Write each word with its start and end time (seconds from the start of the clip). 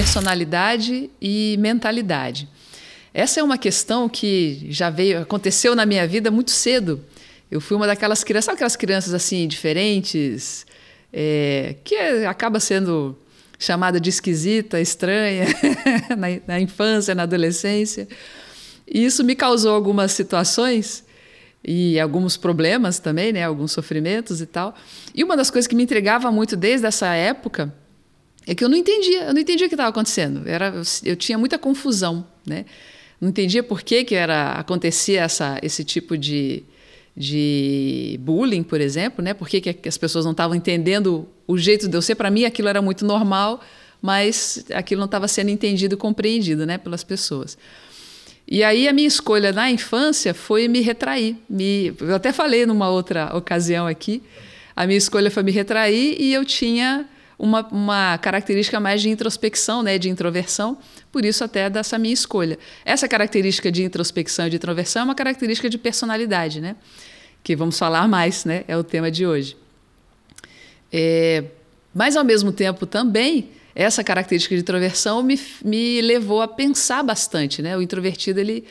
personalidade 0.00 1.10
e 1.20 1.56
mentalidade. 1.58 2.48
Essa 3.12 3.40
é 3.40 3.42
uma 3.42 3.58
questão 3.58 4.08
que 4.08 4.66
já 4.70 4.88
veio, 4.88 5.20
aconteceu 5.20 5.74
na 5.74 5.84
minha 5.84 6.06
vida 6.06 6.30
muito 6.30 6.52
cedo. 6.52 7.04
Eu 7.50 7.60
fui 7.60 7.76
uma 7.76 7.86
daquelas 7.86 8.24
crianças, 8.24 8.46
sabe 8.46 8.54
aquelas 8.54 8.76
crianças 8.76 9.12
assim, 9.12 9.46
diferentes, 9.46 10.64
é, 11.12 11.74
que 11.84 11.94
é, 11.96 12.26
acaba 12.26 12.58
sendo 12.58 13.14
chamada 13.58 14.00
de 14.00 14.08
esquisita, 14.08 14.80
estranha, 14.80 15.44
na, 16.16 16.28
na 16.46 16.60
infância, 16.60 17.14
na 17.14 17.24
adolescência. 17.24 18.08
E 18.88 19.04
isso 19.04 19.22
me 19.22 19.34
causou 19.34 19.74
algumas 19.74 20.12
situações 20.12 21.04
e 21.62 22.00
alguns 22.00 22.38
problemas 22.38 22.98
também, 22.98 23.34
né, 23.34 23.44
alguns 23.44 23.72
sofrimentos 23.72 24.40
e 24.40 24.46
tal. 24.46 24.74
E 25.14 25.22
uma 25.22 25.36
das 25.36 25.50
coisas 25.50 25.66
que 25.66 25.74
me 25.74 25.82
entregava 25.82 26.32
muito 26.32 26.56
desde 26.56 26.86
essa 26.86 27.14
época 27.14 27.70
é 28.46 28.54
que 28.54 28.64
eu 28.64 28.68
não 28.68 28.76
entendia, 28.76 29.24
eu 29.24 29.34
não 29.34 29.40
entendia 29.40 29.66
o 29.66 29.68
que 29.68 29.74
estava 29.74 29.90
acontecendo. 29.90 30.48
Era, 30.48 30.82
eu 31.04 31.16
tinha 31.16 31.36
muita 31.36 31.58
confusão, 31.58 32.26
né? 32.46 32.64
Não 33.20 33.28
entendia 33.28 33.62
por 33.62 33.82
que, 33.82 34.02
que 34.04 34.14
era 34.14 34.52
acontecia 34.52 35.22
essa, 35.22 35.58
esse 35.62 35.84
tipo 35.84 36.16
de, 36.16 36.64
de 37.14 38.18
bullying, 38.22 38.62
por 38.62 38.80
exemplo, 38.80 39.22
né? 39.22 39.34
Por 39.34 39.48
que, 39.48 39.60
que 39.60 39.88
as 39.88 39.98
pessoas 39.98 40.24
não 40.24 40.32
estavam 40.32 40.56
entendendo 40.56 41.28
o 41.46 41.58
jeito 41.58 41.86
de 41.86 41.96
eu 41.96 42.00
ser? 42.00 42.14
Para 42.14 42.30
mim, 42.30 42.44
aquilo 42.44 42.68
era 42.68 42.80
muito 42.80 43.04
normal, 43.04 43.60
mas 44.00 44.64
aquilo 44.72 45.00
não 45.00 45.06
estava 45.06 45.28
sendo 45.28 45.50
entendido 45.50 45.94
e 45.94 45.98
compreendido, 45.98 46.64
né, 46.64 46.78
pelas 46.78 47.04
pessoas. 47.04 47.58
E 48.48 48.64
aí 48.64 48.88
a 48.88 48.92
minha 48.92 49.06
escolha 49.06 49.52
na 49.52 49.70
infância 49.70 50.34
foi 50.34 50.66
me 50.66 50.80
retrair. 50.80 51.36
Me, 51.48 51.94
eu 52.00 52.14
até 52.14 52.32
falei 52.32 52.64
numa 52.66 52.88
outra 52.88 53.36
ocasião 53.36 53.86
aqui, 53.86 54.22
a 54.74 54.86
minha 54.86 54.98
escolha 54.98 55.30
foi 55.30 55.42
me 55.42 55.52
retrair 55.52 56.16
e 56.18 56.32
eu 56.32 56.44
tinha 56.44 57.06
uma, 57.40 57.66
uma 57.68 58.18
característica 58.18 58.78
mais 58.78 59.00
de 59.00 59.08
introspecção, 59.08 59.82
né, 59.82 59.96
de 59.96 60.10
introversão, 60.10 60.76
por 61.10 61.24
isso 61.24 61.42
até 61.42 61.70
dessa 61.70 61.98
minha 61.98 62.12
escolha. 62.12 62.58
Essa 62.84 63.08
característica 63.08 63.72
de 63.72 63.82
introspecção 63.82 64.46
e 64.46 64.50
de 64.50 64.56
introversão 64.56 65.02
é 65.02 65.04
uma 65.06 65.14
característica 65.14 65.70
de 65.70 65.78
personalidade, 65.78 66.60
né, 66.60 66.76
que 67.42 67.56
vamos 67.56 67.78
falar 67.78 68.06
mais, 68.06 68.44
né, 68.44 68.64
é 68.68 68.76
o 68.76 68.84
tema 68.84 69.10
de 69.10 69.26
hoje. 69.26 69.56
É, 70.92 71.44
mas, 71.94 72.14
ao 72.14 72.24
mesmo 72.24 72.52
tempo, 72.52 72.84
também, 72.84 73.48
essa 73.74 74.04
característica 74.04 74.54
de 74.54 74.60
introversão 74.60 75.22
me, 75.22 75.40
me 75.64 76.02
levou 76.02 76.42
a 76.42 76.48
pensar 76.48 77.02
bastante. 77.02 77.62
Né? 77.62 77.76
O 77.76 77.80
introvertido, 77.80 78.38
ele 78.38 78.64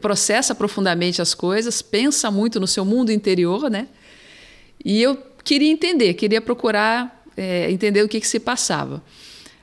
processa 0.00 0.54
profundamente 0.54 1.20
as 1.20 1.34
coisas, 1.34 1.82
pensa 1.82 2.30
muito 2.30 2.60
no 2.60 2.66
seu 2.66 2.84
mundo 2.84 3.10
interior, 3.10 3.70
né? 3.70 3.86
E 4.84 5.02
eu 5.02 5.16
queria 5.44 5.70
entender, 5.70 6.14
queria 6.14 6.40
procurar 6.40 7.17
é, 7.38 7.70
entender 7.70 8.02
o 8.02 8.08
que, 8.08 8.20
que 8.20 8.26
se 8.26 8.40
passava. 8.40 9.02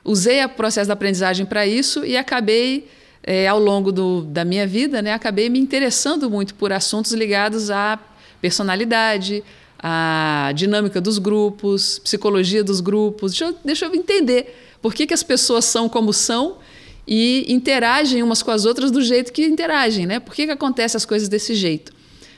Usei 0.02 0.42
o 0.44 0.48
processo 0.48 0.88
da 0.88 0.94
aprendizagem 0.94 1.44
para 1.44 1.66
isso 1.66 2.04
e 2.04 2.16
acabei, 2.16 2.88
é, 3.22 3.46
ao 3.46 3.58
longo 3.58 3.92
do, 3.92 4.22
da 4.22 4.44
minha 4.44 4.66
vida, 4.66 5.02
né, 5.02 5.12
acabei 5.12 5.48
me 5.48 5.58
interessando 5.58 6.30
muito 6.30 6.54
por 6.54 6.72
assuntos 6.72 7.12
ligados 7.12 7.70
à 7.70 7.98
personalidade, 8.40 9.44
à 9.78 10.52
dinâmica 10.54 11.00
dos 11.00 11.18
grupos, 11.18 11.98
psicologia 11.98 12.64
dos 12.64 12.80
grupos. 12.80 13.32
Deixa 13.32 13.44
eu, 13.44 13.56
deixa 13.64 13.86
eu 13.86 13.94
entender 13.94 14.56
por 14.80 14.94
que, 14.94 15.06
que 15.06 15.14
as 15.14 15.22
pessoas 15.22 15.64
são 15.64 15.88
como 15.88 16.12
são 16.12 16.58
e 17.06 17.44
interagem 17.52 18.22
umas 18.22 18.42
com 18.42 18.50
as 18.50 18.64
outras 18.64 18.90
do 18.90 19.02
jeito 19.02 19.32
que 19.32 19.44
interagem, 19.44 20.06
né? 20.06 20.18
Por 20.18 20.34
que, 20.34 20.46
que 20.46 20.52
acontecem 20.52 20.96
as 20.96 21.04
coisas 21.04 21.28
desse 21.28 21.54
jeito? 21.54 21.92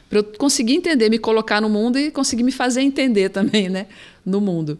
Para 0.08 0.20
eu 0.20 0.24
conseguir 0.24 0.74
entender, 0.74 1.08
me 1.10 1.18
colocar 1.18 1.60
no 1.60 1.68
mundo 1.68 1.98
e 1.98 2.10
conseguir 2.10 2.42
me 2.42 2.52
fazer 2.52 2.80
entender 2.80 3.28
também, 3.28 3.68
né? 3.68 3.86
No 4.24 4.40
mundo. 4.40 4.78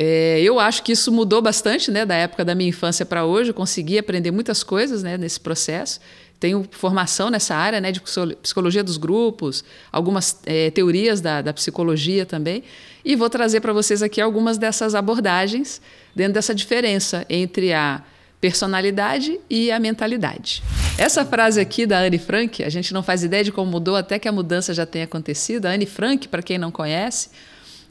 É, 0.00 0.40
eu 0.40 0.60
acho 0.60 0.84
que 0.84 0.92
isso 0.92 1.10
mudou 1.10 1.42
bastante, 1.42 1.90
né, 1.90 2.06
da 2.06 2.14
época 2.14 2.44
da 2.44 2.54
minha 2.54 2.68
infância 2.68 3.04
para 3.04 3.24
hoje. 3.24 3.50
Eu 3.50 3.54
consegui 3.54 3.98
aprender 3.98 4.30
muitas 4.30 4.62
coisas, 4.62 5.02
né, 5.02 5.18
nesse 5.18 5.40
processo. 5.40 5.98
Tenho 6.38 6.64
formação 6.70 7.30
nessa 7.30 7.56
área, 7.56 7.80
né, 7.80 7.90
de 7.90 8.00
psicologia 8.40 8.84
dos 8.84 8.96
grupos, 8.96 9.64
algumas 9.90 10.38
é, 10.46 10.70
teorias 10.70 11.20
da, 11.20 11.42
da 11.42 11.52
psicologia 11.52 12.24
também, 12.24 12.62
e 13.04 13.16
vou 13.16 13.28
trazer 13.28 13.60
para 13.60 13.72
vocês 13.72 14.00
aqui 14.00 14.20
algumas 14.20 14.56
dessas 14.56 14.94
abordagens 14.94 15.82
dentro 16.14 16.34
dessa 16.34 16.54
diferença 16.54 17.26
entre 17.28 17.72
a 17.72 18.00
personalidade 18.40 19.40
e 19.50 19.72
a 19.72 19.80
mentalidade. 19.80 20.62
Essa 20.96 21.24
frase 21.24 21.60
aqui 21.60 21.86
da 21.86 21.98
Anne 21.98 22.18
Frank, 22.18 22.62
a 22.62 22.68
gente 22.68 22.94
não 22.94 23.02
faz 23.02 23.24
ideia 23.24 23.42
de 23.42 23.50
como 23.50 23.68
mudou 23.68 23.96
até 23.96 24.16
que 24.16 24.28
a 24.28 24.32
mudança 24.32 24.72
já 24.72 24.86
tenha 24.86 25.06
acontecido. 25.06 25.66
A 25.66 25.70
Anne 25.70 25.86
Frank, 25.86 26.28
para 26.28 26.40
quem 26.40 26.56
não 26.56 26.70
conhece, 26.70 27.30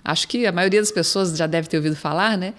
acho 0.08 0.26
que 0.26 0.48
a 0.48 0.52
maioria 0.54 0.80
das 0.80 0.92
pessoas 0.92 1.38
já 1.38 1.46
deve 1.46 1.68
ter 1.68 1.76
ouvido 1.76 1.96
falar, 1.98 2.38
né? 2.38 2.54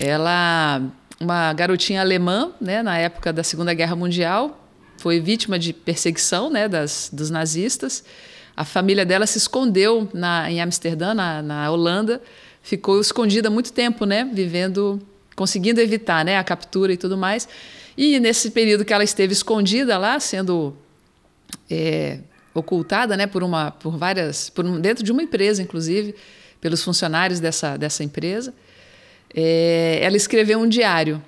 Ela, 0.00 0.80
uma 1.20 1.52
garotinha 1.52 2.00
alemã, 2.00 2.52
né, 2.60 2.84
na 2.84 2.96
época 2.96 3.32
da 3.32 3.42
Segunda 3.42 3.74
Guerra 3.74 3.96
Mundial, 3.96 4.64
foi 4.98 5.20
vítima 5.20 5.58
de 5.58 5.72
perseguição, 5.72 6.48
né, 6.48 6.68
das, 6.68 7.10
dos 7.12 7.30
nazistas. 7.30 8.04
A 8.56 8.64
família 8.64 9.04
dela 9.04 9.26
se 9.26 9.38
escondeu 9.38 10.08
na, 10.14 10.48
em 10.48 10.60
Amsterdã, 10.60 11.12
na, 11.12 11.42
na 11.42 11.68
Holanda, 11.68 12.22
ficou 12.62 13.00
escondida 13.00 13.50
muito 13.50 13.72
tempo, 13.72 14.04
né, 14.04 14.30
vivendo, 14.32 15.02
conseguindo 15.34 15.80
evitar, 15.80 16.24
né, 16.24 16.38
a 16.38 16.44
captura 16.44 16.92
e 16.92 16.96
tudo 16.96 17.18
mais. 17.18 17.48
E 17.98 18.20
nesse 18.20 18.52
período 18.52 18.84
que 18.84 18.92
ela 18.92 19.02
esteve 19.02 19.32
escondida 19.32 19.98
lá, 19.98 20.20
sendo 20.20 20.76
é, 21.68 22.20
ocultada, 22.54 23.16
né, 23.16 23.26
por 23.26 23.42
uma, 23.42 23.72
por 23.72 23.96
várias, 23.98 24.48
por 24.48 24.64
dentro 24.78 25.02
de 25.02 25.10
uma 25.10 25.24
empresa, 25.24 25.60
inclusive, 25.60 26.14
pelos 26.64 26.82
funcionários 26.82 27.40
dessa, 27.40 27.76
dessa 27.76 28.02
empresa. 28.02 28.54
É, 29.34 29.98
ela 30.00 30.16
escreveu 30.16 30.58
um 30.58 30.66
diário. 30.66 31.22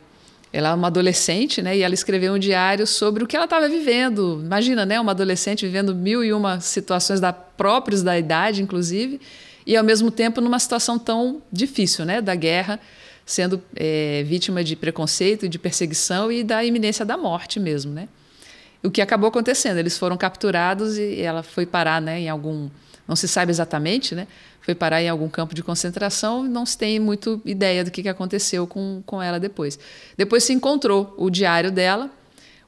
Ela 0.50 0.70
é 0.70 0.72
uma 0.72 0.86
adolescente, 0.86 1.60
né? 1.60 1.76
E 1.76 1.82
ela 1.82 1.92
escreveu 1.92 2.32
um 2.32 2.38
diário 2.38 2.86
sobre 2.86 3.22
o 3.22 3.26
que 3.26 3.36
ela 3.36 3.44
estava 3.44 3.68
vivendo. 3.68 4.40
Imagina, 4.42 4.86
né? 4.86 4.98
Uma 4.98 5.12
adolescente 5.12 5.66
vivendo 5.66 5.94
mil 5.94 6.24
e 6.24 6.32
uma 6.32 6.58
situações 6.60 7.20
da, 7.20 7.34
próprias 7.34 8.02
da 8.02 8.18
idade, 8.18 8.62
inclusive, 8.62 9.20
e 9.66 9.76
ao 9.76 9.84
mesmo 9.84 10.10
tempo 10.10 10.40
numa 10.40 10.58
situação 10.58 10.98
tão 10.98 11.42
difícil, 11.52 12.06
né? 12.06 12.22
Da 12.22 12.34
guerra, 12.34 12.80
sendo 13.26 13.62
é, 13.74 14.24
vítima 14.26 14.64
de 14.64 14.74
preconceito, 14.74 15.46
de 15.50 15.58
perseguição 15.58 16.32
e 16.32 16.42
da 16.42 16.64
iminência 16.64 17.04
da 17.04 17.18
morte 17.18 17.60
mesmo, 17.60 17.92
né? 17.92 18.08
O 18.82 18.90
que 18.90 19.02
acabou 19.02 19.28
acontecendo? 19.28 19.76
Eles 19.76 19.98
foram 19.98 20.16
capturados 20.16 20.96
e 20.96 21.20
ela 21.20 21.42
foi 21.42 21.66
parar, 21.66 22.00
né? 22.00 22.20
Em 22.20 22.30
algum 22.30 22.70
não 23.06 23.14
se 23.14 23.28
sabe 23.28 23.50
exatamente, 23.50 24.14
né? 24.14 24.26
Foi 24.66 24.74
parar 24.74 25.00
em 25.00 25.08
algum 25.08 25.28
campo 25.28 25.54
de 25.54 25.62
concentração, 25.62 26.42
não 26.42 26.66
se 26.66 26.76
tem 26.76 26.98
muito 26.98 27.40
ideia 27.44 27.84
do 27.84 27.90
que, 27.92 28.08
aconteceu 28.08 28.66
com, 28.66 29.00
com 29.06 29.22
ela 29.22 29.38
depois. 29.38 29.78
Depois 30.16 30.42
se 30.42 30.52
encontrou 30.52 31.14
o 31.16 31.30
diário 31.30 31.70
dela, 31.70 32.10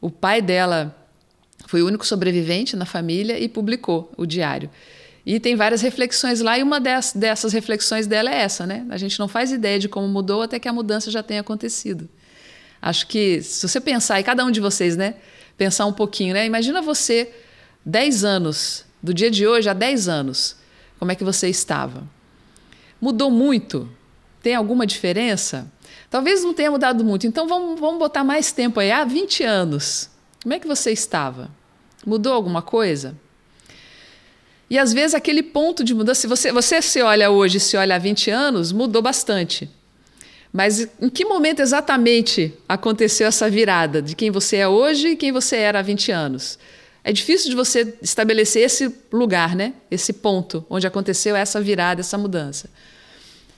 o 0.01 0.09
pai 0.09 0.41
dela 0.41 0.97
foi 1.67 1.83
o 1.83 1.87
único 1.89 2.07
sobrevivente 2.07 2.77
na 2.77 2.87
família 2.87 3.37
e 3.37 3.49
publicou 3.49 4.13
o 4.17 4.25
diário. 4.27 4.71
E 5.27 5.41
tem 5.41 5.57
várias 5.57 5.83
reflexões 5.83 6.41
lá, 6.41 6.57
e 6.57 6.63
uma 6.63 6.79
dessas, 6.79 7.15
dessas 7.15 7.53
reflexões 7.53 8.07
dela 8.07 8.31
é 8.31 8.43
essa, 8.43 8.65
né? 8.65 8.87
A 8.91 8.97
gente 8.97 9.19
não 9.19 9.27
faz 9.27 9.51
ideia 9.51 9.81
de 9.81 9.89
como 9.89 10.07
mudou 10.07 10.43
até 10.43 10.61
que 10.61 10.69
a 10.69 10.73
mudança 10.73 11.11
já 11.11 11.21
tenha 11.21 11.41
acontecido. 11.41 12.09
Acho 12.81 13.09
que 13.09 13.43
se 13.43 13.67
você 13.67 13.81
pensar, 13.81 14.21
e 14.21 14.23
cada 14.23 14.45
um 14.45 14.53
de 14.53 14.61
vocês, 14.61 14.97
né? 14.97 15.17
Pensar 15.57 15.85
um 15.87 15.93
pouquinho, 15.93 16.33
né? 16.33 16.47
Imagina 16.47 16.81
você, 16.81 17.33
10 17.85 18.23
anos 18.23 18.85
do 19.03 19.13
dia 19.13 19.33
de 19.33 19.49
hoje 19.49 19.69
há 19.69 19.73
10 19.73 20.09
anos, 20.09 20.57
como 20.99 21.13
é 21.13 21.15
que 21.15 21.25
você 21.25 21.49
estava? 21.49 22.03
Mudou 23.01 23.31
muito? 23.31 23.89
Tem 24.43 24.55
alguma 24.55 24.87
diferença? 24.87 25.71
Talvez 26.11 26.43
não 26.43 26.55
tenha 26.55 26.71
mudado 26.71 27.05
muito, 27.05 27.27
então 27.27 27.47
vamos, 27.47 27.79
vamos 27.79 27.99
botar 27.99 28.25
mais 28.25 28.51
tempo 28.53 28.81
aí, 28.81 28.91
há 28.91 29.05
20 29.05 29.43
anos. 29.45 30.11
Como 30.43 30.55
é 30.55 30.59
que 30.59 30.67
você 30.67 30.91
estava? 30.91 31.51
Mudou 32.07 32.33
alguma 32.33 32.63
coisa? 32.63 33.17
E 34.71 34.79
às 34.79 34.93
vezes 34.93 35.15
aquele 35.15 35.43
ponto 35.43 35.83
de 35.83 35.95
mudança, 35.95 36.21
se 36.21 36.27
você, 36.27 36.53
você 36.53 36.83
se 36.83 37.01
olha 37.03 37.31
hoje, 37.31 37.59
se 37.59 37.77
olha 37.77 37.97
há 37.97 37.99
20 37.99 38.31
anos, 38.31 38.73
mudou 38.73 39.01
bastante. 39.01 39.69
Mas 40.53 40.89
em 41.01 41.09
que 41.09 41.25
momento 41.25 41.61
exatamente 41.61 42.55
aconteceu 42.69 43.27
essa 43.27 43.49
virada 43.51 44.01
de 44.01 44.15
quem 44.15 44.31
você 44.31 44.57
é 44.59 44.69
hoje 44.69 45.09
e 45.09 45.17
quem 45.17 45.33
você 45.33 45.57
era 45.57 45.79
há 45.79 45.83
20 45.83 46.11
anos? 46.11 46.59
É 47.09 47.13
difícil 47.13 47.49
de 47.49 47.57
você 47.57 47.97
estabelecer 48.03 48.63
esse 48.63 48.95
lugar, 49.11 49.57
né? 49.57 49.73
Esse 49.91 50.13
ponto 50.13 50.63
onde 50.69 50.87
aconteceu 50.87 51.35
essa 51.35 51.59
virada, 51.59 52.03
essa 52.03 52.19
mudança. 52.19 52.69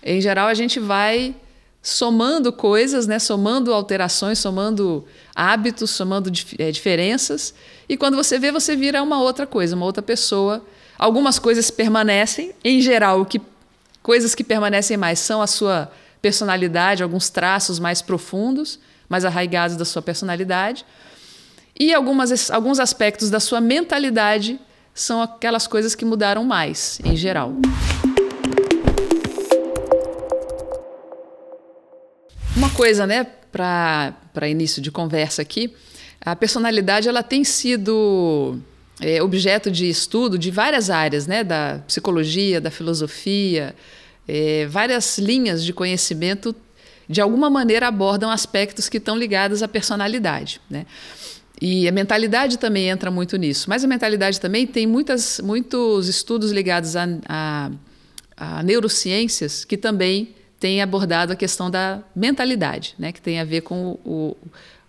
Em 0.00 0.20
geral, 0.20 0.46
a 0.46 0.54
gente 0.54 0.78
vai 0.78 1.34
somando 1.82 2.52
coisas, 2.52 3.08
né? 3.08 3.18
Somando 3.18 3.74
alterações, 3.74 4.38
somando 4.38 5.04
hábitos, 5.34 5.90
somando 5.90 6.30
dif 6.30 6.54
é, 6.60 6.70
diferenças. 6.70 7.52
E 7.88 7.96
quando 7.96 8.14
você 8.16 8.38
vê, 8.38 8.52
você 8.52 8.76
vira 8.76 9.02
uma 9.02 9.20
outra 9.20 9.48
coisa, 9.48 9.74
uma 9.74 9.84
outra 9.84 10.00
pessoa. 10.00 10.64
Algumas 10.96 11.36
coisas 11.40 11.72
permanecem. 11.72 12.52
Em 12.62 12.80
geral, 12.80 13.26
que 13.26 13.40
coisas 14.00 14.32
que 14.32 14.44
permanecem 14.44 14.96
mais 14.96 15.18
são 15.18 15.42
a 15.42 15.48
sua 15.48 15.90
personalidade, 16.22 17.02
alguns 17.02 17.28
traços 17.28 17.80
mais 17.80 18.00
profundos, 18.00 18.78
mais 19.08 19.24
arraigados 19.24 19.76
da 19.76 19.84
sua 19.84 20.02
personalidade. 20.02 20.86
E 21.78 21.94
algumas, 21.94 22.50
alguns 22.50 22.78
aspectos 22.78 23.30
da 23.30 23.40
sua 23.40 23.60
mentalidade 23.60 24.58
são 24.94 25.22
aquelas 25.22 25.66
coisas 25.66 25.94
que 25.94 26.04
mudaram 26.04 26.44
mais, 26.44 27.00
em 27.04 27.16
geral. 27.16 27.54
Uma 32.56 32.70
coisa, 32.70 33.06
né, 33.06 33.26
para 33.50 34.48
início 34.48 34.82
de 34.82 34.90
conversa 34.90 35.42
aqui, 35.42 35.74
a 36.20 36.36
personalidade 36.36 37.08
ela 37.08 37.22
tem 37.22 37.44
sido 37.44 38.60
é, 39.00 39.22
objeto 39.22 39.70
de 39.70 39.88
estudo 39.88 40.38
de 40.38 40.50
várias 40.50 40.90
áreas, 40.90 41.26
né, 41.26 41.42
da 41.42 41.80
psicologia, 41.86 42.60
da 42.60 42.70
filosofia, 42.70 43.74
é, 44.28 44.66
várias 44.66 45.18
linhas 45.18 45.64
de 45.64 45.72
conhecimento 45.72 46.54
de 47.08 47.20
alguma 47.20 47.50
maneira 47.50 47.88
abordam 47.88 48.30
aspectos 48.30 48.88
que 48.88 48.98
estão 48.98 49.16
ligados 49.16 49.62
à 49.62 49.68
personalidade, 49.68 50.60
né? 50.70 50.86
E 51.60 51.86
a 51.86 51.92
mentalidade 51.92 52.58
também 52.58 52.88
entra 52.88 53.10
muito 53.10 53.36
nisso. 53.36 53.68
Mas 53.68 53.84
a 53.84 53.88
mentalidade 53.88 54.40
também 54.40 54.66
tem 54.66 54.86
muitas, 54.86 55.40
muitos 55.40 56.08
estudos 56.08 56.50
ligados 56.52 56.96
a, 56.96 57.06
a, 57.28 57.70
a 58.36 58.62
neurociências 58.62 59.64
que 59.64 59.76
também 59.76 60.34
têm 60.58 60.80
abordado 60.80 61.32
a 61.32 61.36
questão 61.36 61.70
da 61.70 62.02
mentalidade, 62.16 62.94
né? 62.98 63.12
que 63.12 63.20
tem 63.20 63.40
a 63.40 63.44
ver 63.44 63.60
com 63.60 63.98
o, 64.04 64.36
o 64.36 64.36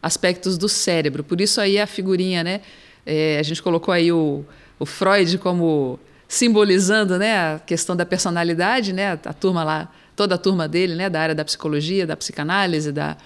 aspectos 0.01 0.57
do 0.57 0.69
cérebro. 0.69 1.23
Por 1.23 1.41
isso 1.41 1.59
aí 1.59 1.77
a 1.77 1.85
figurinha, 1.85 2.43
né? 2.43 2.61
É, 3.05 3.37
a 3.39 3.43
gente 3.43 3.61
colocou 3.61 3.93
aí 3.93 4.11
o, 4.11 4.45
o 4.79 4.85
Freud 4.85 5.37
como 5.39 5.99
simbolizando 6.27 7.17
né, 7.17 7.35
a 7.35 7.59
questão 7.59 7.95
da 7.95 8.05
personalidade, 8.05 8.93
né, 8.93 9.07
a, 9.07 9.19
a 9.25 9.33
turma 9.33 9.63
lá, 9.63 9.91
toda 10.15 10.35
a 10.35 10.37
turma 10.37 10.67
dele, 10.67 10.95
né, 10.95 11.09
da 11.09 11.19
área 11.19 11.35
da 11.35 11.43
psicologia, 11.43 12.07
da 12.07 12.15
psicanálise, 12.15 12.91
da, 12.91 13.17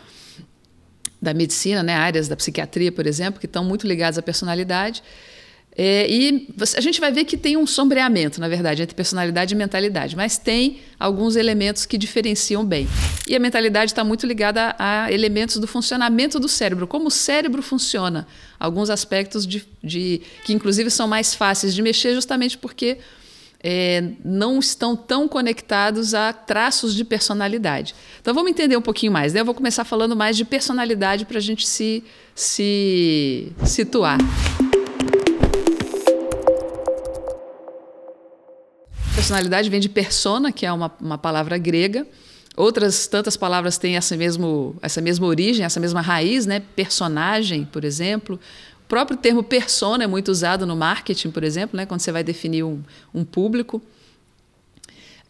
da 1.25 1.33
medicina, 1.33 1.83
né, 1.83 1.93
áreas 1.93 2.27
da 2.29 2.35
psiquiatria, 2.35 2.91
por 2.91 3.05
exemplo, 3.05 3.39
que 3.39 3.45
estão 3.45 3.65
muito 3.65 3.85
ligadas 3.85 4.17
à 4.17 4.21
personalidade. 4.21 5.03
É, 5.77 6.09
e 6.09 6.47
a 6.77 6.79
gente 6.79 7.01
vai 7.01 7.11
ver 7.11 7.25
que 7.25 7.35
tem 7.35 7.57
um 7.57 7.67
sombreamento, 7.67 8.39
na 8.39 8.47
verdade, 8.47 8.81
entre 8.81 8.95
personalidade 8.95 9.53
e 9.53 9.57
mentalidade, 9.57 10.15
mas 10.15 10.37
tem 10.37 10.79
alguns 10.97 11.35
elementos 11.35 11.85
que 11.85 11.97
diferenciam 11.97 12.63
bem. 12.63 12.87
E 13.27 13.35
a 13.35 13.39
mentalidade 13.39 13.91
está 13.91 14.01
muito 14.01 14.25
ligada 14.25 14.73
a, 14.79 15.03
a, 15.03 15.11
elementos 15.11 15.57
do 15.57 15.67
funcionamento 15.67 16.39
do 16.39 16.47
cérebro, 16.47 16.87
como 16.87 17.07
o 17.07 17.11
cérebro 17.11 17.61
funciona, 17.61 18.25
alguns 18.57 18.89
aspectos 18.89 19.45
de, 19.45 19.65
de 19.83 20.21
que, 20.45 20.53
inclusive, 20.53 20.89
são 20.89 21.09
mais 21.09 21.33
fáceis 21.33 21.75
de 21.75 21.81
mexer, 21.81 22.13
justamente 22.13 22.57
porque 22.57 22.99
é, 23.67 24.11
não 24.23 24.59
estão 24.59 24.95
tão 24.95 25.27
conectados 25.27 26.13
a 26.13 26.31
traços 26.31 26.93
de 26.93 27.03
personalidade. 27.03 27.95
Então 28.21 28.31
vamos 28.31 28.51
entender 28.51 28.77
um 28.77 28.81
pouquinho 28.81 29.11
mais. 29.11 29.33
Né? 29.33 29.39
Eu 29.39 29.45
vou 29.45 29.55
começar 29.55 29.83
falando 29.83 30.15
mais 30.15 30.37
de 30.37 30.45
personalidade 30.45 31.25
para 31.25 31.39
a 31.39 31.41
gente 31.41 31.67
se, 31.67 32.03
se 32.35 33.51
situar. 33.65 34.19
Personalidade 39.15 39.67
vem 39.67 39.79
de 39.79 39.89
persona, 39.89 40.51
que 40.51 40.63
é 40.63 40.71
uma, 40.71 40.91
uma 41.01 41.17
palavra 41.17 41.57
grega. 41.57 42.05
Outras 42.55 43.07
tantas 43.07 43.35
palavras 43.35 43.79
têm 43.79 43.97
essa, 43.97 44.15
mesmo, 44.15 44.75
essa 44.79 45.01
mesma 45.01 45.25
origem, 45.25 45.65
essa 45.65 45.79
mesma 45.79 46.01
raiz, 46.01 46.45
né? 46.45 46.61
Personagem, 46.75 47.65
por 47.65 47.83
exemplo. 47.83 48.39
O 48.85 48.87
próprio 48.87 49.17
termo 49.17 49.41
persona 49.41 50.03
é 50.03 50.07
muito 50.07 50.29
usado 50.29 50.65
no 50.65 50.75
marketing, 50.75 51.31
por 51.31 51.43
exemplo, 51.43 51.75
né? 51.75 51.87
quando 51.87 52.01
você 52.01 52.11
vai 52.11 52.23
definir 52.23 52.63
um, 52.63 52.83
um 53.11 53.25
público. 53.25 53.81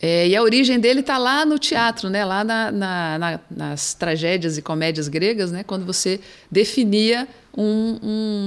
É, 0.02 0.28
e 0.28 0.36
a 0.36 0.42
origem 0.44 0.78
dele 0.78 1.00
está 1.00 1.18
lá 1.18 1.46
no 1.46 1.58
teatro, 1.58 2.10
né? 2.10 2.26
lá 2.26 2.44
na, 2.44 2.70
na, 2.70 3.18
na, 3.18 3.40
nas 3.50 3.94
tragédias 3.94 4.58
e 4.58 4.62
comédias 4.62 5.08
gregas, 5.08 5.54
né? 5.54 5.64
quando 5.64 5.86
você 5.86 6.20
definia 6.52 7.26
um, 7.58 7.98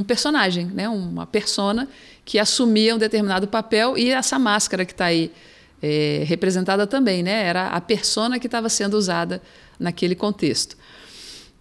um 0.00 0.05
personagem, 0.06 0.66
né? 0.66 0.90
uma 0.90 1.26
persona 1.26 1.88
que 2.22 2.38
assumia 2.38 2.94
um 2.94 2.99
determinado 2.99 3.49
papel 3.49 3.96
e 3.96 4.11
essa 4.11 4.38
máscara 4.38 4.84
que 4.84 4.93
está 4.93 5.06
aí 5.06 5.32
é, 5.82 6.22
representada 6.26 6.87
também, 6.87 7.22
né? 7.22 7.44
Era 7.44 7.69
a 7.69 7.81
persona 7.81 8.38
que 8.38 8.46
estava 8.46 8.69
sendo 8.69 8.94
usada 8.99 9.40
naquele 9.78 10.14
contexto. 10.14 10.76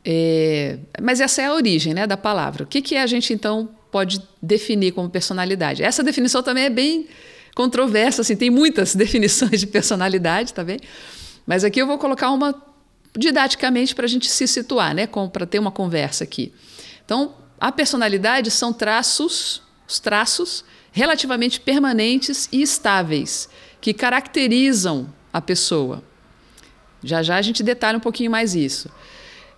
É, 0.09 0.79
mas 1.01 1.19
essa 1.19 1.41
é 1.41 1.47
a 1.47 1.53
origem 1.53 1.93
né, 1.93 2.07
da 2.07 2.15
palavra. 2.15 2.63
O 2.63 2.65
que, 2.65 2.81
que 2.81 2.95
a 2.95 3.05
gente 3.05 3.33
então 3.33 3.69
pode 3.91 4.21
definir 4.41 4.93
como 4.93 5.09
personalidade? 5.09 5.83
Essa 5.83 6.01
definição 6.01 6.41
também 6.41 6.63
é 6.63 6.69
bem 6.69 7.09
controversa, 7.53 8.21
assim, 8.21 8.37
tem 8.37 8.49
muitas 8.49 8.95
definições 8.95 9.59
de 9.59 9.67
personalidade, 9.67 10.53
tá 10.53 10.63
bem? 10.63 10.79
Mas 11.45 11.65
aqui 11.65 11.81
eu 11.81 11.85
vou 11.85 11.97
colocar 11.97 12.31
uma 12.31 12.55
didaticamente 13.17 13.93
para 13.93 14.05
a 14.05 14.07
gente 14.07 14.29
se 14.29 14.47
situar, 14.47 14.95
né, 14.95 15.09
para 15.33 15.45
ter 15.45 15.59
uma 15.59 15.71
conversa 15.71 16.23
aqui. 16.23 16.53
Então, 17.03 17.35
a 17.59 17.69
personalidade 17.69 18.49
são 18.49 18.71
traços 18.71 19.61
os 19.87 19.99
traços 19.99 20.65
relativamente 20.91 21.59
permanentes 21.59 22.49
e 22.51 22.61
estáveis 22.61 23.49
que 23.79 23.93
caracterizam 23.93 25.13
a 25.31 25.39
pessoa. 25.39 26.03
Já 27.03 27.23
já 27.23 27.37
a 27.37 27.41
gente 27.41 27.63
detalha 27.63 27.97
um 27.97 28.01
pouquinho 28.01 28.29
mais 28.29 28.53
isso. 28.53 28.89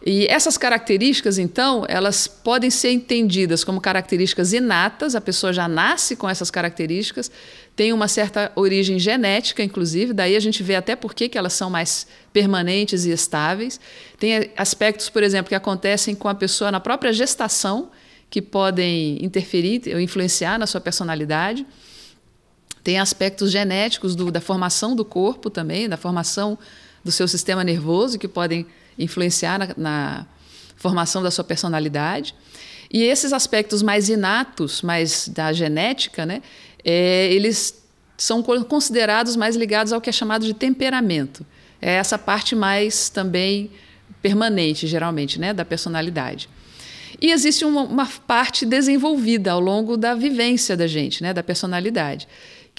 E 0.05 0.25
essas 0.27 0.57
características, 0.57 1.37
então, 1.37 1.85
elas 1.89 2.25
podem 2.25 2.69
ser 2.69 2.91
entendidas 2.91 3.65
como 3.65 3.81
características 3.81 4.53
inatas, 4.53 5.13
a 5.13 5.19
pessoa 5.19 5.51
já 5.51 5.67
nasce 5.67 6.15
com 6.15 6.29
essas 6.29 6.49
características, 6.49 7.29
tem 7.75 7.91
uma 7.91 8.07
certa 8.07 8.51
origem 8.55 8.97
genética, 8.97 9.61
inclusive, 9.61 10.13
daí 10.13 10.37
a 10.37 10.39
gente 10.39 10.63
vê 10.63 10.75
até 10.75 10.95
por 10.95 11.13
que 11.13 11.37
elas 11.37 11.53
são 11.53 11.69
mais 11.69 12.07
permanentes 12.31 13.05
e 13.05 13.11
estáveis. 13.11 13.79
Tem 14.17 14.51
aspectos, 14.55 15.09
por 15.09 15.21
exemplo, 15.21 15.49
que 15.49 15.55
acontecem 15.55 16.15
com 16.15 16.29
a 16.29 16.35
pessoa 16.35 16.71
na 16.71 16.79
própria 16.79 17.11
gestação, 17.11 17.89
que 18.29 18.41
podem 18.41 19.23
interferir 19.23 19.81
ou 19.93 19.99
influenciar 19.99 20.57
na 20.57 20.67
sua 20.67 20.79
personalidade. 20.79 21.65
Tem 22.83 22.99
aspectos 22.99 23.51
genéticos 23.51 24.15
do, 24.15 24.31
da 24.31 24.39
formação 24.39 24.95
do 24.95 25.03
corpo 25.03 25.49
também, 25.49 25.89
da 25.89 25.97
formação 25.97 26.57
do 27.03 27.11
seu 27.11 27.27
sistema 27.27 27.63
nervoso, 27.63 28.17
que 28.19 28.27
podem 28.27 28.65
influenciar 28.99 29.57
na, 29.57 29.69
na 29.77 30.25
formação 30.75 31.23
da 31.23 31.31
sua 31.31 31.43
personalidade. 31.43 32.35
E 32.91 33.03
esses 33.03 33.33
aspectos 33.33 33.81
mais 33.81 34.09
inatos, 34.09 34.81
mais 34.81 35.27
da 35.27 35.53
genética, 35.53 36.25
né, 36.25 36.41
é, 36.83 37.31
eles 37.31 37.81
são 38.17 38.43
considerados 38.43 39.35
mais 39.35 39.55
ligados 39.55 39.93
ao 39.93 40.01
que 40.01 40.09
é 40.09 40.13
chamado 40.13 40.45
de 40.45 40.53
temperamento. 40.53 41.45
É 41.81 41.93
essa 41.93 42.17
parte 42.17 42.55
mais 42.55 43.09
também 43.09 43.71
permanente, 44.21 44.87
geralmente, 44.87 45.39
né, 45.39 45.53
da 45.53 45.63
personalidade. 45.63 46.49
E 47.21 47.31
existe 47.31 47.65
uma, 47.65 47.83
uma, 47.83 48.05
parte 48.05 48.65
desenvolvida 48.65 49.51
ao 49.51 49.59
longo 49.59 49.97
da 49.97 50.15
vivência 50.15 50.75
da 50.75 50.87
gente, 50.87 51.21
né, 51.21 51.33
da 51.33 51.43
personalidade, 51.43 52.27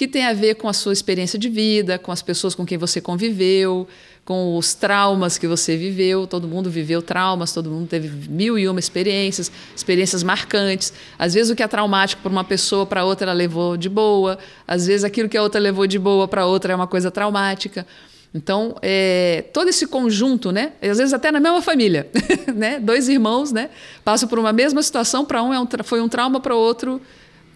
que 0.00 0.08
tem 0.08 0.24
a 0.24 0.32
ver 0.32 0.54
com 0.54 0.66
a 0.66 0.72
sua 0.72 0.94
experiência 0.94 1.38
de 1.38 1.50
vida, 1.50 1.98
com 1.98 2.10
as 2.10 2.22
pessoas 2.22 2.54
com 2.54 2.64
quem 2.64 2.78
você 2.78 3.02
conviveu, 3.02 3.86
com 4.24 4.56
os 4.56 4.72
traumas 4.72 5.36
que 5.36 5.46
você 5.46 5.76
viveu. 5.76 6.26
Todo 6.26 6.48
mundo 6.48 6.70
viveu 6.70 7.02
traumas, 7.02 7.52
todo 7.52 7.68
mundo 7.68 7.86
teve 7.86 8.08
mil 8.30 8.58
e 8.58 8.66
uma 8.66 8.80
experiências, 8.80 9.52
experiências 9.76 10.22
marcantes. 10.22 10.90
Às 11.18 11.34
vezes 11.34 11.52
o 11.52 11.54
que 11.54 11.62
é 11.62 11.68
traumático 11.68 12.22
para 12.22 12.32
uma 12.32 12.42
pessoa, 12.42 12.86
para 12.86 13.04
outra 13.04 13.26
ela 13.26 13.34
levou 13.34 13.76
de 13.76 13.90
boa. 13.90 14.38
Às 14.66 14.86
vezes 14.86 15.04
aquilo 15.04 15.28
que 15.28 15.36
a 15.36 15.42
outra 15.42 15.60
levou 15.60 15.86
de 15.86 15.98
boa 15.98 16.26
para 16.26 16.46
outra 16.46 16.72
é 16.72 16.76
uma 16.76 16.86
coisa 16.86 17.10
traumática. 17.10 17.86
Então, 18.32 18.76
é, 18.80 19.44
todo 19.52 19.68
esse 19.68 19.86
conjunto, 19.86 20.50
né? 20.50 20.72
Às 20.80 20.96
vezes 20.96 21.12
até 21.12 21.30
na 21.30 21.40
mesma 21.40 21.60
família, 21.60 22.08
né? 22.56 22.80
Dois 22.80 23.06
irmãos, 23.06 23.52
né? 23.52 23.68
Passam 24.02 24.26
por 24.26 24.38
uma 24.38 24.50
mesma 24.50 24.82
situação, 24.82 25.26
para 25.26 25.42
um, 25.42 25.52
é 25.52 25.60
um 25.60 25.68
foi 25.84 26.00
um 26.00 26.08
trauma, 26.08 26.40
para 26.40 26.54
o 26.54 26.58
outro 26.58 27.02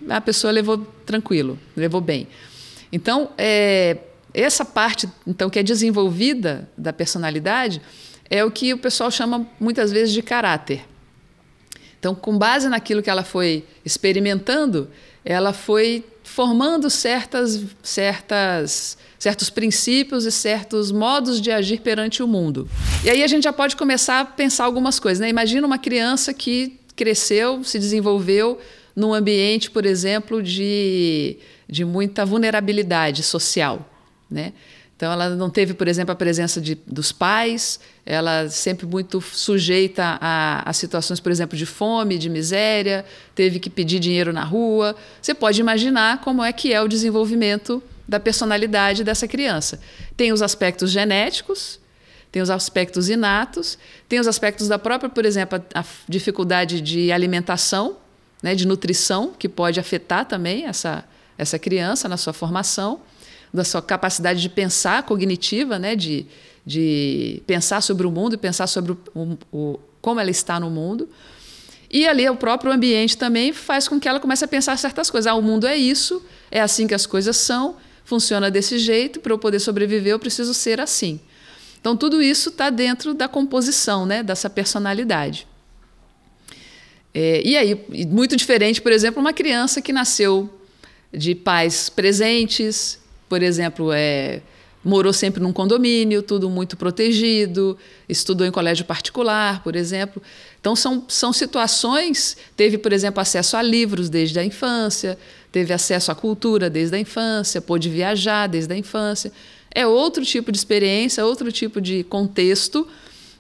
a 0.09 0.21
pessoa 0.21 0.51
levou 0.51 0.79
tranquilo, 1.07 1.59
levou 1.77 2.01
bem. 2.01 2.29
Então, 2.93 3.31
é, 3.37 3.99
essa 4.33 4.65
parte 4.65 5.09
então 5.27 5.49
que 5.49 5.59
é 5.59 5.63
desenvolvida 5.63 6.69
da 6.77 6.93
personalidade 6.93 7.81
é 8.29 8.45
o 8.45 8.51
que 8.51 8.73
o 8.73 8.79
pessoal 8.79 9.11
chama 9.11 9.47
muitas 9.61 9.93
vezes 9.93 10.13
de 10.13 10.23
caráter. 10.23 10.85
Então, 11.99 12.15
com 12.15 12.37
base 12.37 12.69
naquilo 12.69 13.03
que 13.03 13.09
ela 13.09 13.23
foi 13.23 13.65
experimentando, 13.85 14.91
ela 15.25 15.53
foi 15.53 16.05
formando 16.23 16.91
certas, 16.91 17.65
certas, 17.83 18.99
certos 19.19 19.51
princípios 19.51 20.25
e 20.25 20.33
certos 20.33 20.91
modos 20.91 21.41
de 21.41 21.51
agir 21.51 21.81
perante 21.81 22.23
o 22.23 22.27
mundo. 22.27 22.69
E 23.05 23.11
aí 23.11 23.23
a 23.23 23.27
gente 23.27 23.45
já 23.45 23.53
pode 23.53 23.77
começar 23.77 24.21
a 24.21 24.25
pensar 24.25 24.65
algumas 24.65 24.99
coisas. 24.99 25.21
Né? 25.21 25.29
Imagina 25.29 25.67
uma 25.67 25.79
criança 25.79 26.35
que 26.35 26.79
cresceu, 26.97 27.63
se 27.65 27.79
desenvolveu 27.79 28.59
num 28.95 29.13
ambiente, 29.13 29.71
por 29.71 29.85
exemplo, 29.85 30.43
de, 30.43 31.39
de 31.69 31.85
muita 31.85 32.25
vulnerabilidade 32.25 33.23
social. 33.23 33.89
Né? 34.31 34.53
Então, 34.97 35.13
ela 35.13 35.31
não 35.31 35.51
teve, 35.51 35.75
por 35.75 35.89
exemplo, 35.89 36.13
a 36.13 36.15
presença 36.15 36.61
de, 36.61 36.77
dos 36.87 37.11
pais, 37.11 37.81
ela 38.07 38.49
sempre 38.49 38.87
muito 38.87 39.21
sujeita 39.21 40.19
a, 40.21 40.69
a, 40.69 40.73
situações, 40.73 41.19
por 41.19 41.33
exemplo, 41.33 41.59
de 41.59 41.67
fome, 41.67 42.17
de 42.17 42.31
miséria, 42.31 43.05
teve 43.35 43.59
que 43.59 43.69
pedir 43.69 43.99
dinheiro 43.99 44.33
na 44.33 44.45
rua. 44.45 44.95
Você 45.21 45.35
pode 45.35 45.61
imaginar 45.61 46.21
como 46.21 46.45
é 46.45 46.53
que 46.53 46.73
é 46.73 46.81
o 46.81 46.87
desenvolvimento 46.87 47.83
da 48.07 48.21
personalidade 48.21 49.03
dessa 49.03 49.27
criança. 49.27 49.81
Tem 50.17 50.33
os 50.33 50.43
aspectos 50.43 50.93
genéticos, 50.93 51.81
tem 52.31 52.41
os 52.41 52.51
aspectos 52.51 53.09
inatos, 53.09 53.77
tem 54.09 54.21
os 54.21 54.29
aspectos 54.29 54.69
da 54.69 54.79
própria, 54.79 55.11
por 55.11 55.25
exemplo, 55.25 55.61
a, 55.75 55.81
a 55.81 55.85
dificuldade 56.09 56.81
de 56.81 57.11
alimentação, 57.11 57.97
né, 58.45 58.55
de 58.55 58.67
nutrição, 58.67 59.33
que 59.39 59.49
pode 59.49 59.81
afetar 59.81 60.27
também 60.27 60.67
essa, 60.67 61.03
essa 61.39 61.59
criança 61.59 62.11
na 62.11 62.19
sua 62.19 62.35
formação 62.35 63.01
da 63.51 63.65
sua 63.65 63.81
capacidade 63.81 64.43
de 64.43 64.51
pensar 64.51 65.03
cognitiva, 65.05 65.79
né, 65.79 65.97
de, 65.97 66.27
de 66.67 67.41
pensar 67.47 67.81
sobre 67.81 68.07
o 68.07 68.11
mundo 68.11 68.35
e 68.35 68.37
pensar 68.37 68.67
sobre 68.67 68.93
o, 68.93 69.39
o, 69.51 69.81
como 70.03 70.21
ela 70.21 70.31
está 70.31 70.61
no 70.61 70.69
mundo. 70.69 71.09
E 71.91 72.07
ali 72.07 72.29
o 72.29 72.37
próprio 72.37 72.71
ambiente 72.71 73.17
também 73.17 73.51
faz 73.51 73.89
com 73.89 73.99
que 73.99 74.07
ela 74.07 74.21
comece 74.21 74.45
a 74.45 74.49
pensar 74.49 74.77
certas 74.77 75.09
coisas. 75.09 75.27
Ah, 75.27 75.35
o 75.35 75.41
mundo 75.41 75.67
é 75.67 75.75
isso, 75.75 76.23
é 76.51 76.61
assim 76.61 76.87
que 76.87 76.95
as 76.95 77.07
coisas 77.07 77.39
são, 77.39 77.77
funciona 78.05 78.51
desse 78.51 78.79
jeito, 78.79 79.21
para 79.21 79.33
eu 79.33 79.39
poder 79.39 79.59
sobreviver 79.59 80.13
eu 80.13 80.19
preciso 80.19 80.53
ser 80.53 80.83
assim. 80.83 81.19
Então 81.81 81.97
tudo 81.97 82.21
isso 82.21 82.51
está 82.51 82.69
dentro 82.69 83.15
da 83.15 83.27
composição, 83.27 84.05
né, 84.05 84.23
dessa 84.23 84.51
personalidade. 84.51 85.47
É, 87.15 87.41
e 87.45 87.57
aí, 87.57 87.81
muito 88.09 88.37
diferente, 88.37 88.83
por 88.83 88.91
exemplo, 88.91 89.21
uma 89.21 89.33
criança 89.33 89.81
que 89.81 89.93
nasceu 89.93 90.51
de 91.13 91.35
pais 91.35 91.89
presentes, 91.89 92.99
por 93.29 93.41
exemplo, 93.41 93.93
é, 93.93 94.43
morou 94.85 95.13
sempre 95.13 95.41
num 95.41 95.53
condomínio, 95.53 96.23
tudo 96.23 96.51
muito 96.51 96.77
protegido, 96.77 97.79
estudou 98.09 98.47
em 98.47 98.51
colégio 98.51 98.85
particular, 98.85 99.63
por 99.63 99.77
exemplo. 99.77 100.21
Então, 100.61 100.75
são, 100.75 101.05
são 101.09 101.33
situações. 101.33 102.37
Teve, 102.57 102.77
por 102.77 102.93
exemplo, 102.93 103.21
acesso 103.21 103.57
a 103.57 103.63
livros 103.63 104.11
desde 104.11 104.39
a 104.39 104.45
infância, 104.45 105.17
teve 105.51 105.73
acesso 105.73 106.11
à 106.11 106.15
cultura 106.15 106.69
desde 106.69 106.97
a 106.97 106.99
infância, 106.99 107.63
pôde 107.63 107.89
viajar 107.89 108.49
desde 108.49 108.75
a 108.75 108.77
infância. 108.77 109.33
É 109.71 109.87
outro 109.87 110.25
tipo 110.25 110.53
de 110.53 110.59
experiência, 110.59 111.25
outro 111.25 111.51
tipo 111.51 111.81
de 111.81 112.05
contexto 112.05 112.87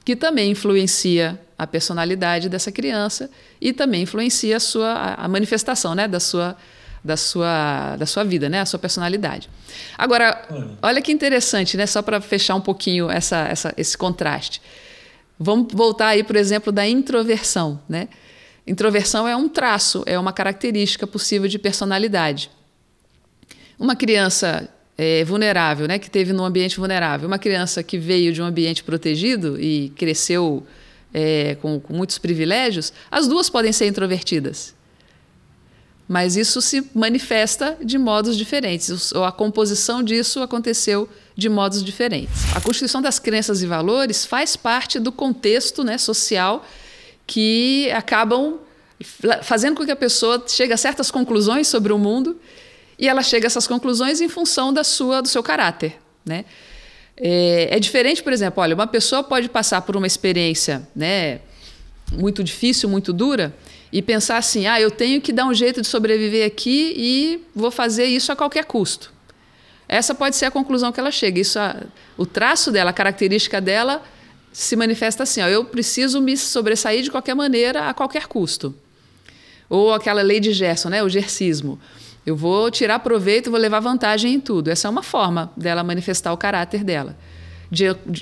que 0.05 0.15
também 0.15 0.51
influencia 0.51 1.41
a 1.59 1.67
personalidade 1.67 2.49
dessa 2.49 2.73
criança 2.73 3.31
e 3.61 3.73
também 3.73 4.03
influencia 4.03 4.57
a 4.57 4.61
sua 4.61 5.15
a 5.15 5.29
manifestação 5.29 5.95
né, 5.95 6.09
da 6.09 6.21
sua 6.21 6.57
da 7.05 7.19
sua, 7.19 7.97
da 7.97 8.07
sua 8.07 8.25
vida, 8.25 8.49
né? 8.49 8.61
a 8.61 8.67
sua 8.67 8.79
personalidade. 8.79 9.51
Agora, 9.99 10.43
olha 10.81 11.03
que 11.03 11.13
interessante, 11.13 11.77
né? 11.77 11.85
só 11.85 12.01
para 12.01 12.19
fechar 12.19 12.55
um 12.55 12.63
pouquinho 12.63 13.11
essa, 13.11 13.47
essa, 13.47 13.75
esse 13.77 13.97
contraste. 13.97 14.63
Vamos 15.39 15.75
voltar 15.75 16.09
aí, 16.09 16.25
por 16.25 16.35
exemplo, 16.35 16.73
da 16.73 16.89
introversão. 16.89 17.79
Né? 17.87 18.09
Introversão 18.67 19.29
é 19.29 19.37
um 19.37 19.51
traço, 19.51 20.03
é 20.07 20.19
uma 20.19 20.33
característica 20.33 21.07
possível 21.07 21.47
de 21.47 21.59
personalidade. 21.59 22.51
Uma 23.79 23.95
criança 23.95 24.67
é, 24.97 25.25
vulnerável, 25.25 25.87
né, 25.87 25.99
que 25.99 26.09
teve 26.09 26.33
num 26.33 26.45
ambiente 26.45 26.79
vulnerável, 26.79 27.27
uma 27.27 27.39
criança 27.39 27.83
que 27.83 27.99
veio 27.99 28.33
de 28.33 28.41
um 28.41 28.45
ambiente 28.47 28.83
protegido 28.83 29.61
e 29.61 29.91
cresceu 29.97 30.65
é, 31.15 31.57
com, 31.63 31.79
com 31.79 31.95
muitos 31.95 32.19
privilégios, 32.19 32.93
as 33.09 33.29
duas 33.29 33.49
podem 33.49 33.73
ser 33.73 33.87
introvertidas. 33.87 34.75
Mas 36.07 36.37
isso 36.37 36.61
se 36.61 36.91
manifesta 36.95 37.79
de 37.83 37.97
modos 37.97 38.37
diferentes, 38.37 39.13
ou 39.13 39.25
a 39.25 39.33
composição 39.33 40.03
disso 40.03 40.43
aconteceu 40.43 41.09
de 41.35 41.49
modos 41.49 41.83
diferentes. 41.83 42.55
A 42.55 42.61
constituição 42.61 43.01
das 43.01 43.19
crenças 43.19 43.63
e 43.63 43.67
valores 43.67 44.27
faz 44.27 44.57
parte 44.57 44.99
do 44.99 45.11
contexto 45.11 45.83
né, 45.83 45.97
social 45.97 46.67
que 47.27 47.91
acabam 47.93 48.59
fazendo 49.43 49.77
com 49.77 49.85
que 49.85 49.91
a 49.91 49.97
pessoa 49.97 50.45
chegue 50.47 50.73
a 50.73 50.77
certas 50.77 51.11
conclusões 51.11 51.69
sobre 51.69 51.93
o 51.93 51.99
mundo 51.99 52.39
e 52.99 53.09
ela 53.09 53.23
chega 53.23 53.47
a 53.47 53.49
essas 53.49 53.67
conclusões 53.67 54.21
em 54.21 54.29
função 54.29 54.73
da 54.73 54.85
sua, 54.85 55.23
do 55.23 55.29
seu 55.29 55.43
caráter. 55.43 55.97
Né? 56.25 56.45
É, 57.17 57.69
é 57.77 57.79
diferente, 57.79 58.23
por 58.23 58.33
exemplo, 58.33 58.63
olha, 58.63 58.75
uma 58.75 58.87
pessoa 58.87 59.23
pode 59.23 59.49
passar 59.49 59.83
por 59.83 59.97
uma 59.97 60.07
experiência 60.07 60.87
né, 60.95 61.41
muito 62.13 62.43
difícil, 62.43 62.89
muito 62.89 63.13
dura, 63.13 63.55
e 63.93 64.03
pensar 64.03 64.39
assim: 64.39 64.67
ah, 64.67 64.81
eu 64.81 64.91
tenho 64.91 65.21
que 65.21 65.33
dar 65.33 65.47
um 65.47 65.55
jeito 65.55 65.81
de 65.81 65.87
sobreviver 65.87 66.47
aqui 66.47 66.93
e 66.97 67.45
vou 67.55 67.71
fazer 67.71 68.07
isso 68.07 68.33
a 68.33 68.37
qualquer 68.37 68.65
custo. 68.65 69.13
Essa 69.89 70.15
pode 70.15 70.35
ser 70.35 70.47
a 70.47 70.51
conclusão 70.51 70.91
que 70.91 70.99
ela 70.99 71.11
chega. 71.11 71.41
Isso, 71.41 71.59
o 72.17 72.27
traço 72.27 72.73
dela, 72.73 72.91
a 72.91 72.93
característica 72.93 73.61
dela, 73.61 74.03
se 74.53 74.75
manifesta 74.75 75.23
assim: 75.23 75.41
ó, 75.41 75.47
eu 75.47 75.65
preciso 75.65 76.21
me 76.21 76.37
sobressair 76.37 77.03
de 77.03 77.11
qualquer 77.11 77.35
maneira, 77.35 77.89
a 77.89 77.95
qualquer 77.95 78.27
custo. 78.27 78.75
Ou 79.71 79.95
aquela 79.95 80.23
lei 80.23 80.41
de 80.41 80.53
Gerson, 80.53 80.89
né, 80.89 81.03
o 81.03 81.09
gersismo. 81.09 81.79
Eu 82.27 82.35
vou 82.35 82.71
tirar 82.71 82.99
proveito, 83.01 83.51
vou 83.51 83.61
levar 83.61 83.81
vantagem 83.81 84.35
em 84.35 84.41
tudo. 84.41 84.69
Essa 84.69 84.89
é 84.89 84.91
uma 84.91 85.03
forma 85.03 85.53
dela 85.57 85.85
manifestar 85.85 86.33
o 86.33 86.37
caráter 86.37 86.83
dela, 86.83 87.17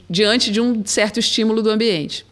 diante 0.08 0.50
de 0.50 0.60
um 0.60 0.84
certo 0.84 1.20
estímulo 1.20 1.62
do 1.62 1.70
ambiente. 1.70 2.26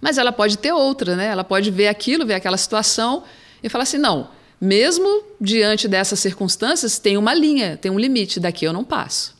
Mas 0.00 0.18
ela 0.18 0.32
pode 0.32 0.58
ter 0.58 0.72
outra, 0.72 1.16
né? 1.16 1.26
Ela 1.26 1.44
pode 1.44 1.70
ver 1.70 1.88
aquilo, 1.88 2.26
ver 2.26 2.34
aquela 2.34 2.56
situação 2.56 3.22
e 3.62 3.68
falar 3.68 3.82
assim: 3.82 3.98
não, 3.98 4.28
mesmo 4.60 5.22
diante 5.40 5.88
dessas 5.88 6.20
circunstâncias, 6.20 6.98
tem 6.98 7.16
uma 7.16 7.34
linha, 7.34 7.76
tem 7.76 7.90
um 7.90 7.98
limite, 7.98 8.40
daqui 8.40 8.64
eu 8.64 8.72
não 8.72 8.84
passo. 8.84 9.34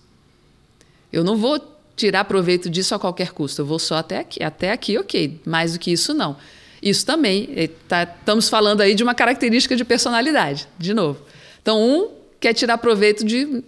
Eu 1.13 1.25
não 1.25 1.37
vou 1.37 1.61
tirar 1.97 2.25
proveito 2.25 2.71
disso 2.71 2.95
a 2.95 2.99
qualquer 2.99 3.33
custo, 3.33 3.61
eu 3.61 3.67
vou 3.67 3.79
só 3.79 3.97
até 3.97 4.21
aqui, 4.21 4.43
até 4.43 4.73
aqui, 4.73 4.97
ok, 4.97 5.41
mais 5.45 5.75
do 5.75 5.79
que 5.79 5.93
isso 5.93 6.15
não. 6.15 6.37
Isso 6.83 7.05
também, 7.05 7.51
eh, 7.55 7.69
tá, 7.87 8.05
estamos 8.05 8.49
falando 8.49 8.81
aí 8.81 8.95
de 8.95 9.03
uma 9.03 9.15
característica 9.15 9.77
de 9.77 9.85
personalidade, 9.85 10.67
de 10.79 10.95
novo. 10.95 11.21
Então, 11.61 11.81
um 11.81 12.11
quer 12.39 12.55
tirar 12.55 12.79
proveito 12.79 13.25
de. 13.25 13.63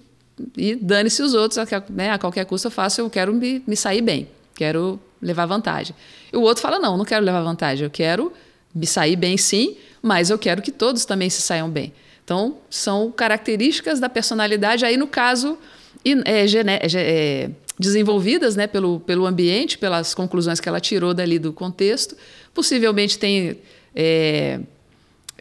e 0.56 0.74
dane-se 0.74 1.22
os 1.22 1.34
outros, 1.34 1.58
né, 1.90 2.10
a 2.10 2.18
qualquer 2.18 2.46
custo 2.46 2.68
eu 2.68 2.70
faço, 2.70 3.00
eu 3.00 3.10
quero 3.10 3.34
me, 3.34 3.62
me 3.66 3.76
sair 3.76 4.00
bem, 4.00 4.28
quero 4.54 4.98
levar 5.20 5.46
vantagem. 5.46 5.94
E 6.32 6.36
o 6.36 6.40
outro 6.40 6.62
fala: 6.62 6.78
não, 6.78 6.96
não 6.96 7.04
quero 7.04 7.24
levar 7.24 7.42
vantagem, 7.42 7.84
eu 7.84 7.90
quero 7.90 8.32
me 8.74 8.86
sair 8.86 9.16
bem 9.16 9.36
sim, 9.36 9.76
mas 10.00 10.30
eu 10.30 10.38
quero 10.38 10.62
que 10.62 10.72
todos 10.72 11.04
também 11.04 11.28
se 11.28 11.42
saiam 11.42 11.68
bem. 11.68 11.92
Então, 12.24 12.58
são 12.70 13.10
características 13.10 14.00
da 14.00 14.08
personalidade, 14.08 14.84
aí 14.84 14.96
no 14.96 15.06
caso, 15.06 15.58
é, 16.04 16.46
é, 16.94 17.50
desenvolvidas 17.78 18.56
né, 18.56 18.66
pelo, 18.66 19.00
pelo 19.00 19.26
ambiente, 19.26 19.78
pelas 19.78 20.14
conclusões 20.14 20.60
que 20.60 20.68
ela 20.68 20.80
tirou 20.80 21.14
dali 21.14 21.38
do 21.38 21.52
contexto. 21.52 22.16
Possivelmente 22.54 23.18
tem 23.18 23.58
é, 23.94 24.60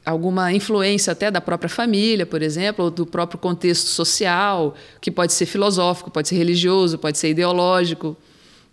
alguma 0.05 0.51
influência 0.53 1.11
até 1.11 1.29
da 1.29 1.41
própria 1.41 1.69
família, 1.69 2.25
por 2.25 2.41
exemplo, 2.41 2.85
ou 2.85 2.91
do 2.91 3.05
próprio 3.05 3.39
contexto 3.39 3.87
social, 3.87 4.75
que 4.99 5.11
pode 5.11 5.33
ser 5.33 5.45
filosófico, 5.45 6.09
pode 6.09 6.27
ser 6.29 6.35
religioso, 6.35 6.97
pode 6.97 7.17
ser 7.17 7.29
ideológico 7.29 8.17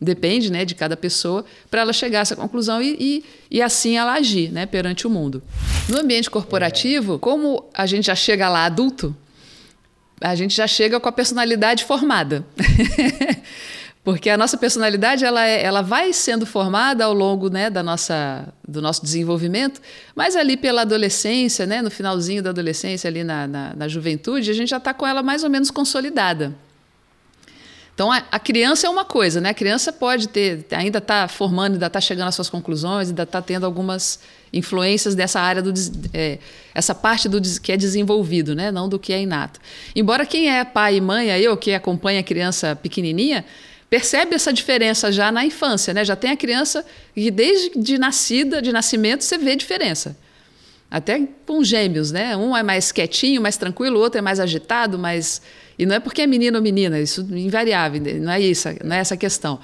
depende 0.00 0.50
né, 0.50 0.64
de 0.64 0.74
cada 0.74 0.96
pessoa, 0.96 1.44
para 1.70 1.80
ela 1.80 1.92
chegar 1.92 2.20
a 2.20 2.22
essa 2.22 2.36
conclusão 2.36 2.80
e, 2.80 2.96
e, 3.00 3.24
e, 3.50 3.62
assim 3.62 3.96
ela 3.96 4.14
agir 4.14 4.50
né, 4.50 4.64
perante 4.64 5.06
o 5.06 5.10
mundo. 5.10 5.42
No 5.88 5.98
ambiente 5.98 6.30
corporativo, 6.30 7.18
como 7.18 7.64
a 7.74 7.84
gente 7.86 8.06
já 8.06 8.14
chega 8.14 8.48
lá 8.48 8.64
adulto, 8.64 9.14
a 10.20 10.34
gente 10.34 10.54
já 10.54 10.66
chega 10.66 10.98
com 10.98 11.08
a 11.08 11.12
personalidade 11.12 11.84
formada. 11.84 12.44
Porque 14.04 14.30
a 14.30 14.38
nossa 14.38 14.56
personalidade 14.56 15.24
ela, 15.24 15.46
é, 15.46 15.62
ela 15.62 15.82
vai 15.82 16.12
sendo 16.14 16.46
formada 16.46 17.04
ao 17.04 17.12
longo 17.12 17.50
né, 17.50 17.68
da 17.68 17.82
nossa, 17.82 18.48
do 18.66 18.80
nosso 18.80 19.02
desenvolvimento, 19.02 19.82
mas 20.14 20.34
ali 20.34 20.56
pela 20.56 20.82
adolescência, 20.82 21.66
né, 21.66 21.82
no 21.82 21.90
finalzinho 21.90 22.42
da 22.42 22.50
adolescência, 22.50 23.06
ali 23.06 23.22
na, 23.22 23.46
na, 23.46 23.74
na 23.74 23.88
juventude, 23.88 24.50
a 24.50 24.54
gente 24.54 24.70
já 24.70 24.78
está 24.78 24.94
com 24.94 25.06
ela 25.06 25.22
mais 25.22 25.44
ou 25.44 25.50
menos 25.50 25.70
consolidada. 25.70 26.54
Então, 27.98 28.12
a, 28.12 28.22
a, 28.30 28.38
criança 28.38 28.86
é 28.86 28.90
uma 28.90 29.04
coisa, 29.04 29.40
né? 29.40 29.48
A 29.48 29.54
criança 29.54 29.92
pode 29.92 30.28
ter, 30.28 30.64
ainda 30.70 30.98
está 30.98 31.26
formando, 31.26 31.72
ainda 31.72 31.88
está 31.88 32.00
chegando 32.00 32.28
às 32.28 32.34
suas 32.36 32.48
conclusões, 32.48 33.08
ainda 33.08 33.24
está 33.24 33.42
tendo 33.42 33.66
algumas 33.66 34.20
influências 34.52 35.16
dessa 35.16 35.40
área 35.40 35.60
do 35.60 35.74
é, 36.14 36.38
essa 36.72 36.94
parte 36.94 37.28
do 37.28 37.42
que 37.60 37.72
é 37.72 37.76
desenvolvido, 37.76 38.54
né? 38.54 38.70
Não 38.70 38.88
do 38.88 39.00
que 39.00 39.12
é 39.12 39.20
inato. 39.20 39.58
Embora 39.96 40.24
quem 40.24 40.48
é 40.48 40.64
pai 40.64 40.94
e 40.94 41.00
mãe, 41.00 41.48
ou 41.48 41.56
que 41.56 41.74
acompanha 41.74 42.20
a 42.20 42.22
criança 42.22 42.76
pequenininha, 42.76 43.44
percebe 43.90 44.32
essa 44.32 44.52
diferença 44.52 45.10
já 45.10 45.32
na 45.32 45.44
infância, 45.44 45.92
né? 45.92 46.04
Já 46.04 46.14
tem 46.14 46.30
a 46.30 46.36
criança 46.36 46.86
que 47.16 47.32
desde 47.32 47.80
de 47.80 47.98
nascida, 47.98 48.62
de 48.62 48.70
nascimento, 48.70 49.24
você 49.24 49.36
vê 49.36 49.56
diferença. 49.56 50.16
Até 50.90 51.28
com 51.46 51.62
gêmeos, 51.62 52.10
né? 52.10 52.36
Um 52.36 52.56
é 52.56 52.62
mais 52.62 52.90
quietinho, 52.90 53.42
mais 53.42 53.56
tranquilo, 53.56 53.98
o 53.98 54.00
outro 54.00 54.18
é 54.18 54.22
mais 54.22 54.40
agitado, 54.40 54.98
mais 54.98 55.42
e 55.78 55.86
não 55.86 55.94
é 55.94 56.00
porque 56.00 56.22
é 56.22 56.26
menino 56.26 56.56
ou 56.56 56.62
menina, 56.62 56.98
isso 56.98 57.26
é 57.32 57.38
invariável, 57.38 58.02
não 58.20 58.32
é 58.32 58.40
isso, 58.40 58.68
não 58.82 58.96
é 58.96 58.98
essa 58.98 59.14
a 59.14 59.16
questão. 59.16 59.60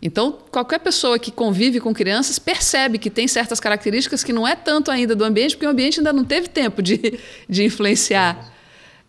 Então, 0.00 0.38
qualquer 0.50 0.80
pessoa 0.80 1.18
que 1.18 1.30
convive 1.30 1.78
com 1.78 1.94
crianças 1.94 2.38
percebe 2.38 2.98
que 2.98 3.08
tem 3.08 3.28
certas 3.28 3.60
características 3.60 4.24
que 4.24 4.32
não 4.32 4.48
é 4.48 4.56
tanto 4.56 4.90
ainda 4.90 5.14
do 5.14 5.22
ambiente, 5.22 5.54
porque 5.54 5.66
o 5.66 5.70
ambiente 5.70 6.00
ainda 6.00 6.12
não 6.12 6.24
teve 6.24 6.48
tempo 6.48 6.82
de, 6.82 7.20
de 7.48 7.64
influenciar. 7.64 8.52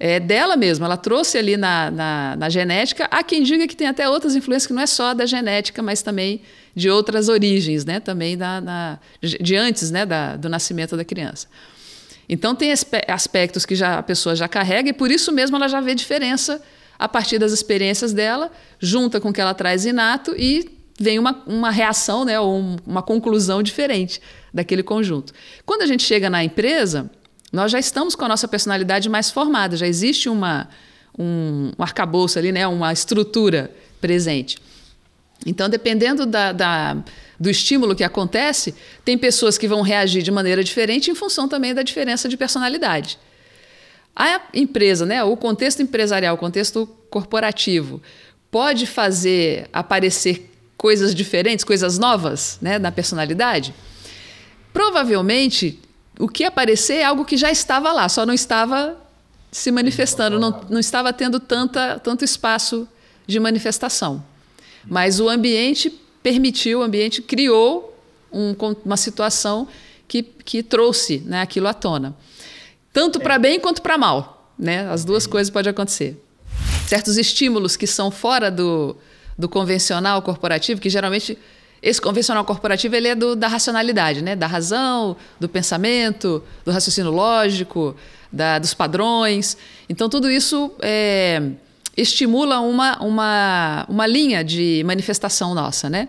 É 0.05 0.19
dela 0.19 0.57
mesma, 0.57 0.85
ela 0.85 0.97
trouxe 0.97 1.37
ali 1.37 1.55
na, 1.55 1.89
na, 1.89 2.35
na, 2.35 2.49
genética. 2.49 3.07
Há 3.09 3.23
quem 3.23 3.41
diga 3.41 3.65
que 3.65 3.73
tem 3.73 3.87
até 3.87 4.09
outras 4.09 4.35
influências 4.35 4.67
que 4.67 4.73
não 4.73 4.81
é 4.81 4.85
só 4.85 5.13
da 5.13 5.25
genética, 5.25 5.81
mas 5.81 6.01
também 6.01 6.41
de 6.75 6.89
outras 6.89 7.29
origens, 7.29 7.85
né? 7.85 8.01
também 8.01 8.37
da, 8.37 8.59
na, 8.59 8.99
de 9.21 9.55
antes 9.55 9.91
né? 9.91 10.05
da, 10.05 10.35
do 10.35 10.49
nascimento 10.49 10.97
da 10.97 11.05
criança. 11.05 11.47
Então 12.27 12.53
tem 12.53 12.73
aspectos 13.07 13.65
que 13.65 13.75
já 13.75 13.97
a 13.97 14.03
pessoa 14.03 14.35
já 14.35 14.45
carrega 14.45 14.89
e 14.89 14.93
por 14.93 15.09
isso 15.09 15.31
mesmo 15.31 15.55
ela 15.55 15.69
já 15.69 15.79
vê 15.79 15.95
diferença 15.95 16.61
a 16.99 17.07
partir 17.07 17.39
das 17.39 17.53
experiências 17.53 18.11
dela, 18.11 18.51
junta 18.81 19.21
com 19.21 19.29
o 19.29 19.33
que 19.33 19.39
ela 19.39 19.53
traz 19.53 19.85
inato 19.85 20.35
e 20.37 20.69
vem 20.99 21.17
uma, 21.17 21.41
uma 21.47 21.71
reação, 21.71 22.25
né, 22.25 22.37
ou 22.37 22.77
uma 22.85 23.01
conclusão 23.01 23.63
diferente 23.63 24.21
daquele 24.53 24.83
conjunto. 24.83 25.31
Quando 25.65 25.83
a 25.83 25.85
gente 25.85 26.03
chega 26.03 26.29
na 26.29 26.43
empresa, 26.43 27.09
nós 27.53 27.71
já 27.71 27.77
estamos 27.77 28.15
com 28.15 28.25
a 28.25 28.27
nossa 28.27 28.47
personalidade 28.47 29.07
mais 29.07 29.29
formada, 29.29 29.77
já 29.77 29.87
existe 29.87 30.27
uma, 30.27 30.67
um, 31.17 31.71
um 31.77 31.83
arcabouço 31.83 32.39
ali, 32.39 32.51
né, 32.51 32.65
uma 32.65 32.91
estrutura 32.91 33.69
presente. 34.01 34.57
Então, 35.45 35.69
dependendo 35.69 36.25
da, 36.25 36.51
da, 36.51 36.97
do 37.39 37.51
estímulo 37.51 37.95
que 37.95 38.03
acontece, 38.03 38.73
tem 39.05 39.19
pessoas 39.19 39.55
que 39.55 39.67
vão 39.67 39.81
reagir 39.81 40.23
de 40.23 40.31
maneira 40.31 40.63
diferente 40.63 41.11
em 41.11 41.15
função 41.15 41.47
também 41.47 41.75
da 41.75 41.83
diferença 41.83 42.27
de 42.27 42.35
personalidade. 42.35 43.19
A 44.15 44.41
empresa, 44.53 45.05
né, 45.05 45.23
o 45.23 45.37
contexto 45.37 45.81
empresarial, 45.81 46.33
o 46.33 46.39
contexto 46.39 46.87
corporativo, 47.09 48.01
pode 48.49 48.87
fazer 48.87 49.67
aparecer 49.71 50.49
coisas 50.75 51.13
diferentes, 51.13 51.63
coisas 51.63 51.99
novas 51.99 52.57
né, 52.61 52.79
na 52.79 52.91
personalidade? 52.91 53.75
Provavelmente, 54.73 55.79
o 56.19 56.27
que 56.27 56.43
aparecer 56.43 56.97
é 56.97 57.03
algo 57.03 57.25
que 57.25 57.37
já 57.37 57.51
estava 57.51 57.91
lá, 57.91 58.07
só 58.07 58.25
não 58.25 58.33
estava 58.33 58.97
se 59.51 59.71
manifestando, 59.71 60.39
não, 60.39 60.61
não 60.69 60.79
estava 60.79 61.13
tendo 61.13 61.39
tanta, 61.39 61.99
tanto 61.99 62.25
espaço 62.25 62.87
de 63.25 63.39
manifestação. 63.39 64.23
Mas 64.85 65.19
o 65.19 65.29
ambiente 65.29 65.89
permitiu, 66.21 66.79
o 66.79 66.83
ambiente 66.83 67.21
criou 67.21 67.97
um, 68.31 68.55
uma 68.83 68.97
situação 68.97 69.67
que, 70.07 70.23
que 70.23 70.63
trouxe 70.63 71.19
né, 71.25 71.41
aquilo 71.41 71.67
à 71.67 71.73
tona. 71.73 72.15
Tanto 72.91 73.19
para 73.19 73.37
bem 73.37 73.59
quanto 73.59 73.81
para 73.81 73.97
mal. 73.97 74.51
Né? 74.57 74.87
As 74.89 75.03
duas 75.05 75.25
coisas 75.25 75.49
podem 75.49 75.71
acontecer. 75.71 76.21
Certos 76.87 77.17
estímulos 77.17 77.75
que 77.75 77.87
são 77.87 78.11
fora 78.11 78.51
do, 78.51 78.95
do 79.37 79.49
convencional 79.49 80.21
corporativo, 80.21 80.81
que 80.81 80.89
geralmente 80.89 81.37
esse 81.83 81.99
convencional 81.99 82.45
corporativo 82.45 82.95
ele 82.95 83.09
é 83.09 83.15
do, 83.15 83.35
da 83.35 83.49
racionalidade, 83.49 84.21
né? 84.23 84.37
da 84.37 84.47
razão, 84.47 85.17
do 85.37 85.49
pensamento, 85.49 86.41
do 86.63 86.71
raciocínio 86.71 87.11
lógico, 87.11 87.93
da, 88.31 88.57
dos 88.57 88.73
padrões. 88.73 89.57
Então, 89.89 90.07
tudo 90.07 90.31
isso 90.31 90.71
é, 90.81 91.43
estimula 91.97 92.61
uma, 92.61 92.97
uma, 93.03 93.85
uma 93.89 94.07
linha 94.07 94.45
de 94.45 94.81
manifestação 94.85 95.53
nossa, 95.53 95.89
né? 95.89 96.07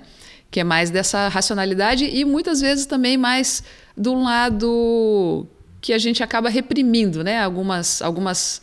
que 0.48 0.60
é 0.60 0.64
mais 0.64 0.90
dessa 0.90 1.26
racionalidade 1.26 2.04
e 2.04 2.24
muitas 2.24 2.60
vezes 2.60 2.86
também 2.86 3.16
mais 3.16 3.64
do 3.96 4.14
lado 4.14 5.44
que 5.80 5.92
a 5.92 5.98
gente 5.98 6.22
acaba 6.22 6.48
reprimindo 6.48 7.24
né? 7.24 7.42
algumas, 7.42 8.00
algumas, 8.00 8.62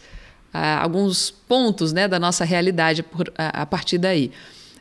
uh, 0.53 0.80
alguns 0.80 1.30
pontos 1.30 1.91
né? 1.91 2.08
da 2.08 2.18
nossa 2.18 2.46
realidade 2.46 3.03
por, 3.03 3.27
uh, 3.27 3.34
a 3.38 3.65
partir 3.65 3.98
daí. 3.98 4.32